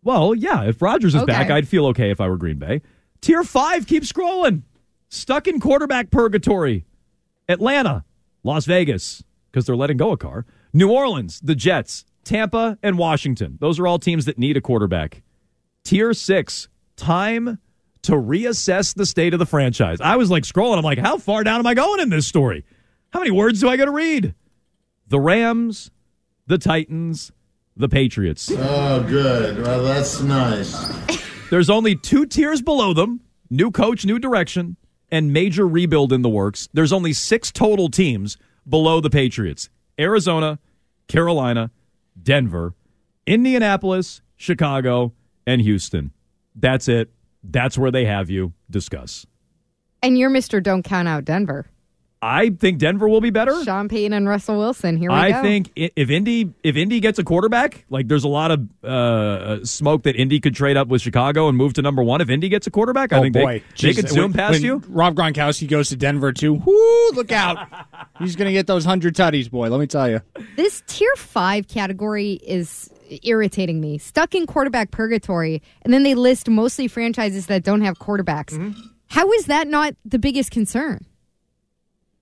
Well, 0.02 0.34
yeah. 0.34 0.62
If 0.64 0.80
Rodgers 0.80 1.14
is 1.14 1.22
Okay. 1.24 1.32
back, 1.32 1.50
I'd 1.50 1.68
feel 1.68 1.86
okay 1.88 2.10
if 2.10 2.20
I 2.22 2.28
were 2.28 2.38
Green 2.38 2.58
Bay. 2.58 2.80
Tier 3.20 3.42
five, 3.44 3.86
keep 3.86 4.04
scrolling. 4.04 4.62
Stuck 5.08 5.46
in 5.48 5.60
quarterback 5.60 6.10
purgatory. 6.10 6.84
Atlanta, 7.48 8.04
Las 8.42 8.66
Vegas, 8.66 9.22
because 9.50 9.64
they're 9.66 9.76
letting 9.76 9.96
go 9.96 10.12
a 10.12 10.16
car. 10.16 10.44
New 10.72 10.90
Orleans, 10.90 11.40
the 11.40 11.54
Jets, 11.54 12.04
Tampa, 12.24 12.78
and 12.82 12.98
Washington. 12.98 13.56
Those 13.60 13.78
are 13.78 13.86
all 13.86 13.98
teams 13.98 14.26
that 14.26 14.38
need 14.38 14.56
a 14.56 14.60
quarterback. 14.60 15.22
Tier 15.84 16.12
six, 16.12 16.68
time 16.96 17.58
to 18.02 18.12
reassess 18.12 18.94
the 18.94 19.06
state 19.06 19.32
of 19.32 19.38
the 19.38 19.46
franchise. 19.46 20.00
I 20.00 20.16
was 20.16 20.30
like 20.30 20.42
scrolling. 20.42 20.76
I'm 20.76 20.84
like, 20.84 20.98
how 20.98 21.16
far 21.16 21.42
down 21.42 21.58
am 21.58 21.66
I 21.66 21.74
going 21.74 22.00
in 22.00 22.10
this 22.10 22.26
story? 22.26 22.64
How 23.12 23.20
many 23.20 23.30
words 23.30 23.60
do 23.60 23.68
I 23.70 23.78
got 23.78 23.86
to 23.86 23.90
read? 23.90 24.34
The 25.08 25.18
Rams, 25.18 25.90
the 26.46 26.58
Titans, 26.58 27.32
the 27.76 27.88
Patriots. 27.88 28.52
Oh, 28.54 29.02
good. 29.08 29.62
Well, 29.62 29.82
that's 29.84 30.20
nice. 30.20 30.92
There's 31.48 31.70
only 31.70 31.96
two 31.96 32.26
tiers 32.26 32.60
below 32.60 32.92
them 32.92 33.20
new 33.48 33.70
coach, 33.70 34.04
new 34.04 34.18
direction, 34.18 34.76
and 35.10 35.32
major 35.32 35.66
rebuild 35.66 36.12
in 36.12 36.22
the 36.22 36.28
works. 36.28 36.68
There's 36.72 36.92
only 36.92 37.12
six 37.12 37.50
total 37.50 37.88
teams 37.88 38.36
below 38.68 39.00
the 39.00 39.10
Patriots 39.10 39.68
Arizona, 39.98 40.58
Carolina, 41.08 41.70
Denver, 42.20 42.74
Indianapolis, 43.26 44.22
Chicago, 44.36 45.12
and 45.46 45.60
Houston. 45.60 46.12
That's 46.54 46.88
it. 46.88 47.10
That's 47.42 47.78
where 47.78 47.90
they 47.90 48.04
have 48.04 48.30
you. 48.30 48.52
Discuss. 48.70 49.26
And 50.02 50.18
you're 50.18 50.30
Mr. 50.30 50.62
Don't 50.62 50.82
Count 50.82 51.08
Out 51.08 51.24
Denver. 51.24 51.66
I 52.20 52.50
think 52.50 52.78
Denver 52.78 53.08
will 53.08 53.20
be 53.20 53.30
better. 53.30 53.62
Sean 53.64 53.88
Payton 53.88 54.12
and 54.12 54.28
Russell 54.28 54.58
Wilson. 54.58 54.96
Here 54.96 55.08
we 55.08 55.14
I 55.14 55.30
go. 55.30 55.38
I 55.38 55.42
think 55.42 55.70
if 55.76 56.10
Indy 56.10 56.52
if 56.64 56.76
Indy 56.76 56.98
gets 56.98 57.18
a 57.20 57.24
quarterback, 57.24 57.84
like 57.90 58.08
there's 58.08 58.24
a 58.24 58.28
lot 58.28 58.50
of 58.50 58.84
uh, 58.84 59.64
smoke 59.64 60.02
that 60.02 60.16
Indy 60.16 60.40
could 60.40 60.54
trade 60.54 60.76
up 60.76 60.88
with 60.88 61.00
Chicago 61.00 61.48
and 61.48 61.56
move 61.56 61.74
to 61.74 61.82
number 61.82 62.02
one. 62.02 62.20
If 62.20 62.28
Indy 62.28 62.48
gets 62.48 62.66
a 62.66 62.70
quarterback, 62.70 63.12
I 63.12 63.18
oh 63.18 63.22
think 63.22 63.34
boy, 63.34 63.62
they, 63.80 63.88
they 63.88 63.94
could 63.94 64.08
zoom 64.08 64.22
when- 64.22 64.32
past 64.32 64.54
when 64.54 64.62
you. 64.62 64.82
Rob 64.88 65.14
Gronkowski 65.14 65.68
goes 65.68 65.90
to 65.90 65.96
Denver 65.96 66.32
too. 66.32 66.54
Whoo! 66.54 67.10
Look 67.10 67.30
out! 67.30 67.68
He's 68.18 68.34
gonna 68.34 68.52
get 68.52 68.66
those 68.66 68.84
hundred 68.84 69.14
tutties, 69.14 69.48
boy. 69.48 69.68
Let 69.68 69.78
me 69.78 69.86
tell 69.86 70.10
you. 70.10 70.20
This 70.56 70.82
tier 70.88 71.14
five 71.16 71.68
category 71.68 72.32
is 72.32 72.90
irritating 73.22 73.80
me. 73.80 73.98
Stuck 73.98 74.34
in 74.34 74.46
quarterback 74.46 74.90
purgatory, 74.90 75.62
and 75.82 75.94
then 75.94 76.02
they 76.02 76.16
list 76.16 76.48
mostly 76.48 76.88
franchises 76.88 77.46
that 77.46 77.62
don't 77.62 77.82
have 77.82 77.98
quarterbacks. 77.98 78.54
Mm-hmm. 78.54 78.80
How 79.06 79.30
is 79.32 79.46
that 79.46 79.68
not 79.68 79.94
the 80.04 80.18
biggest 80.18 80.50
concern? 80.50 81.06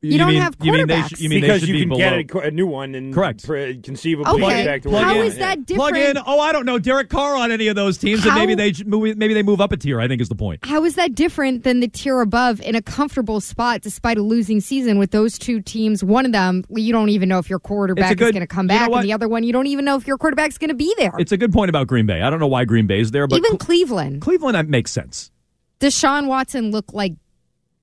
You, 0.02 0.18
don't 0.18 0.28
mean- 0.28 0.42
have 0.42 0.56
you 0.62 0.72
mean 0.72 0.86
they 0.86 0.94
quarterbacks. 1.00 1.20
you 1.20 1.28
mean 1.30 1.40
they 1.40 1.46
because 1.46 1.60
should 1.60 1.68
you 1.70 1.74
be 1.86 1.96
can 1.96 1.96
get 1.96 2.34
a, 2.34 2.48
a 2.48 2.50
new 2.50 2.66
one 2.66 2.94
and 2.94 3.14
Correct. 3.14 3.44
pre- 3.44 3.78
conceivably 3.80 4.42
Okay. 4.44 4.64
get 4.64 4.66
back 4.66 4.82
to 4.82 4.90
How 4.90 5.14
where 5.14 5.14
you 5.16 5.30
is 5.30 5.38
want. 5.38 5.66
that 5.66 5.74
Plug 5.74 5.96
in. 5.96 6.18
Oh, 6.26 6.38
I 6.38 6.52
don't 6.52 6.66
know. 6.66 6.78
Derek 6.78 7.08
Carr 7.08 7.34
on 7.34 7.50
any 7.50 7.66
of 7.68 7.76
those 7.76 7.96
teams, 7.96 8.24
and 8.24 8.34
maybe 8.34 8.54
they 8.54 8.72
move, 8.84 9.16
maybe 9.16 9.32
they 9.32 9.42
move 9.42 9.60
up 9.60 9.72
a 9.72 9.76
tier. 9.76 9.98
I 9.98 10.06
think 10.06 10.20
is 10.20 10.28
the 10.28 10.34
point. 10.36 10.64
How 10.64 10.84
is 10.84 10.94
that 10.96 11.14
different 11.14 11.64
than 11.64 11.80
the 11.80 11.88
tier 11.88 12.20
above 12.20 12.60
in 12.60 12.74
a 12.74 12.82
comfortable 12.82 13.40
spot 13.40 13.80
despite 13.80 14.18
a 14.18 14.22
losing 14.22 14.60
season 14.60 14.98
with 14.98 15.12
those 15.12 15.38
two 15.38 15.60
teams? 15.62 16.04
One 16.04 16.26
of 16.26 16.32
them, 16.32 16.62
you 16.68 16.92
don't 16.92 17.08
even 17.08 17.28
know 17.30 17.38
if 17.38 17.48
your 17.48 17.58
quarterback 17.58 18.12
is 18.12 18.16
going 18.30 18.34
to 18.34 18.46
come 18.46 18.66
you 18.66 18.74
know 18.74 18.86
back, 18.86 18.90
and 18.92 19.02
the 19.04 19.12
other 19.14 19.28
one, 19.28 19.44
you 19.44 19.52
don't 19.52 19.66
even 19.66 19.84
know 19.86 19.96
if 19.96 20.06
your 20.06 20.18
quarterback's 20.18 20.58
going 20.58 20.68
to 20.68 20.74
be 20.76 20.94
there. 20.98 21.14
It's 21.18 21.32
a 21.32 21.38
good 21.38 21.52
point 21.54 21.70
about 21.70 21.86
Green 21.86 22.04
Bay. 22.06 22.20
I 22.20 22.28
don't 22.28 22.38
know 22.38 22.46
why 22.46 22.64
Green 22.66 22.86
Bay 22.86 23.00
is 23.00 23.12
there, 23.12 23.26
but 23.26 23.36
even 23.38 23.52
Cle- 23.52 23.58
Cleveland. 23.58 24.20
Cleveland 24.20 24.54
that 24.56 24.68
makes 24.68 24.92
sense. 24.92 25.30
Does 25.78 25.96
Sean 25.98 26.26
Watson 26.26 26.70
look 26.70 26.92
like 26.92 27.14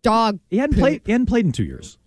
dog. 0.04 0.40
He 0.50 0.58
hadn't 0.60 0.78
played. 0.78 1.02
He 1.06 1.12
hadn't 1.12 1.28
played 1.28 1.46
in 1.46 1.52
two 1.52 1.64
years. 1.64 1.98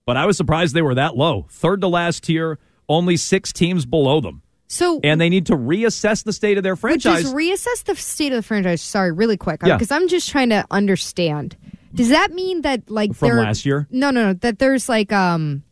But 0.06 0.16
I 0.16 0.26
was 0.26 0.36
surprised 0.36 0.74
they 0.74 0.82
were 0.82 0.94
that 0.94 1.16
low. 1.16 1.46
Third 1.50 1.80
to 1.82 1.88
last 1.88 2.24
tier, 2.24 2.58
only 2.88 3.16
6 3.16 3.52
teams 3.52 3.86
below 3.86 4.20
them. 4.20 4.42
So 4.66 5.00
And 5.02 5.20
they 5.20 5.28
need 5.28 5.46
to 5.46 5.56
reassess 5.56 6.24
the 6.24 6.32
state 6.32 6.56
of 6.56 6.62
their 6.62 6.76
franchise. 6.76 7.22
just 7.22 7.34
reassess 7.34 7.84
the 7.84 7.96
state 7.96 8.32
of 8.32 8.36
the 8.36 8.42
franchise. 8.42 8.80
Sorry, 8.82 9.12
really 9.12 9.36
quick, 9.36 9.60
Yeah. 9.64 9.76
because 9.76 9.90
I'm 9.90 10.08
just 10.08 10.30
trying 10.30 10.50
to 10.50 10.64
understand. 10.70 11.56
Does 11.94 12.08
that 12.10 12.32
mean 12.32 12.62
that 12.62 12.90
like 12.90 13.14
From 13.14 13.28
there- 13.28 13.38
last 13.40 13.66
year? 13.66 13.86
No, 13.90 14.10
no, 14.10 14.28
no. 14.28 14.32
That 14.34 14.58
there's 14.58 14.88
like 14.88 15.12
um 15.12 15.62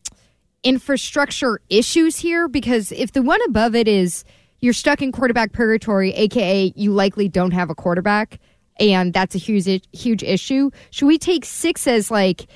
infrastructure 0.64 1.60
issues 1.68 2.18
here 2.18 2.48
because 2.48 2.90
if 2.92 3.12
the 3.12 3.22
one 3.22 3.40
above 3.46 3.74
it 3.74 3.86
is 3.88 4.24
you're 4.60 4.72
stuck 4.72 5.00
in 5.00 5.12
quarterback 5.12 5.52
purgatory, 5.52 6.12
aka 6.12 6.72
you 6.74 6.92
likely 6.92 7.28
don't 7.28 7.52
have 7.52 7.70
a 7.70 7.74
quarterback, 7.74 8.40
and 8.80 9.12
that's 9.12 9.34
a 9.34 9.38
huge 9.38 9.68
huge 9.92 10.22
issue. 10.22 10.70
Should 10.90 11.06
we 11.06 11.18
take 11.18 11.44
six 11.44 11.86
as 11.86 12.10
like 12.10 12.46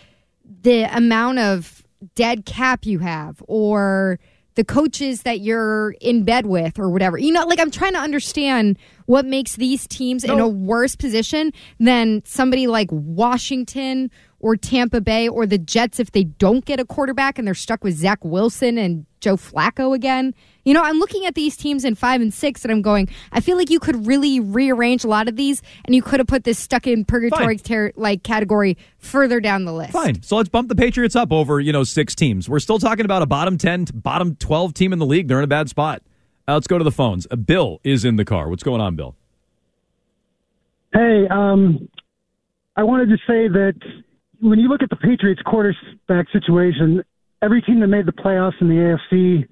the 0.63 0.83
amount 0.95 1.39
of 1.39 1.87
dead 2.17 2.45
cap 2.45 2.85
you 2.85 2.99
have 2.99 3.43
or 3.47 4.19
the 4.55 4.65
coaches 4.65 5.23
that 5.23 5.41
you're 5.41 5.93
in 6.01 6.25
bed 6.25 6.47
with 6.47 6.79
or 6.79 6.91
whatever. 6.91 7.19
You 7.19 7.33
know, 7.33 7.45
like 7.47 7.61
I'm 7.61 7.71
trying 7.71 7.95
to 7.95 7.99
understand 7.99 8.79
what 9.07 9.25
makes 9.25 9.57
these 9.57 9.87
teams 9.87 10.25
in 10.25 10.39
a 10.39 10.49
worse 10.49 10.97
position 10.97 11.53
than 11.79 12.23
somebody 12.25 12.67
like 12.67 12.89
Washington 12.91 14.11
or 14.43 14.57
Tampa 14.57 15.01
Bay 15.01 15.29
or 15.29 15.47
the 15.47 15.57
Jets 15.57 15.99
if 15.99 16.13
they 16.13 16.25
don't 16.25 16.65
get 16.65 16.79
a 16.79 16.85
quarterback 16.85 17.39
and 17.39 17.47
they're 17.47 17.55
stuck 17.55 17.83
with 17.83 17.95
Zach 17.95 18.23
Wilson 18.25 18.77
and 18.77 19.07
Joe 19.21 19.37
Flacco 19.37 19.95
again. 19.95 20.35
You 20.65 20.75
know, 20.75 20.83
I'm 20.83 20.99
looking 20.99 21.25
at 21.25 21.35
these 21.35 21.57
teams 21.57 21.85
in 21.85 21.95
five 21.95 22.21
and 22.21 22.35
six 22.35 22.65
and 22.65 22.73
I'm 22.73 22.83
going, 22.83 23.09
I 23.31 23.41
feel 23.41 23.57
like 23.57 23.71
you 23.71 23.79
could 23.79 24.07
really 24.07 24.41
rearrange 24.41 25.05
a 25.05 25.09
lot 25.09 25.29
of 25.29 25.37
these 25.37 25.63
and 25.85 25.95
you 25.95 26.03
could 26.03 26.21
have 26.21 26.27
put 26.27 26.45
this 26.45 26.59
stuck 26.59 26.87
in 26.87 27.05
purgatory 27.05 27.57
ter- 27.57 27.93
like 27.97 28.25
category 28.25 28.77
further 28.99 29.41
down 29.41 29.65
the 29.65 29.73
list. 29.73 29.93
Fine. 29.93 30.23
So 30.23 30.37
let's 30.37 30.49
bump 30.49 30.69
the 30.69 30.75
Patriots 30.75 31.17
up 31.17 31.33
over, 31.33 31.61
you 31.61 31.73
know, 31.73 31.85
six 31.85 32.15
teams. 32.15 32.49
We're 32.49 32.61
still 32.61 32.79
talking 32.79 33.05
about 33.05 33.23
a 33.23 33.27
bottom 33.27 33.57
10, 33.57 33.87
to 33.87 33.93
bottom 33.95 34.35
12 34.37 34.75
team 34.75 34.93
in 34.93 34.99
the 34.99 35.07
league. 35.07 35.29
They're 35.29 35.39
in 35.39 35.45
a 35.45 35.49
bad 35.49 35.69
spot. 35.69 36.03
Uh, 36.49 36.55
let's 36.55 36.67
go 36.67 36.79
to 36.79 36.85
the 36.85 36.91
phones. 36.91 37.27
Uh, 37.31 37.37
Bill 37.37 37.81
is 37.85 38.05
in 38.05 38.17
the 38.17 38.25
car. 38.25 38.49
What's 38.49 38.65
going 38.65 38.81
on, 38.81 38.97
Bill? 38.97 39.15
Hey, 40.93 41.27
um, 41.31 41.89
I 42.77 42.83
wanted 42.83 43.09
to 43.11 43.17
say 43.19 43.49
that 43.49 43.75
when 44.43 44.59
you 44.59 44.69
look 44.69 44.83
at 44.83 44.91
the 44.91 44.97
Patriots 44.97 45.41
quarterback 45.47 46.27
situation, 46.33 47.03
every 47.41 47.63
team 47.63 47.79
that 47.81 47.87
made 47.87 48.07
the 48.07 48.13
playoffs 48.13 48.61
in 48.61 48.69
the 48.69 48.75
AFC 48.75 49.49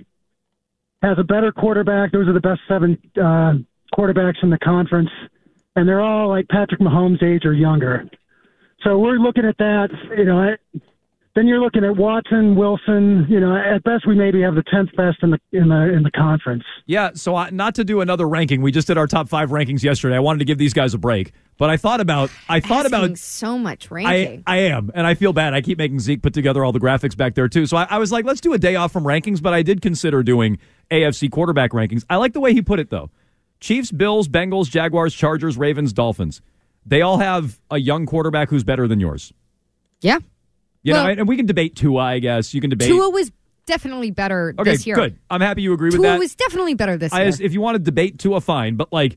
has 1.02 1.16
a 1.18 1.22
better 1.22 1.52
quarterback. 1.52 2.10
Those 2.10 2.26
are 2.28 2.32
the 2.32 2.40
best 2.40 2.60
seven 2.68 2.98
uh, 3.16 3.54
quarterbacks 3.96 4.42
in 4.42 4.50
the 4.50 4.58
conference, 4.58 5.10
and 5.76 5.88
they're 5.88 6.00
all 6.00 6.28
like 6.28 6.48
Patrick 6.48 6.80
Mahomes' 6.80 7.22
age 7.22 7.44
or 7.44 7.54
younger. 7.54 8.04
So 8.82 8.98
we're 8.98 9.18
looking 9.18 9.44
at 9.44 9.56
that. 9.58 9.90
You 10.16 10.24
know, 10.24 10.56
then 11.40 11.46
you're 11.46 11.58
looking 11.60 11.84
at 11.84 11.96
Watson, 11.96 12.54
Wilson. 12.54 13.24
You 13.30 13.40
know, 13.40 13.56
at 13.56 13.82
best 13.82 14.06
we 14.06 14.14
maybe 14.14 14.42
have 14.42 14.54
the 14.54 14.62
tenth 14.70 14.90
best 14.94 15.22
in 15.22 15.30
the 15.30 15.38
in 15.52 15.68
the 15.68 15.92
in 15.96 16.02
the 16.02 16.10
conference. 16.10 16.64
Yeah, 16.84 17.12
so 17.14 17.34
I, 17.34 17.48
not 17.48 17.74
to 17.76 17.84
do 17.84 18.02
another 18.02 18.28
ranking. 18.28 18.60
We 18.60 18.70
just 18.72 18.86
did 18.86 18.98
our 18.98 19.06
top 19.06 19.26
five 19.28 19.48
rankings 19.48 19.82
yesterday. 19.82 20.16
I 20.16 20.20
wanted 20.20 20.40
to 20.40 20.44
give 20.44 20.58
these 20.58 20.74
guys 20.74 20.92
a 20.92 20.98
break, 20.98 21.32
but 21.56 21.70
I 21.70 21.78
thought 21.78 22.00
about 22.00 22.30
I 22.48 22.60
thought 22.60 22.84
Asking 22.84 23.04
about 23.04 23.18
so 23.18 23.56
much 23.56 23.90
I, 23.90 23.94
ranking. 23.94 24.42
I 24.46 24.56
am, 24.58 24.90
and 24.94 25.06
I 25.06 25.14
feel 25.14 25.32
bad. 25.32 25.54
I 25.54 25.62
keep 25.62 25.78
making 25.78 26.00
Zeke 26.00 26.20
put 26.20 26.34
together 26.34 26.62
all 26.62 26.72
the 26.72 26.78
graphics 26.80 27.16
back 27.16 27.34
there 27.34 27.48
too. 27.48 27.64
So 27.64 27.78
I, 27.78 27.86
I 27.88 27.98
was 27.98 28.12
like, 28.12 28.26
let's 28.26 28.42
do 28.42 28.52
a 28.52 28.58
day 28.58 28.76
off 28.76 28.92
from 28.92 29.04
rankings, 29.04 29.40
but 29.42 29.54
I 29.54 29.62
did 29.62 29.80
consider 29.80 30.22
doing 30.22 30.58
AFC 30.90 31.30
quarterback 31.30 31.70
rankings. 31.70 32.04
I 32.10 32.16
like 32.16 32.34
the 32.34 32.40
way 32.40 32.52
he 32.52 32.60
put 32.60 32.78
it 32.78 32.90
though. 32.90 33.10
Chiefs, 33.60 33.90
Bills, 33.90 34.28
Bengals, 34.28 34.68
Jaguars, 34.68 35.14
Chargers, 35.14 35.56
Ravens, 35.56 35.94
Dolphins. 35.94 36.42
They 36.84 37.00
all 37.00 37.18
have 37.18 37.58
a 37.70 37.78
young 37.78 38.04
quarterback 38.04 38.50
who's 38.50 38.64
better 38.64 38.86
than 38.86 39.00
yours. 39.00 39.32
yeah. 40.02 40.18
You 40.82 40.94
Well- 40.94 41.04
know, 41.04 41.10
and 41.10 41.28
we 41.28 41.36
can 41.36 41.46
debate 41.46 41.76
Tua, 41.76 42.00
I 42.02 42.18
guess. 42.18 42.54
You 42.54 42.60
can 42.60 42.70
debate. 42.70 42.88
Tua 42.88 43.10
was 43.10 43.30
definitely 43.66 44.10
better 44.10 44.54
okay, 44.58 44.72
this 44.72 44.86
year. 44.86 44.96
good. 44.96 45.16
I'm 45.30 45.40
happy 45.40 45.62
you 45.62 45.72
agree 45.72 45.90
with 45.90 46.00
that. 46.02 46.12
Tua 46.14 46.18
was 46.18 46.34
definitely 46.34 46.74
better 46.74 46.96
this 46.96 47.12
I 47.12 47.22
year. 47.24 47.32
if 47.40 47.52
you 47.52 47.60
want 47.60 47.76
to 47.76 47.78
debate 47.78 48.18
Tua, 48.18 48.40
fine, 48.40 48.76
but 48.76 48.92
like, 48.92 49.16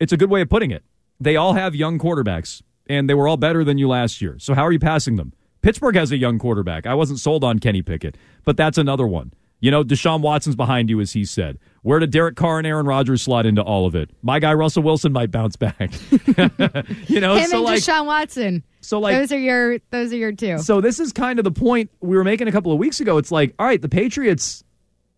it's 0.00 0.12
a 0.12 0.16
good 0.16 0.30
way 0.30 0.40
of 0.40 0.48
putting 0.48 0.70
it. 0.70 0.82
They 1.20 1.36
all 1.36 1.52
have 1.52 1.74
young 1.74 1.98
quarterbacks, 1.98 2.62
and 2.88 3.08
they 3.08 3.14
were 3.14 3.28
all 3.28 3.36
better 3.36 3.62
than 3.62 3.78
you 3.78 3.88
last 3.88 4.20
year. 4.20 4.36
So 4.38 4.54
how 4.54 4.62
are 4.66 4.72
you 4.72 4.80
passing 4.80 5.16
them? 5.16 5.32
Pittsburgh 5.60 5.94
has 5.94 6.10
a 6.10 6.16
young 6.16 6.38
quarterback. 6.40 6.86
I 6.86 6.94
wasn't 6.94 7.20
sold 7.20 7.44
on 7.44 7.60
Kenny 7.60 7.82
Pickett, 7.82 8.16
but 8.44 8.56
that's 8.56 8.78
another 8.78 9.06
one. 9.06 9.32
You 9.60 9.70
know, 9.70 9.84
Deshaun 9.84 10.20
Watson's 10.22 10.56
behind 10.56 10.90
you, 10.90 11.00
as 11.00 11.12
he 11.12 11.24
said. 11.24 11.60
Where 11.82 12.00
did 12.00 12.10
Derek 12.10 12.34
Carr 12.34 12.58
and 12.58 12.66
Aaron 12.66 12.84
Rodgers 12.86 13.22
slot 13.22 13.46
into 13.46 13.62
all 13.62 13.86
of 13.86 13.94
it? 13.94 14.10
My 14.20 14.40
guy 14.40 14.52
Russell 14.54 14.82
Wilson 14.82 15.12
might 15.12 15.30
bounce 15.30 15.54
back. 15.54 15.92
you 16.10 17.20
know, 17.20 17.36
Him 17.36 17.46
so 17.48 17.56
and 17.58 17.64
like, 17.64 17.78
Deshaun 17.78 18.06
Watson. 18.06 18.64
So 18.82 18.98
like, 18.98 19.16
those 19.16 19.32
are 19.32 19.38
your 19.38 19.78
those 19.90 20.12
are 20.12 20.16
your 20.16 20.32
two. 20.32 20.58
so 20.58 20.80
this 20.80 21.00
is 21.00 21.12
kind 21.12 21.38
of 21.38 21.44
the 21.44 21.52
point 21.52 21.90
we 22.00 22.16
were 22.16 22.24
making 22.24 22.48
a 22.48 22.52
couple 22.52 22.72
of 22.72 22.78
weeks 22.78 23.00
ago. 23.00 23.16
It's 23.16 23.32
like, 23.32 23.54
all 23.58 23.66
right, 23.66 23.80
the 23.80 23.88
Patriots, 23.88 24.64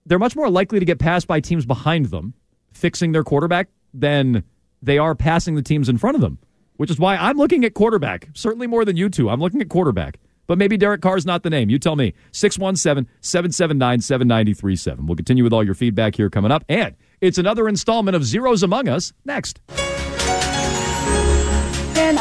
they're 0.07 0.19
much 0.19 0.37
more 0.37 0.51
likely 0.51 0.79
to 0.79 0.85
get 0.85 0.99
passed 0.99 1.27
by 1.27 1.41
teams 1.41 1.67
behind 1.67 2.07
them, 2.07 2.35
fixing 2.73 3.13
their 3.13 3.25
quarterback, 3.25 3.69
than 3.93 4.45
they 4.83 4.99
are 4.99 5.15
passing 5.15 5.55
the 5.55 5.63
teams 5.63 5.89
in 5.89 5.99
front 5.99 6.15
of 6.15 6.21
them. 6.21 6.39
Which 6.77 6.91
is 6.91 6.99
why 6.99 7.17
I'm 7.17 7.37
looking 7.37 7.65
at 7.65 7.75
quarterback, 7.75 8.29
certainly 8.35 8.67
more 8.67 8.85
than 8.85 8.97
you 8.97 9.09
two. 9.09 9.31
I'm 9.31 9.41
looking 9.41 9.61
at 9.61 9.69
quarterback. 9.69 10.19
But 10.47 10.59
maybe 10.59 10.77
Derek 10.77 11.01
Carr's 11.01 11.25
not 11.25 11.43
the 11.43 11.51
name. 11.51 11.71
You 11.71 11.79
tell 11.79 11.97
me. 11.97 12.13
617 12.33 13.11
779 13.21 14.01
7937. 14.01 15.07
We'll 15.07 15.17
continue 15.17 15.45
with 15.45 15.53
all 15.53 15.65
your 15.65 15.75
feedback 15.75 16.17
here 16.17 16.29
coming 16.29 16.51
up. 16.51 16.65
And 16.69 16.97
it's 17.21 17.39
another 17.39 17.69
installment 17.69 18.15
of 18.17 18.25
Zeros 18.25 18.63
Among 18.63 18.89
Us 18.89 19.13
next. 19.25 19.61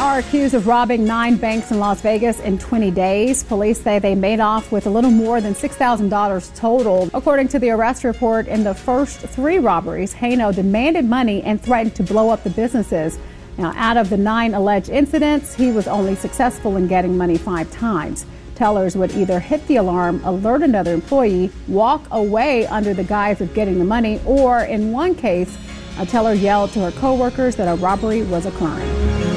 Are 0.04 0.18
accused 0.18 0.52
of 0.52 0.66
robbing 0.66 1.06
nine 1.06 1.36
banks 1.36 1.70
in 1.70 1.78
Las 1.78 2.02
Vegas 2.02 2.38
in 2.40 2.58
20 2.58 2.90
days. 2.90 3.42
Police 3.42 3.80
say 3.80 3.98
they 3.98 4.14
made 4.14 4.38
off 4.38 4.70
with 4.70 4.86
a 4.86 4.90
little 4.90 5.10
more 5.10 5.40
than 5.40 5.54
$6,000 5.54 6.54
total. 6.54 7.08
According 7.14 7.48
to 7.48 7.58
the 7.58 7.70
arrest 7.70 8.04
report, 8.04 8.46
in 8.46 8.64
the 8.64 8.74
first 8.74 9.20
three 9.20 9.58
robberies, 9.58 10.12
Hano 10.12 10.54
demanded 10.54 11.06
money 11.06 11.42
and 11.42 11.58
threatened 11.58 11.94
to 11.94 12.02
blow 12.02 12.28
up 12.28 12.44
the 12.44 12.50
businesses. 12.50 13.18
Now, 13.56 13.72
out 13.76 13.96
of 13.96 14.10
the 14.10 14.18
nine 14.18 14.52
alleged 14.52 14.90
incidents, 14.90 15.54
he 15.54 15.72
was 15.72 15.88
only 15.88 16.16
successful 16.16 16.76
in 16.76 16.86
getting 16.86 17.16
money 17.16 17.38
five 17.38 17.72
times. 17.72 18.26
Tellers 18.56 18.98
would 18.98 19.12
either 19.12 19.40
hit 19.40 19.66
the 19.68 19.76
alarm, 19.76 20.20
alert 20.26 20.62
another 20.62 20.92
employee, 20.92 21.50
walk 21.66 22.06
away 22.10 22.66
under 22.66 22.92
the 22.92 23.04
guise 23.04 23.40
of 23.40 23.54
getting 23.54 23.78
the 23.78 23.86
money, 23.86 24.20
or 24.26 24.64
in 24.64 24.92
one 24.92 25.14
case, 25.14 25.56
a 25.98 26.04
teller 26.04 26.34
yelled 26.34 26.72
to 26.72 26.80
her 26.80 26.92
coworkers 26.92 27.56
that 27.56 27.72
a 27.72 27.76
robbery 27.76 28.22
was 28.22 28.44
occurring. 28.44 29.33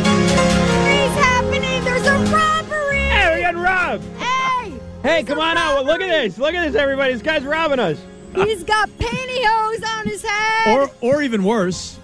Hey. 5.04 5.10
Hey, 5.18 5.24
come 5.24 5.40
on 5.40 5.58
out. 5.58 5.86
Look 5.86 6.02
at 6.02 6.08
this. 6.10 6.38
Look 6.38 6.54
at 6.54 6.66
this, 6.66 6.76
everybody. 6.80 7.14
This 7.14 7.22
guy's 7.22 7.44
robbing 7.44 7.80
us. 7.80 7.98
He's 8.36 8.64
got 8.64 8.90
pantyhose 9.00 9.84
on 10.00 10.06
his 10.06 10.22
head. 10.24 10.78
Or, 10.78 10.92
or 11.02 11.22
even 11.24 11.44
worse, 11.44 11.98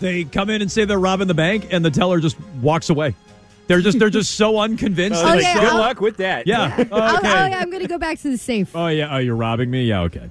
they 0.00 0.24
come 0.24 0.50
in 0.50 0.62
and 0.62 0.70
say 0.70 0.84
they're 0.84 0.98
robbing 0.98 1.28
the 1.28 1.34
bank, 1.34 1.68
and 1.70 1.84
the 1.84 1.90
teller 1.90 2.18
just 2.20 2.36
walks 2.60 2.90
away. 2.90 3.14
They're 3.66 3.80
just 3.80 3.98
they're 3.98 4.10
just 4.10 4.34
so 4.34 4.58
unconvinced. 4.58 5.22
Uh, 5.22 5.36
They're 5.36 5.54
good 5.60 5.68
so- 5.70 5.76
luck 5.78 6.00
with 6.00 6.18
that. 6.18 6.46
Yeah. 6.46 6.74
I'll- 6.92 7.16
Okay. 7.18 7.28
I'll- 7.28 7.54
I'm 7.54 7.70
going 7.70 7.82
to 7.82 7.88
go 7.88 7.96
back 7.98 8.18
to 8.20 8.30
the 8.30 8.36
safe. 8.36 8.74
Oh 8.76 8.88
yeah. 8.88 9.14
Oh, 9.14 9.18
you're 9.18 9.36
robbing 9.36 9.70
me. 9.70 9.84
Yeah. 9.84 10.02
Okay. 10.02 10.28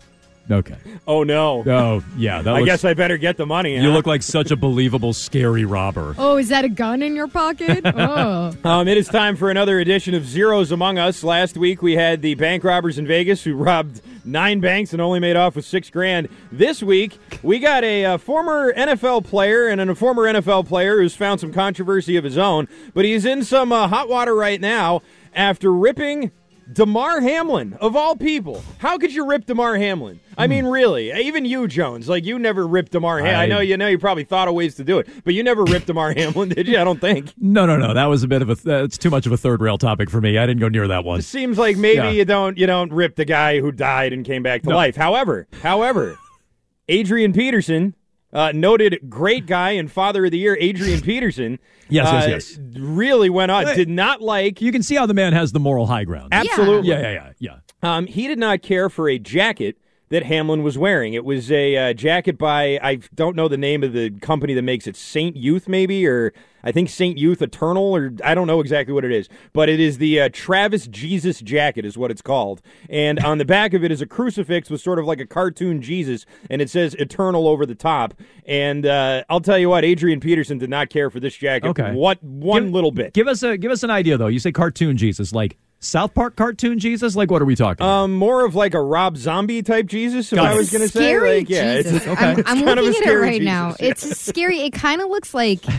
Okay. 0.51 0.75
Oh 1.07 1.23
no. 1.23 1.63
Oh 1.65 2.03
yeah. 2.17 2.41
That 2.41 2.55
I 2.55 2.59
looks- 2.59 2.65
guess 2.69 2.85
I 2.85 2.93
better 2.93 3.17
get 3.17 3.37
the 3.37 3.45
money. 3.45 3.75
You 3.77 3.89
look 3.91 4.05
like 4.05 4.21
such 4.21 4.51
a 4.51 4.55
believable, 4.57 5.13
scary 5.13 5.63
robber. 5.63 6.15
Oh, 6.17 6.35
is 6.37 6.49
that 6.49 6.65
a 6.65 6.69
gun 6.69 7.01
in 7.01 7.15
your 7.15 7.27
pocket? 7.27 7.83
Oh. 7.95 8.51
Um, 8.63 8.87
it 8.87 8.97
is 8.97 9.07
time 9.07 9.35
for 9.37 9.49
another 9.49 9.79
edition 9.79 10.13
of 10.13 10.25
Zeros 10.25 10.71
Among 10.71 10.97
Us. 10.97 11.23
Last 11.23 11.55
week 11.55 11.81
we 11.81 11.93
had 11.93 12.21
the 12.21 12.35
bank 12.35 12.63
robbers 12.63 12.97
in 12.97 13.07
Vegas 13.07 13.43
who 13.43 13.55
robbed 13.55 14.01
nine 14.25 14.59
banks 14.59 14.91
and 14.93 15.01
only 15.01 15.19
made 15.19 15.35
off 15.35 15.55
with 15.55 15.65
six 15.65 15.89
grand. 15.89 16.27
This 16.51 16.83
week 16.83 17.17
we 17.41 17.59
got 17.59 17.83
a, 17.83 18.05
uh 18.05 18.17
former 18.17 18.73
NFL 18.73 19.25
player 19.25 19.67
and 19.67 19.79
a 19.79 19.95
former 19.95 20.23
NFL 20.23 20.67
player 20.67 20.99
who's 20.99 21.15
found 21.15 21.39
some 21.39 21.53
controversy 21.53 22.17
of 22.17 22.23
his 22.23 22.37
own, 22.37 22.67
but 22.93 23.05
he's 23.05 23.25
in 23.25 23.43
some 23.43 23.71
uh, 23.71 23.87
hot 23.87 24.09
water 24.09 24.35
right 24.35 24.59
now 24.59 25.01
after 25.33 25.71
ripping 25.71 26.31
Damar 26.71 27.19
Hamlin 27.19 27.73
of 27.81 27.95
all 27.95 28.15
people. 28.15 28.63
How 28.77 28.97
could 28.97 29.13
you 29.13 29.25
rip 29.27 29.45
Damar 29.45 29.75
Hamlin? 29.77 30.19
I 30.37 30.45
hmm. 30.45 30.49
mean, 30.51 30.65
really, 30.65 31.11
even 31.11 31.45
you, 31.45 31.67
Jones, 31.67 32.07
like 32.07 32.23
you 32.25 32.39
never 32.39 32.65
ripped 32.65 32.91
Damar. 32.91 33.19
Hamlin. 33.19 33.35
I 33.35 33.43
I- 33.43 33.47
know 33.47 33.59
you 33.59 33.77
know 33.77 33.87
you 33.87 33.99
probably 33.99 34.23
thought 34.23 34.47
of 34.47 34.53
ways 34.53 34.75
to 34.75 34.83
do 34.83 34.99
it, 34.99 35.07
but 35.23 35.33
you 35.33 35.43
never 35.43 35.63
ripped 35.63 35.87
Damar 35.87 36.13
Hamlin, 36.13 36.49
did 36.49 36.67
you? 36.67 36.79
I 36.79 36.83
don't 36.83 37.01
think. 37.01 37.33
No, 37.37 37.65
no, 37.65 37.77
no. 37.77 37.93
That 37.93 38.05
was 38.05 38.23
a 38.23 38.27
bit 38.27 38.41
of 38.41 38.49
a. 38.49 38.55
That's 38.55 38.97
too 38.97 39.09
much 39.09 39.25
of 39.25 39.31
a 39.31 39.37
third 39.37 39.61
rail 39.61 39.77
topic 39.77 40.09
for 40.09 40.21
me. 40.21 40.37
I 40.37 40.45
didn't 40.45 40.61
go 40.61 40.69
near 40.69 40.87
that 40.87 41.03
one. 41.03 41.19
It 41.19 41.23
seems 41.23 41.57
like 41.57 41.77
maybe 41.77 41.97
Yeah. 41.97 42.09
you 42.11 42.25
don't 42.25 42.57
you 42.57 42.67
don't 42.67 42.91
rip 42.91 43.15
the 43.15 43.25
guy 43.25 43.59
who 43.59 43.71
died 43.71 44.13
and 44.13 44.25
came 44.25 44.43
back 44.43 44.63
to 44.63 44.69
No. 44.69 44.75
life. 44.75 44.95
However, 44.95 45.47
however, 45.61 46.17
Adrian 46.89 47.33
Peterson, 47.33 47.95
uh, 48.33 48.51
noted 48.53 48.99
great 49.09 49.45
guy 49.45 49.71
and 49.71 49.91
father 49.91 50.25
of 50.25 50.31
the 50.31 50.37
year, 50.37 50.57
Adrian 50.59 51.01
Peterson. 51.03 51.59
Yes, 51.89 52.11
yes, 52.11 52.25
uh, 52.25 52.27
yes. 52.29 52.59
Really 52.79 53.29
went 53.29 53.51
on. 53.51 53.65
Did 53.75 53.89
not 53.89 54.21
like. 54.21 54.61
You 54.61 54.71
can 54.71 54.83
see 54.83 54.95
how 54.95 55.05
the 55.05 55.13
man 55.13 55.33
has 55.33 55.51
the 55.51 55.59
moral 55.59 55.85
high 55.85 56.03
ground. 56.03 56.29
Absolutely. 56.33 56.89
Yeah, 56.89 57.01
yeah, 57.01 57.11
yeah, 57.11 57.31
yeah. 57.39 57.97
Um, 57.97 58.07
he 58.07 58.27
did 58.27 58.39
not 58.39 58.61
care 58.61 58.89
for 58.89 59.09
a 59.09 59.19
jacket 59.19 59.77
that 60.13 60.23
Hamlin 60.25 60.61
was 60.61 60.77
wearing. 60.77 61.15
It 61.15 61.25
was 61.25 61.51
a 61.51 61.75
uh, 61.75 61.93
jacket 61.93 62.37
by 62.37 62.79
I 62.83 62.99
don't 63.15 63.35
know 63.35 63.47
the 63.47 63.57
name 63.57 63.83
of 63.83 63.93
the 63.93 64.11
company 64.11 64.53
that 64.53 64.61
makes 64.61 64.85
it, 64.85 64.95
Saint 64.95 65.35
Youth 65.35 65.67
maybe, 65.67 66.05
or 66.05 66.33
I 66.63 66.71
think 66.71 66.91
Saint 66.91 67.17
Youth 67.17 67.41
Eternal, 67.41 67.95
or 67.95 68.13
I 68.23 68.35
don't 68.35 68.45
know 68.45 68.59
exactly 68.59 68.93
what 68.93 69.03
it 69.03 69.11
is, 69.11 69.27
but 69.53 69.69
it 69.69 69.79
is 69.79 69.97
the 69.97 70.21
uh, 70.21 70.29
Travis 70.31 70.85
Jesus 70.85 71.39
jacket 71.41 71.83
is 71.83 71.97
what 71.97 72.11
it's 72.11 72.21
called. 72.21 72.61
And 72.91 73.19
on 73.21 73.39
the 73.39 73.43
back 73.43 73.73
of 73.73 73.83
it 73.83 73.91
is 73.91 74.01
a 74.01 74.05
crucifix 74.05 74.69
with 74.69 74.81
sort 74.81 74.99
of 74.99 75.05
like 75.05 75.19
a 75.19 75.25
cartoon 75.25 75.81
Jesus, 75.81 76.27
and 76.47 76.61
it 76.61 76.69
says 76.69 76.93
Eternal 76.99 77.47
over 77.47 77.65
the 77.65 77.73
top. 77.73 78.13
And 78.45 78.85
uh, 78.85 79.23
I'll 79.29 79.41
tell 79.41 79.57
you 79.57 79.69
what, 79.69 79.83
Adrian 79.83 80.19
Peterson 80.19 80.59
did 80.59 80.69
not 80.69 80.91
care 80.91 81.09
for 81.09 81.19
this 81.19 81.35
jacket. 81.35 81.69
Okay. 81.69 81.91
What 81.91 82.23
one 82.23 82.71
little 82.71 82.91
bit. 82.91 83.13
Give 83.13 83.27
us 83.27 83.41
a 83.41 83.57
give 83.57 83.71
us 83.71 83.81
an 83.81 83.89
idea 83.89 84.19
though. 84.19 84.27
You 84.27 84.37
say 84.37 84.51
cartoon 84.51 84.95
Jesus, 84.95 85.33
like 85.33 85.57
South 85.83 86.13
Park 86.13 86.35
cartoon 86.35 86.79
Jesus. 86.79 87.15
Like 87.15 87.29
what 87.29 87.41
are 87.41 87.45
we 87.45 87.55
talking? 87.55 87.85
Um, 87.85 88.13
more 88.13 88.45
of 88.45 88.55
like 88.55 88.73
a 88.73 88.81
Rob 88.81 89.17
Zombie 89.17 89.61
type 89.63 89.87
Jesus. 89.87 90.31
If 90.31 90.37
Got 90.37 90.47
I 90.47 90.53
it. 90.53 90.57
was 90.57 90.71
going 90.71 90.81
to 90.81 90.87
say, 90.87 90.99
Scary 90.99 91.37
like, 91.39 91.49
yeah, 91.49 91.77
Jesus. 91.77 91.93
it's, 91.97 92.07
Okay. 92.07 92.25
I'm, 92.25 92.39
it's 92.39 92.49
I'm 92.49 92.57
kind 92.65 92.81
looking 92.81 93.01
at 93.03 93.07
it 93.13 93.17
right 93.17 93.31
Jesus. 93.41 93.45
now. 93.45 93.75
It's 93.79 94.19
scary. 94.19 94.59
It 94.61 94.73
kind 94.73 95.01
of 95.01 95.09
looks 95.09 95.33
like. 95.33 95.63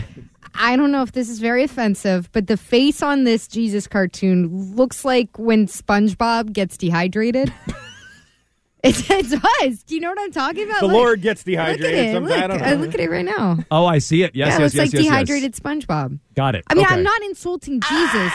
I 0.57 0.77
don't 0.77 0.93
know 0.93 1.01
if 1.01 1.11
this 1.11 1.27
is 1.27 1.39
very 1.39 1.65
offensive, 1.65 2.31
but 2.31 2.47
the 2.47 2.55
face 2.55 3.03
on 3.03 3.25
this 3.25 3.45
Jesus 3.45 3.87
cartoon 3.87 4.73
looks 4.77 5.03
like 5.03 5.37
when 5.37 5.67
SpongeBob 5.67 6.53
gets 6.53 6.77
dehydrated. 6.77 7.51
it, 8.83 9.09
it 9.09 9.41
does. 9.41 9.83
Do 9.83 9.95
you 9.95 9.99
know 9.99 10.11
what 10.11 10.19
I'm 10.21 10.31
talking 10.31 10.63
about? 10.63 10.79
The 10.79 10.85
Look- 10.85 10.93
Lord 10.95 11.21
gets 11.21 11.43
dehydrated. 11.43 11.81
Look 11.81 11.91
at 11.91 11.97
dehydrated. 11.97 12.09
it. 12.09 12.13
sometimes. 12.13 12.41
I 12.41 12.47
Look, 12.47 12.59
don't 12.61 12.67
I 12.69 12.73
look 12.85 12.93
at 12.93 12.99
it 13.01 13.09
right 13.09 13.25
now. 13.25 13.57
oh, 13.69 13.85
I 13.85 13.97
see 13.97 14.23
it. 14.23 14.33
Yes, 14.33 14.47
yeah, 14.47 14.47
yes, 14.47 14.59
it 14.59 14.61
looks 14.63 14.75
yes, 14.75 14.79
like 14.85 14.93
yes, 14.93 15.03
yes. 15.03 15.11
dehydrated 15.11 15.53
SpongeBob. 15.55 16.19
Got 16.35 16.55
it. 16.55 16.63
I 16.69 16.73
mean, 16.75 16.85
Okay. 16.85 16.93
I'm 16.93 17.03
not 17.03 17.21
insulting 17.23 17.81
Jesus. 17.81 18.31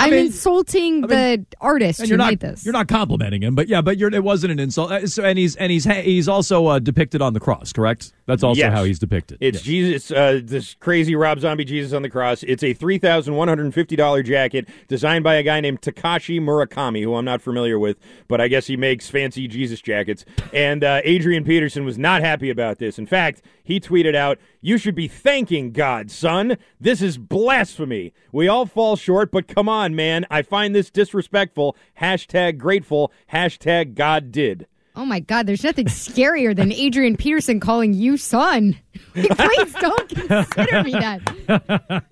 I'm 0.00 0.12
insulting 0.12 1.02
the 1.02 1.44
artist 1.60 2.00
And 2.00 2.06
who 2.08 2.10
you're 2.10 2.18
not 2.18 2.30
made 2.30 2.40
this. 2.40 2.64
you're 2.64 2.72
not 2.72 2.88
complimenting 2.88 3.42
him, 3.42 3.54
but 3.54 3.68
yeah, 3.68 3.80
but 3.82 3.98
you're, 3.98 4.12
it 4.12 4.24
wasn't 4.24 4.52
an 4.52 4.58
insult. 4.58 4.90
Uh, 4.92 5.06
so, 5.06 5.22
and 5.24 5.38
he's 5.38 5.56
and 5.56 5.70
he's 5.70 5.84
he's 5.84 6.28
also 6.28 6.66
uh, 6.66 6.78
depicted 6.78 7.22
on 7.22 7.32
the 7.34 7.40
cross, 7.40 7.72
correct? 7.72 8.12
That's 8.26 8.42
also 8.42 8.58
Yes. 8.60 8.72
how 8.72 8.84
he's 8.84 8.98
depicted. 8.98 9.38
It's 9.40 9.60
Jesus, 9.62 10.10
uh, 10.10 10.40
this 10.42 10.74
crazy 10.74 11.14
Rob 11.16 11.40
Zombie 11.40 11.64
Jesus 11.64 11.92
on 11.92 12.02
the 12.02 12.10
cross. 12.10 12.42
It's 12.44 12.62
a 12.62 12.72
three 12.74 12.98
thousand 12.98 13.34
one 13.34 13.48
hundred 13.48 13.64
and 13.64 13.74
fifty 13.74 13.96
dollar 13.96 14.22
jacket 14.22 14.68
designed 14.88 15.24
by 15.24 15.34
a 15.34 15.42
guy 15.42 15.60
named 15.60 15.80
Takashi 15.82 16.40
Murakami, 16.40 17.02
who 17.02 17.14
I'm 17.14 17.24
not 17.24 17.42
familiar 17.42 17.78
with, 17.78 17.98
but 18.28 18.40
I 18.40 18.48
guess 18.48 18.66
he 18.66 18.76
makes 18.76 19.08
fancy 19.10 19.48
Jesus 19.48 19.80
jackets. 19.80 20.24
And 20.52 20.84
uh, 20.84 21.00
Adrian 21.04 21.44
Peterson 21.44 21.84
was 21.84 21.98
not 21.98 22.20
happy 22.22 22.50
about 22.50 22.78
this. 22.78 22.98
In 22.98 23.06
fact, 23.06 23.42
he 23.70 23.80
tweeted 23.80 24.14
out, 24.14 24.38
"You 24.60 24.78
should 24.78 24.94
be 24.94 25.08
thanking 25.08 25.72
God, 25.72 26.10
son. 26.10 26.56
This 26.80 27.00
is 27.00 27.18
blasphemy. 27.18 28.12
We 28.32 28.48
all 28.48 28.66
fall 28.66 28.96
short, 28.96 29.30
but 29.30 29.48
come 29.48 29.68
on, 29.68 29.94
man. 29.94 30.26
I 30.30 30.42
find 30.42 30.74
this 30.74 30.90
disrespectful. 30.90 31.76
Hashtag 32.00 32.58
grateful. 32.58 33.12
Hashtag 33.32 33.94
God 33.94 34.32
did." 34.32 34.66
Oh 34.96 35.04
my 35.04 35.20
God, 35.20 35.46
there's 35.46 35.62
nothing 35.64 35.86
scarier 35.86 36.54
than 36.54 36.72
Adrian 36.72 37.16
Peterson 37.16 37.60
calling 37.60 37.94
you 37.94 38.16
son. 38.16 38.76
Please 39.14 39.72
don't 39.80 40.08
consider 40.08 40.82
me 40.82 40.92
that. 40.92 42.04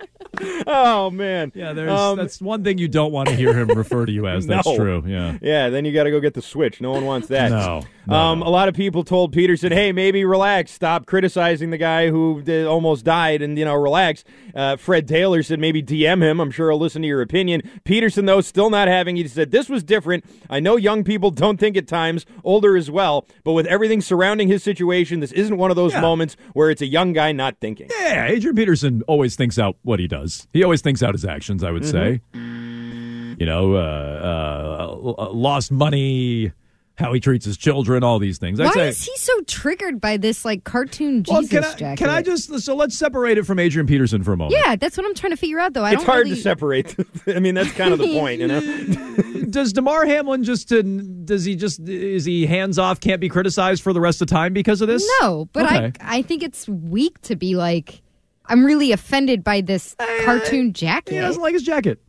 Oh 0.68 1.10
man, 1.10 1.52
yeah, 1.54 1.72
there's 1.72 1.90
Um, 1.90 2.16
that's 2.16 2.40
one 2.40 2.64
thing 2.64 2.78
you 2.78 2.88
don't 2.88 3.12
want 3.12 3.28
to 3.28 3.34
hear 3.36 3.52
him 3.54 3.68
refer 3.68 4.04
to 4.06 4.12
you 4.12 4.26
as. 4.26 4.46
That's 4.48 4.66
No. 4.66 4.76
true. 4.76 5.04
Yeah. 5.06 5.38
Yeah, 5.40 5.68
then 5.68 5.84
you 5.84 5.92
got 5.92 6.04
to 6.04 6.10
go 6.10 6.18
get 6.20 6.34
the 6.34 6.42
switch. 6.42 6.80
No 6.80 6.90
one 6.90 7.04
wants 7.04 7.28
that. 7.28 7.50
No, 7.50 7.82
no, 8.06 8.14
um, 8.16 8.42
A 8.42 8.48
lot 8.48 8.68
of 8.68 8.74
people 8.74 9.04
told 9.04 9.32
Peterson, 9.32 9.70
"Hey, 9.72 9.92
maybe 9.92 10.24
relax. 10.24 10.72
Stop 10.72 11.06
criticizing 11.06 11.70
the 11.70 11.78
guy 11.78 12.08
who 12.10 12.42
did, 12.42 12.66
almost 12.66 13.04
died, 13.04 13.42
and 13.42 13.56
you 13.58 13.64
know, 13.64 13.74
relax." 13.74 14.24
Uh, 14.54 14.76
Fred 14.76 15.06
Taylor 15.06 15.42
said, 15.42 15.60
"Maybe 15.60 15.82
DM 15.82 16.20
him. 16.22 16.40
I'm 16.40 16.50
sure 16.50 16.70
he'll 16.70 16.78
listen 16.80 17.02
to 17.02 17.08
your 17.08 17.20
opinion." 17.22 17.62
Peterson, 17.84 18.24
though, 18.26 18.40
still 18.40 18.70
not 18.70 18.88
having. 18.88 19.16
He 19.16 19.26
said, 19.28 19.50
"This 19.52 19.68
was 19.68 19.84
different. 19.84 20.24
I 20.50 20.58
know 20.60 20.76
young 20.76 21.04
people 21.04 21.30
don't 21.30 21.58
think 21.60 21.76
at 21.76 21.86
times, 21.86 22.26
older 22.44 22.76
as 22.76 22.90
well, 22.90 23.26
but 23.44 23.52
with 23.52 23.66
everything 23.66 24.00
surrounding 24.00 24.48
his 24.48 24.62
situation, 24.62 25.20
this 25.20 25.32
isn't 25.32 25.56
one 25.56 25.70
of 25.70 25.76
those 25.76 25.92
Yeah. 25.92 26.00
moments 26.00 26.36
where 26.54 26.70
it's 26.70 26.82
a 26.82 26.86
young 26.86 27.12
guy 27.12 27.30
not 27.32 27.56
thinking." 27.60 27.88
Yeah, 28.00 28.26
Adrian 28.26 28.56
Peterson 28.56 29.02
always 29.06 29.36
thinks 29.36 29.58
out 29.58 29.76
what 29.82 30.00
he 30.00 30.08
does. 30.08 30.25
He 30.52 30.62
always 30.62 30.82
thinks 30.82 31.02
out 31.02 31.14
his 31.14 31.24
actions, 31.24 31.62
I 31.64 31.70
would 31.70 31.86
say. 31.86 32.20
You 32.34 33.44
know, 33.44 33.74
uh, 33.74 34.96
uh, 35.18 35.30
lost 35.32 35.70
money, 35.70 36.52
how 36.96 37.12
he 37.12 37.20
treats 37.20 37.44
his 37.44 37.58
children, 37.58 38.02
all 38.02 38.18
these 38.18 38.38
things. 38.38 38.58
I'd 38.58 38.66
Why 38.66 38.72
say, 38.72 38.88
is 38.88 39.04
he 39.04 39.16
so 39.16 39.40
triggered 39.42 40.00
by 40.00 40.16
this 40.16 40.44
like 40.44 40.64
cartoon 40.64 41.22
well, 41.28 41.42
Jesus 41.42 41.50
can 41.50 41.64
I, 41.64 41.74
jacket? 41.74 41.98
can 41.98 42.10
I 42.10 42.22
just 42.22 42.58
so 42.60 42.74
let's 42.74 42.98
separate 42.98 43.36
it 43.36 43.44
from 43.44 43.58
Adrian 43.58 43.86
Peterson 43.86 44.22
for 44.22 44.32
a 44.32 44.36
moment. 44.36 44.58
Yeah, 44.58 44.76
that's 44.76 44.96
what 44.96 45.04
I'm 45.04 45.14
trying 45.14 45.32
to 45.32 45.36
figure 45.36 45.58
out 45.58 45.74
though. 45.74 45.84
I 45.84 45.92
it's 45.92 45.98
don't 45.98 46.06
hard 46.06 46.24
really... 46.24 46.36
to 46.36 46.42
separate. 46.42 46.96
I 47.26 47.38
mean, 47.38 47.54
that's 47.54 47.72
kind 47.72 47.92
of 47.92 47.98
the 47.98 48.18
point, 48.18 48.40
you 48.40 48.48
know. 48.48 48.60
Does 49.50 49.72
Damar 49.72 50.06
Hamlin 50.06 50.42
just 50.42 50.72
uh, 50.72 50.82
does 50.82 51.44
he 51.44 51.54
just 51.54 51.80
is 51.88 52.24
he 52.24 52.46
hands 52.46 52.78
off? 52.78 53.00
Can't 53.00 53.20
be 53.20 53.28
criticized 53.28 53.82
for 53.82 53.92
the 53.92 54.00
rest 54.00 54.20
of 54.20 54.28
time 54.28 54.52
because 54.52 54.80
of 54.80 54.88
this? 54.88 55.08
No, 55.20 55.48
but 55.52 55.66
Okay. 55.66 55.92
I 56.00 56.18
I 56.18 56.22
think 56.22 56.42
it's 56.42 56.68
weak 56.68 57.20
to 57.22 57.36
be 57.36 57.54
like 57.54 58.02
I'm 58.48 58.64
really 58.64 58.92
offended 58.92 59.42
by 59.44 59.60
this 59.60 59.94
uh, 59.98 60.06
cartoon 60.24 60.72
jacket. 60.72 61.14
He 61.14 61.20
doesn't 61.20 61.42
like 61.42 61.54
his 61.54 61.62
jacket. 61.62 62.00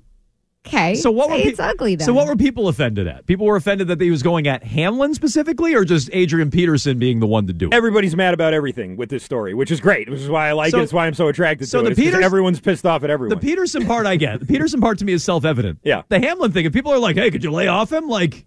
Okay, 0.65 0.95
So 0.95 1.11
what 1.11 1.29
were 1.29 1.37
say 1.37 1.43
pe- 1.43 1.49
it's 1.51 1.59
ugly 1.61 1.95
then. 1.95 2.05
So 2.05 2.13
what 2.13 2.27
were 2.27 2.35
people 2.35 2.67
offended 2.67 3.07
at? 3.07 3.25
People 3.25 3.45
were 3.45 3.55
offended 3.55 3.87
that 3.87 4.01
he 4.01 4.11
was 4.11 4.21
going 4.21 4.47
at 4.47 4.65
Hamlin 4.65 5.13
specifically, 5.13 5.73
or 5.73 5.85
just 5.85 6.09
Adrian 6.11 6.51
Peterson 6.51 6.99
being 6.99 7.21
the 7.21 7.27
one 7.27 7.47
to 7.47 7.53
do 7.53 7.67
it. 7.69 7.73
Everybody's 7.73 8.17
mad 8.17 8.33
about 8.33 8.53
everything 8.53 8.97
with 8.97 9.07
this 9.09 9.23
story, 9.23 9.53
which 9.53 9.71
is 9.71 9.79
great. 9.79 10.09
Which 10.09 10.19
is 10.19 10.27
why 10.29 10.49
I 10.49 10.51
like 10.51 10.71
So- 10.71 10.79
it. 10.79 10.83
It's 10.83 10.91
why 10.91 11.07
I'm 11.07 11.13
so 11.13 11.29
attracted 11.29 11.67
so 11.69 11.77
to 11.77 11.83
the 11.83 11.87
it. 11.87 11.91
It's 11.93 11.99
'cause 12.01 12.05
Peters- 12.11 12.25
everyone's 12.25 12.59
pissed 12.59 12.85
off 12.85 13.05
at 13.05 13.09
everyone. 13.09 13.37
The 13.37 13.41
Peterson 13.41 13.85
part 13.85 14.05
I 14.05 14.17
get. 14.17 14.41
The 14.41 14.45
Peterson 14.45 14.81
part 14.81 14.97
to 14.99 15.05
me 15.05 15.13
is 15.13 15.23
self 15.23 15.45
evident. 15.45 15.79
Yeah. 15.85 16.01
The 16.09 16.19
Hamlin 16.19 16.51
thing, 16.51 16.65
if 16.65 16.73
people 16.73 16.91
are 16.91 16.99
like, 16.99 17.15
hey, 17.15 17.31
could 17.31 17.45
you 17.45 17.51
lay 17.51 17.67
off 17.67 17.89
him? 17.93 18.09
Like, 18.09 18.45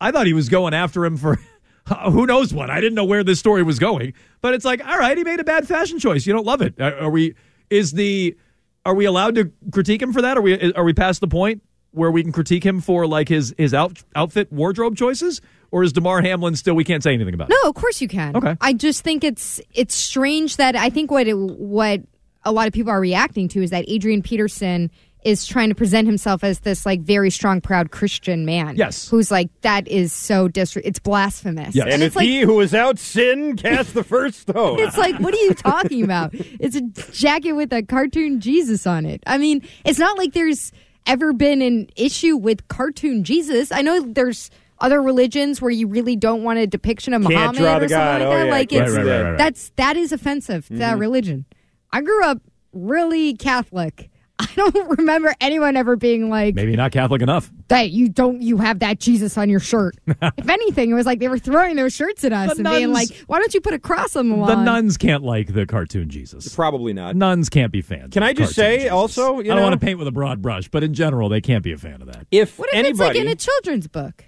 I 0.00 0.10
thought 0.10 0.26
he 0.26 0.32
was 0.32 0.48
going 0.48 0.74
after 0.74 1.04
him 1.04 1.16
for 1.18 1.38
who 2.10 2.26
knows 2.26 2.52
what. 2.52 2.70
I 2.70 2.80
didn't 2.80 2.94
know 2.94 3.04
where 3.04 3.24
this 3.24 3.38
story 3.38 3.62
was 3.62 3.78
going. 3.78 4.14
But 4.40 4.54
it's 4.54 4.64
like, 4.64 4.84
all 4.86 4.98
right, 4.98 5.16
he 5.16 5.24
made 5.24 5.40
a 5.40 5.44
bad 5.44 5.66
fashion 5.66 5.98
choice. 5.98 6.26
You 6.26 6.32
don't 6.32 6.46
love 6.46 6.62
it. 6.62 6.80
Are, 6.80 6.94
are 6.96 7.10
we, 7.10 7.34
is 7.68 7.92
the, 7.92 8.36
are 8.84 8.94
we 8.94 9.04
allowed 9.04 9.34
to 9.36 9.52
critique 9.72 10.00
him 10.00 10.12
for 10.12 10.22
that? 10.22 10.36
Are 10.38 10.42
we, 10.42 10.72
are 10.74 10.84
we 10.84 10.92
past 10.92 11.20
the 11.20 11.28
point 11.28 11.62
where 11.92 12.10
we 12.10 12.22
can 12.22 12.32
critique 12.32 12.64
him 12.64 12.80
for 12.80 13.06
like 13.06 13.28
his, 13.28 13.54
his 13.58 13.74
out, 13.74 14.02
outfit 14.14 14.52
wardrobe 14.52 14.96
choices? 14.96 15.40
Or 15.72 15.82
is 15.82 15.92
Damar 15.92 16.20
Hamlin 16.22 16.56
still, 16.56 16.74
we 16.74 16.84
can't 16.84 17.02
say 17.02 17.12
anything 17.12 17.34
about 17.34 17.50
it? 17.50 17.56
No, 17.62 17.68
of 17.68 17.76
course 17.76 18.00
you 18.00 18.08
can. 18.08 18.36
Okay. 18.36 18.56
I 18.60 18.72
just 18.72 19.02
think 19.02 19.22
it's 19.22 19.60
it's 19.72 19.94
strange 19.94 20.56
that 20.56 20.74
I 20.74 20.90
think 20.90 21.12
what 21.12 21.28
it, 21.28 21.38
what 21.38 22.00
a 22.44 22.52
lot 22.52 22.66
of 22.66 22.72
people 22.72 22.90
are 22.90 23.00
reacting 23.00 23.48
to 23.48 23.62
is 23.62 23.70
that 23.70 23.84
Adrian 23.86 24.22
Peterson 24.22 24.90
is 25.24 25.46
trying 25.46 25.68
to 25.68 25.74
present 25.74 26.06
himself 26.06 26.42
as 26.42 26.60
this 26.60 26.86
like 26.86 27.00
very 27.00 27.30
strong, 27.30 27.60
proud 27.60 27.90
Christian 27.90 28.44
man. 28.46 28.76
Yes. 28.76 29.08
who's 29.08 29.30
like 29.30 29.48
that 29.60 29.86
is 29.86 30.12
so 30.12 30.48
dis. 30.48 30.76
It's 30.76 30.98
blasphemous. 30.98 31.74
And, 31.76 31.90
and 31.90 32.02
if 32.02 32.08
it's 32.08 32.16
like 32.16 32.26
he 32.26 32.40
who 32.40 32.58
is 32.60 32.74
out 32.74 32.98
sin 32.98 33.56
cast 33.56 33.92
the 33.94 34.04
first 34.04 34.40
stone. 34.40 34.80
it's 34.80 34.96
like 34.96 35.16
what 35.20 35.34
are 35.34 35.38
you 35.44 35.54
talking 35.54 36.02
about? 36.02 36.30
It's 36.34 36.76
a 36.76 36.80
jacket 37.12 37.52
with 37.52 37.72
a 37.72 37.82
cartoon 37.82 38.40
Jesus 38.40 38.86
on 38.86 39.04
it. 39.06 39.22
I 39.26 39.36
mean, 39.38 39.62
it's 39.84 39.98
not 39.98 40.16
like 40.16 40.32
there's 40.32 40.72
ever 41.06 41.32
been 41.32 41.60
an 41.62 41.88
issue 41.96 42.36
with 42.36 42.68
cartoon 42.68 43.24
Jesus. 43.24 43.72
I 43.72 43.82
know 43.82 44.00
there's 44.00 44.50
other 44.78 45.02
religions 45.02 45.60
where 45.60 45.70
you 45.70 45.86
really 45.86 46.16
don't 46.16 46.42
want 46.42 46.58
a 46.58 46.66
depiction 46.66 47.12
of 47.12 47.22
Can't 47.22 47.34
Muhammad 47.34 47.56
draw 47.58 47.76
or 47.76 47.88
something 47.88 47.88
God. 47.90 48.20
like 48.20 48.22
Oh, 48.22 48.30
that. 48.30 48.44
yeah, 48.46 48.50
like 48.50 48.70
right, 48.70 48.72
it's 48.72 48.92
right, 48.96 49.06
right, 49.06 49.22
right. 49.22 49.38
that's 49.38 49.70
that 49.76 49.96
is 49.98 50.12
offensive 50.12 50.66
to 50.68 50.74
that 50.76 50.96
Mhm. 50.96 51.00
religion. 51.00 51.44
I 51.92 52.00
grew 52.00 52.24
up 52.24 52.38
really 52.72 53.34
Catholic. 53.34 54.09
don't 54.56 54.98
remember 54.98 55.34
anyone 55.40 55.76
ever 55.76 55.96
being 55.96 56.28
like, 56.30 56.54
Maybe 56.54 56.76
not 56.76 56.92
Catholic 56.92 57.22
enough. 57.22 57.50
that 57.68 57.90
you 57.90 58.08
don't 58.08 58.40
you 58.42 58.58
have 58.58 58.80
that 58.80 58.98
Jesus 59.00 59.36
on 59.38 59.48
your 59.48 59.60
shirt?" 59.60 59.96
if 60.06 60.48
anything, 60.48 60.90
it 60.90 60.94
was 60.94 61.06
like 61.06 61.18
they 61.20 61.28
were 61.28 61.38
throwing 61.38 61.76
those 61.76 61.92
shirts 61.94 62.24
at 62.24 62.32
us 62.32 62.54
The 62.56 62.56
and 62.56 62.64
being 62.64 62.92
like, 62.92 63.08
"Why 63.26 63.38
don't 63.38 63.52
you 63.54 63.60
put 63.60 63.74
a 63.74 63.78
cross 63.78 64.16
on 64.16 64.28
the 64.28 64.36
The 64.36 64.62
nuns 64.62 64.96
can't 64.96 65.22
like 65.22 65.52
the 65.52 65.66
cartoon 65.66 66.08
Jesus. 66.08 66.54
Probably 66.54 66.92
not. 66.92 67.16
Nuns 67.16 67.48
can't 67.48 67.72
be 67.72 67.82
fans. 67.82 68.12
Can 68.12 68.22
of 68.22 68.28
I 68.28 68.32
just 68.32 68.54
say 68.54 68.78
Jesus. 68.78 68.92
also, 68.92 69.34
you 69.40 69.40
I 69.40 69.42
don't 69.48 69.56
know, 69.56 69.62
want 69.62 69.80
to 69.80 69.84
paint 69.84 69.98
with 69.98 70.08
a 70.08 70.12
broad 70.12 70.40
brush, 70.42 70.68
but 70.68 70.82
in 70.82 70.94
general, 70.94 71.28
they 71.28 71.40
can't 71.40 71.62
be 71.64 71.72
a 71.72 71.78
fan 71.78 72.00
of 72.02 72.06
that. 72.08 72.26
if 72.30 72.58
What 72.58 72.68
if 72.70 72.74
anybody, 72.74 72.90
it's 72.90 72.98
like 73.00 73.16
in 73.16 73.28
a 73.28 73.34
children's 73.36 73.86
book? 73.88 74.24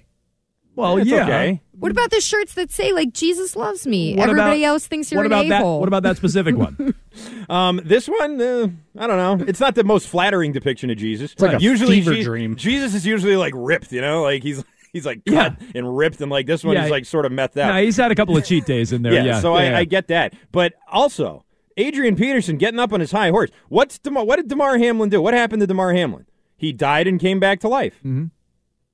Well, 0.75 0.97
It's 0.97 1.09
yeah. 1.11 1.23
okay. 1.25 1.61
What 1.79 1.91
about 1.93 2.11
the 2.11 2.21
shirts 2.21 2.55
that 2.55 2.71
say 2.71 2.93
like 2.93 3.13
Jesus 3.13 3.57
loves 3.57 3.87
me? 3.87 4.15
What 4.15 4.29
Everybody 4.31 4.63
about- 4.63 4.69
else 4.75 4.87
thinks 4.87 5.11
you're 5.11 5.19
what 5.19 5.27
an 5.27 5.33
about 5.33 5.49
that? 5.49 5.61
a-hole. 5.63 5.81
What 5.81 5.89
about 5.89 6.03
that 6.05 6.17
specific 6.17 6.57
one? 6.57 6.95
Um, 7.51 7.79
this 7.85 8.09
one, 8.09 8.41
uh, 8.41 8.69
I 8.97 9.07
don't 9.07 9.39
know. 9.41 9.45
It's 9.47 9.61
not 9.61 9.75
the 9.75 9.85
most 9.85 10.09
flattering 10.09 10.53
depiction 10.53 10.89
of 10.89 10.97
Jesus. 10.97 11.33
It's 11.33 11.43
like 11.43 11.59
a 11.59 11.61
usually 11.61 11.97
fever 12.01 12.15
Je- 12.15 12.23
dream. 12.23 12.57
Jesus 12.57 12.95
is 12.95 13.05
usually 13.05 13.37
like 13.37 13.53
ripped, 13.55 13.93
you 13.93 14.01
know, 14.01 14.23
like 14.23 14.43
he's 14.43 14.65
he's 14.95 15.05
like 15.05 15.23
cut 15.27 15.57
and 15.75 15.95
ripped, 15.95 16.23
and 16.23 16.31
like 16.31 16.47
this 16.47 16.65
one 16.65 16.75
Yeah. 16.77 16.85
is 16.87 16.91
like 16.91 17.05
sort 17.05 17.27
of 17.27 17.33
methed 17.33 17.59
out. 17.61 17.75
no, 17.75 17.83
he's 17.83 17.99
had 17.99 18.11
a 18.13 18.15
couple 18.15 18.35
of 18.35 18.47
cheat 18.47 18.65
days 18.65 18.93
in 18.93 19.03
there. 19.03 19.13
Yeah, 19.13 19.41
so 19.41 19.59
yeah. 19.59 19.77
I, 19.77 19.81
I 19.81 19.85
get 19.85 20.09
that, 20.09 20.33
but 20.53 20.73
also 20.91 21.45
Adrian 21.77 22.17
Peterson 22.17 22.57
getting 22.57 22.81
up 22.81 22.95
on 22.95 23.01
his 23.01 23.13
high 23.13 23.29
horse. 23.29 23.51
What's 23.69 23.99
Damar, 23.99 24.25
what 24.25 24.37
did 24.37 24.49
Damar 24.49 24.79
Hamlin 24.79 25.11
do? 25.11 25.21
What 25.21 25.35
happened 25.35 25.61
to 25.61 25.67
Damar 25.67 25.93
Hamlin? 25.93 26.25
He 26.57 26.73
died 26.73 27.07
and 27.07 27.21
came 27.21 27.41
back 27.41 27.61
to 27.61 27.69
life. 27.69 27.97
Mm-hmm. 27.99 28.27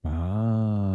Ah. 0.04 0.47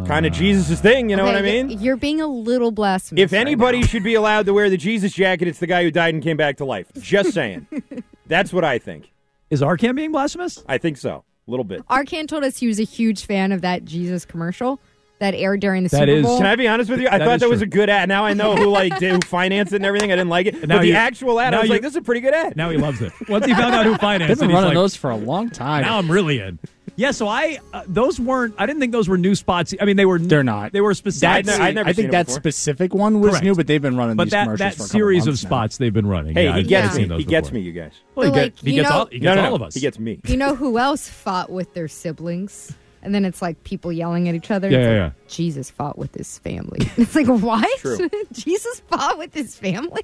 Kind 0.06 0.26
of 0.26 0.32
Jesus' 0.32 0.80
thing, 0.80 1.08
you 1.10 1.16
know 1.16 1.24
what 1.24 1.34
I 1.34 1.42
mean? 1.42 1.70
You're 1.70 1.96
being 1.96 2.20
a 2.20 2.26
little 2.26 2.70
blasphemous. 2.70 3.22
If 3.22 3.32
right 3.32 3.40
anybody 3.40 3.80
now. 3.80 3.86
should 3.86 4.04
be 4.04 4.14
allowed 4.14 4.46
to 4.46 4.52
wear 4.52 4.68
the 4.68 4.76
Jesus 4.76 5.12
jacket, 5.12 5.48
it's 5.48 5.58
the 5.58 5.66
guy 5.66 5.82
who 5.82 5.90
died 5.90 6.12
and 6.14 6.22
came 6.22 6.36
back 6.36 6.58
to 6.58 6.64
life. 6.64 6.86
Just 7.00 7.32
saying. 7.32 7.66
That's 8.26 8.52
what 8.52 8.64
I 8.64 8.78
think. 8.78 9.12
Is 9.50 9.60
Arcand 9.62 9.96
being 9.96 10.12
blasphemous? 10.12 10.62
I 10.68 10.78
think 10.78 10.98
so. 10.98 11.24
A 11.46 11.50
little 11.50 11.64
bit. 11.64 11.86
Arcand 11.88 12.28
told 12.28 12.44
us 12.44 12.58
he 12.58 12.66
was 12.66 12.78
a 12.78 12.84
huge 12.84 13.24
fan 13.24 13.50
of 13.52 13.62
that 13.62 13.84
Jesus 13.84 14.24
commercial 14.24 14.78
that 15.20 15.34
aired 15.34 15.60
during 15.60 15.84
the 15.84 15.88
That 15.90 16.00
Super 16.00 16.10
is- 16.12 16.22
Bowl. 16.24 16.38
Can 16.38 16.46
I 16.46 16.56
be 16.56 16.66
honest 16.68 16.90
with 16.90 17.00
you? 17.00 17.08
I 17.08 17.18
That 17.18 17.24
thought 17.26 17.34
is 17.36 17.40
that 17.42 17.48
was 17.50 17.60
true. 17.60 17.66
a 17.66 17.70
good 17.70 17.88
ad. 17.88 18.08
Now 18.08 18.24
I 18.24 18.34
know 18.34 18.56
who 18.56 18.66
like 18.66 18.98
did, 18.98 19.12
who 19.12 19.20
financed 19.28 19.72
it 19.72 19.76
and 19.76 19.86
everything. 19.86 20.10
I 20.12 20.16
didn't 20.16 20.28
like 20.30 20.46
it, 20.46 20.66
Now 20.68 20.76
but 20.76 20.82
the 20.82 20.88
you- 20.88 20.94
actual 20.94 21.40
ad, 21.40 21.54
I 21.54 21.60
was 21.60 21.68
you- 21.68 21.72
like, 21.74 21.82
"This 21.82 21.92
is 21.92 21.96
a 21.96 22.02
pretty 22.02 22.20
good 22.20 22.34
ad." 22.34 22.56
Now 22.56 22.68
he 22.70 22.76
loves 22.76 23.00
it. 23.00 23.12
Once 23.28 23.46
he 23.46 23.54
found 23.54 23.74
out 23.74 23.86
who 23.86 23.94
financed 23.96 24.28
They've 24.28 24.36
it, 24.36 24.40
been 24.40 24.50
he's 24.50 24.54
running 24.54 24.68
like, 24.70 24.74
those 24.74 24.96
for 24.96 25.10
a 25.10 25.16
long 25.16 25.48
time. 25.50 25.82
now 25.82 25.98
I'm 25.98 26.10
really 26.10 26.40
in. 26.40 26.58
Yeah, 26.96 27.10
so 27.10 27.26
I 27.26 27.58
uh, 27.72 27.82
those 27.88 28.20
weren't. 28.20 28.54
I 28.56 28.66
didn't 28.66 28.78
think 28.80 28.92
those 28.92 29.08
were 29.08 29.18
new 29.18 29.34
spots. 29.34 29.74
I 29.80 29.84
mean, 29.84 29.96
they 29.96 30.06
were. 30.06 30.18
They're 30.18 30.44
not. 30.44 30.72
They 30.72 30.80
were 30.80 30.94
specific. 30.94 31.28
I'd 31.28 31.48
I'd 31.48 31.74
never 31.74 31.88
I 31.88 31.92
think 31.92 32.12
that 32.12 32.26
before. 32.26 32.40
specific 32.40 32.94
one 32.94 33.20
was 33.20 33.30
Correct. 33.30 33.44
new, 33.44 33.54
but 33.56 33.66
they've 33.66 33.82
been 33.82 33.96
running 33.96 34.14
but 34.16 34.24
these 34.24 34.30
that 34.32 34.44
commercials 34.44 34.58
that 34.58 34.76
for 34.76 34.84
a 34.84 34.86
series 34.86 35.26
of 35.26 35.34
now. 35.34 35.48
spots 35.48 35.78
they've 35.78 35.92
been 35.92 36.06
running. 36.06 36.34
Hey, 36.34 36.44
yeah, 36.44 36.52
he 36.52 36.58
I've- 36.60 36.68
gets 36.68 36.94
I've 36.94 37.00
me. 37.00 37.04
those 37.06 37.18
He 37.18 37.24
gets 37.24 37.48
before. 37.48 37.60
me, 37.60 37.66
you 37.66 37.72
guys. 37.72 37.92
Well, 38.14 38.26
he, 38.26 38.30
But, 38.30 38.34
get- 38.36 38.42
like, 38.44 38.58
he 38.60 38.72
gets 38.76 38.88
know- 38.88 38.94
all. 38.96 39.06
He 39.06 39.18
gets 39.18 39.36
no, 39.36 39.44
all 39.48 39.54
of 39.56 39.62
us. 39.62 39.74
He 39.74 39.80
gets 39.80 39.98
me. 39.98 40.20
You 40.26 40.36
know 40.36 40.54
who 40.54 40.78
else 40.78 41.08
fought 41.08 41.50
with 41.50 41.74
their 41.74 41.88
siblings? 41.88 42.72
And 43.02 43.14
then 43.14 43.24
it's 43.26 43.42
like 43.42 43.62
people 43.64 43.92
yelling 43.92 44.28
at 44.30 44.34
each 44.34 44.50
other. 44.50 44.70
Yeah, 44.70 44.78
It's 44.78 44.86
yeah, 44.86 45.04
like, 45.04 45.12
yeah. 45.14 45.28
Jesus 45.28 45.70
fought 45.70 45.98
with 45.98 46.14
his 46.14 46.38
family. 46.38 46.78
It's 46.96 47.14
like 47.14 47.26
what? 47.26 47.68
Jesus 48.32 48.80
fought 48.88 49.18
with 49.18 49.34
his 49.34 49.56
family. 49.56 50.02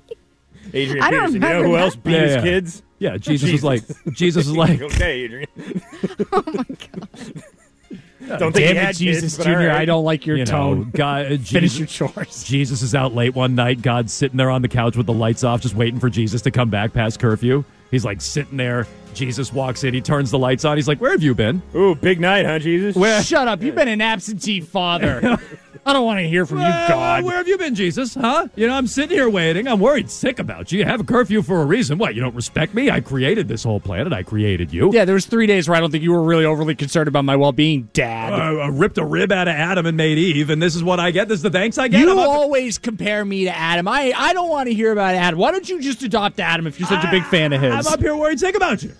Adrian 0.72 1.02
I 1.02 1.11
don't 1.11 1.20
Peterson. 1.32 1.34
You 1.34 1.48
know 1.48 1.62
who 1.64 1.76
else 1.76 1.96
beat 1.96 2.12
Yeah, 2.12 2.20
his 2.20 2.34
yeah. 2.36 2.42
kids? 2.42 2.82
Yeah, 2.98 3.16
Jesus, 3.16 3.50
was 3.52 3.64
like. 3.64 3.82
Jesus 4.12 4.46
was 4.46 4.56
like. 4.56 4.80
okay, 4.82 5.20
Adrian. 5.22 5.48
Oh 6.32 6.42
my 6.46 6.64
god. 6.64 8.38
Don't 8.38 8.52
think 8.52 8.66
he 8.68 8.74
Damn 8.74 8.76
had 8.76 8.94
it, 8.94 8.98
Jesus 8.98 9.36
kids, 9.36 9.44
Jr. 9.44 9.50
all 9.50 9.56
right. 9.56 9.70
I 9.70 9.84
don't 9.84 10.04
like 10.04 10.24
your 10.24 10.36
you 10.36 10.44
know, 10.44 10.50
tone. 10.50 10.90
God, 10.94 11.32
uh, 11.32 11.38
Finish 11.38 11.78
your 11.78 11.86
chores. 11.88 12.44
Jesus 12.44 12.80
is 12.82 12.94
out 12.94 13.12
late 13.12 13.34
one 13.34 13.56
night. 13.56 13.82
God's 13.82 14.12
sitting 14.12 14.36
there 14.36 14.50
on 14.50 14.62
the 14.62 14.68
couch 14.68 14.96
with 14.96 15.06
the 15.06 15.12
lights 15.12 15.42
off, 15.42 15.62
just 15.62 15.74
waiting 15.74 15.98
for 15.98 16.08
Jesus 16.08 16.40
to 16.42 16.50
come 16.52 16.70
back 16.70 16.92
past 16.92 17.18
curfew. 17.18 17.64
He's 17.90 18.04
like 18.04 18.20
sitting 18.20 18.56
there. 18.56 18.86
Jesus 19.14 19.52
walks 19.52 19.82
in. 19.82 19.94
He 19.94 20.00
turns 20.00 20.30
the 20.30 20.38
lights 20.38 20.64
on. 20.64 20.76
He's 20.76 20.86
like, 20.86 21.00
"Where 21.00 21.11
have 21.11 21.22
you 21.22 21.34
been?" 21.34 21.61
Ooh, 21.74 21.96
big 21.96 22.20
night, 22.20 22.46
huh, 22.46 22.61
Jesus? 22.61 22.94
Shut 23.26 23.48
up. 23.48 23.62
You've 23.62 23.74
been 23.74 23.88
an 23.88 24.00
absentee 24.00 24.61
father. 24.61 25.38
I 25.85 25.93
don't 25.95 26.05
want 26.05 26.20
to 26.20 26.28
hear 26.28 26.45
from 26.45 26.59
you, 26.59 26.68
God. 26.68 27.24
Where 27.24 27.37
have 27.37 27.49
you 27.49 27.57
been, 27.57 27.74
Jesus? 27.74 28.14
Huh? 28.14 28.49
You 28.55 28.66
know, 28.66 28.74
I'm 28.74 28.87
sitting 28.87 29.16
here 29.16 29.31
waiting. 29.31 29.66
I'm 29.66 29.81
worried 29.81 30.11
sick 30.11 30.39
about 30.39 30.70
you. 30.70 30.81
You 30.81 30.85
have 30.85 31.01
a 31.01 31.05
curfew 31.05 31.43
for 31.43 31.62
a 31.62 31.64
reason. 31.64 31.97
What? 31.99 32.14
You 32.14 32.20
don't 32.20 32.35
respect 32.35 32.74
me? 32.74 32.91
I 32.91 33.01
created 33.01 33.49
this 33.49 33.64
whole 33.64 33.81
planet. 33.81 34.12
I 34.12 34.22
created 34.22 34.72
you. 34.72 34.93
Yeah, 34.93 35.05
there 35.05 35.14
was 35.14 35.26
three 35.26 35.47
days 35.47 35.68
where 35.68 35.76
I 35.76 35.81
don't 35.81 35.91
think 35.91 36.05
you 36.05 36.12
were 36.12 36.22
really 36.22 36.45
overly 36.45 36.74
concerned 36.74 37.09
about 37.09 37.24
my 37.24 37.35
well-being, 37.35 37.89
Dad. 37.93 38.33
Uh, 38.33 38.59
I 38.61 38.68
ripped 38.68 38.99
a 38.99 39.05
rib 39.05 39.33
out 39.33 39.49
of 39.49 39.55
Adam 39.55 39.87
and 39.87 39.97
made 39.97 40.18
Eve, 40.18 40.51
and 40.51 40.61
this 40.61 40.76
is 40.76 40.85
what 40.85 41.01
I 41.01 41.11
get. 41.11 41.28
This 41.28 41.39
is 41.39 41.43
the 41.43 41.51
thanks 41.51 41.78
I 41.78 41.89
get. 41.89 42.01
you 42.01 42.11
I'm 42.11 42.18
always 42.18 42.76
compare 42.76 43.24
me 43.24 43.45
to 43.45 43.57
Adam. 43.57 43.89
I, 43.89 44.12
I 44.14 44.33
don't 44.35 44.51
want 44.51 44.68
to 44.68 44.74
hear 44.74 44.93
about 44.93 45.14
Adam. 45.14 45.39
Why 45.39 45.51
don't 45.51 45.68
you 45.68 45.81
just 45.81 46.03
adopt 46.03 46.41
Adam 46.41 46.66
if 46.66 46.78
you're 46.78 46.89
such 46.89 47.05
a 47.05 47.11
big 47.11 47.24
fan 47.24 47.53
of 47.53 47.62
his? 47.62 47.72
I'm 47.87 47.93
up 47.93 48.01
here 48.01 48.14
worried 48.14 48.39
sick 48.39 48.55
about 48.55 48.83
you. 48.83 48.93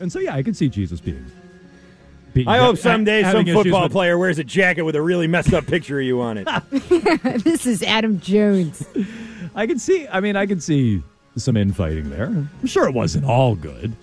And 0.00 0.12
so, 0.12 0.18
yeah, 0.18 0.34
I 0.34 0.42
can 0.42 0.54
see 0.54 0.68
Jesus 0.68 1.00
being. 1.00 1.24
Being 2.36 2.48
I 2.48 2.58
hope 2.58 2.76
ha- 2.76 2.82
someday 2.82 3.22
some 3.22 3.46
football 3.46 3.84
with- 3.84 3.92
player 3.92 4.18
wears 4.18 4.38
a 4.38 4.44
jacket 4.44 4.82
with 4.82 4.94
a 4.94 5.00
really 5.00 5.26
messed 5.26 5.54
up 5.54 5.66
picture 5.66 5.98
of 5.98 6.04
you 6.04 6.20
on 6.20 6.36
it. 6.38 6.46
this 7.44 7.64
is 7.66 7.82
Adam 7.82 8.20
Jones. 8.20 8.86
I 9.54 9.66
can 9.66 9.78
see. 9.78 10.06
I 10.08 10.20
mean, 10.20 10.36
I 10.36 10.44
can 10.44 10.60
see 10.60 11.02
some 11.36 11.56
infighting 11.56 12.10
there. 12.10 12.26
I'm 12.26 12.66
sure 12.66 12.86
it 12.86 12.94
wasn't 12.94 13.24
all 13.24 13.54
good. 13.54 13.94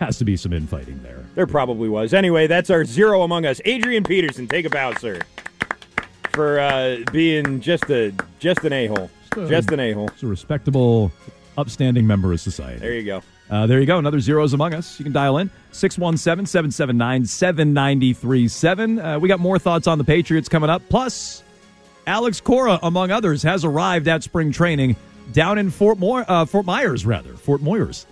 Has 0.00 0.18
to 0.18 0.24
be 0.24 0.36
some 0.36 0.52
infighting 0.52 1.02
there. 1.02 1.24
There 1.34 1.46
probably 1.48 1.88
was. 1.88 2.14
Anyway, 2.14 2.46
that's 2.46 2.70
our 2.70 2.84
zero 2.84 3.22
among 3.22 3.44
us. 3.44 3.60
Adrian 3.64 4.04
Peterson, 4.04 4.46
take 4.46 4.66
a 4.66 4.70
bow, 4.70 4.92
sir, 4.94 5.20
for 6.32 6.60
uh, 6.60 6.98
being 7.12 7.60
just 7.60 7.90
a 7.90 8.12
just 8.38 8.62
an 8.64 8.72
a 8.72 8.86
hole, 8.86 9.10
just 9.48 9.72
an 9.72 9.80
a 9.80 9.92
hole. 9.92 10.08
It's 10.08 10.22
a 10.22 10.26
respectable, 10.28 11.10
upstanding 11.56 12.06
member 12.06 12.32
of 12.32 12.40
society. 12.40 12.78
There 12.80 12.94
you 12.94 13.04
go. 13.04 13.22
Uh, 13.50 13.66
there 13.66 13.78
you 13.80 13.86
go. 13.86 13.98
Another 13.98 14.20
zeros 14.20 14.54
among 14.54 14.72
us. 14.74 14.98
You 14.98 15.04
can 15.04 15.12
dial 15.12 15.38
in 15.38 15.50
617 15.72 16.46
779 16.46 17.26
7937. 17.26 18.98
Uh, 18.98 19.18
We 19.18 19.28
got 19.28 19.40
more 19.40 19.58
thoughts 19.58 19.86
on 19.86 19.98
the 19.98 20.04
Patriots 20.04 20.48
coming 20.48 20.70
up. 20.70 20.82
Plus, 20.88 21.42
Alex 22.06 22.40
Cora, 22.40 22.78
among 22.82 23.10
others, 23.10 23.42
has 23.42 23.64
arrived 23.64 24.08
at 24.08 24.22
spring 24.22 24.52
training 24.52 24.96
down 25.32 25.58
in 25.58 25.70
Fort 25.70 25.98
Moy- 25.98 26.22
uh, 26.26 26.44
Fort 26.46 26.66
Myers, 26.66 27.04
rather, 27.06 27.34
Fort 27.34 27.60
Moyers. 27.62 28.06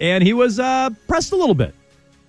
And 0.00 0.22
he 0.22 0.32
was 0.32 0.60
uh, 0.60 0.90
pressed 1.06 1.32
a 1.32 1.36
little 1.36 1.54
bit 1.54 1.74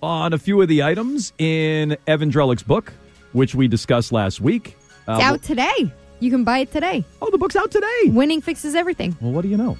on 0.02 0.32
a 0.32 0.38
few 0.38 0.60
of 0.60 0.68
the 0.68 0.82
items 0.82 1.32
in 1.38 1.96
Evan 2.06 2.30
Drellich's 2.30 2.62
book, 2.62 2.92
which 3.32 3.54
we 3.54 3.68
discussed 3.68 4.12
last 4.12 4.40
week. 4.40 4.76
Uh, 5.06 5.12
It's 5.14 5.22
out 5.22 5.42
today. 5.42 5.92
You 6.20 6.30
can 6.30 6.44
buy 6.44 6.58
it 6.58 6.72
today. 6.72 7.04
Oh, 7.22 7.30
the 7.30 7.38
book's 7.38 7.56
out 7.56 7.70
today. 7.70 8.02
Winning 8.06 8.40
fixes 8.42 8.74
everything. 8.74 9.16
Well, 9.20 9.32
what 9.32 9.42
do 9.42 9.48
you 9.48 9.56
know? 9.56 9.78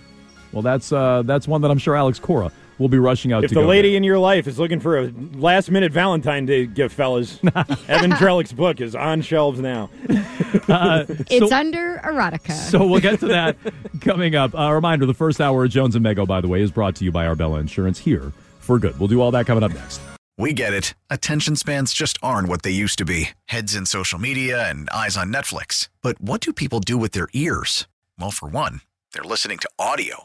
Well, 0.52 0.62
that's 0.62 0.92
uh, 0.92 1.22
that's 1.22 1.46
one 1.48 1.60
that 1.62 1.70
I'm 1.70 1.78
sure 1.78 1.94
Alex 1.96 2.18
Cora 2.18 2.50
will 2.78 2.88
be 2.88 2.98
rushing 2.98 3.30
out 3.32 3.44
If 3.44 3.50
to 3.50 3.54
the 3.56 3.60
go 3.60 3.66
lady 3.66 3.90
get. 3.90 3.98
in 3.98 4.04
your 4.04 4.18
life 4.18 4.46
is 4.46 4.58
looking 4.58 4.80
for 4.80 4.98
a 4.98 5.12
last 5.34 5.70
minute 5.70 5.92
Valentine 5.92 6.46
Day 6.46 6.64
gift, 6.66 6.94
fellas, 6.94 7.38
Evan 7.88 8.10
Drellich's 8.12 8.52
book 8.54 8.80
is 8.80 8.94
on 8.94 9.22
shelves 9.22 9.60
now. 9.60 9.90
Uh, 10.68 11.04
It's 11.30 11.50
under 11.52 11.98
erotica. 12.04 12.52
So 12.52 12.84
we'll 12.86 13.00
get 13.00 13.20
to 13.20 13.26
that 13.28 13.56
coming 14.00 14.34
up. 14.36 14.52
A 14.54 14.72
reminder 14.74 15.04
the 15.06 15.14
first 15.14 15.40
hour 15.40 15.64
of 15.64 15.70
Jones 15.70 15.94
and 15.96 16.04
Mego, 16.04 16.26
by 16.26 16.40
the 16.40 16.46
way, 16.48 16.60
is 16.60 16.70
brought 16.70 16.94
to 16.96 17.04
you 17.04 17.10
by 17.12 17.26
Arbella 17.26 17.58
Insurance 17.60 17.98
here 17.98 18.32
for 18.60 18.78
good. 18.78 18.98
We'll 18.98 19.08
do 19.08 19.20
all 19.20 19.30
that 19.32 19.46
coming 19.46 19.62
up 19.64 19.72
next. 19.72 20.00
We 20.38 20.52
get 20.52 20.72
it. 20.72 20.94
Attention 21.08 21.54
spans 21.56 21.92
just 21.92 22.18
aren't 22.22 22.48
what 22.48 22.62
they 22.62 22.70
used 22.70 22.98
to 22.98 23.04
be 23.04 23.30
heads 23.46 23.74
in 23.74 23.84
social 23.86 24.18
media 24.18 24.68
and 24.68 24.88
eyes 24.90 25.16
on 25.16 25.32
Netflix. 25.32 25.88
But 26.02 26.20
what 26.20 26.40
do 26.40 26.52
people 26.52 26.80
do 26.80 26.96
with 26.98 27.12
their 27.12 27.28
ears? 27.32 27.86
Well, 28.18 28.30
for 28.30 28.48
one, 28.48 28.80
they're 29.12 29.22
listening 29.24 29.58
to 29.58 29.68
audio. 29.78 30.24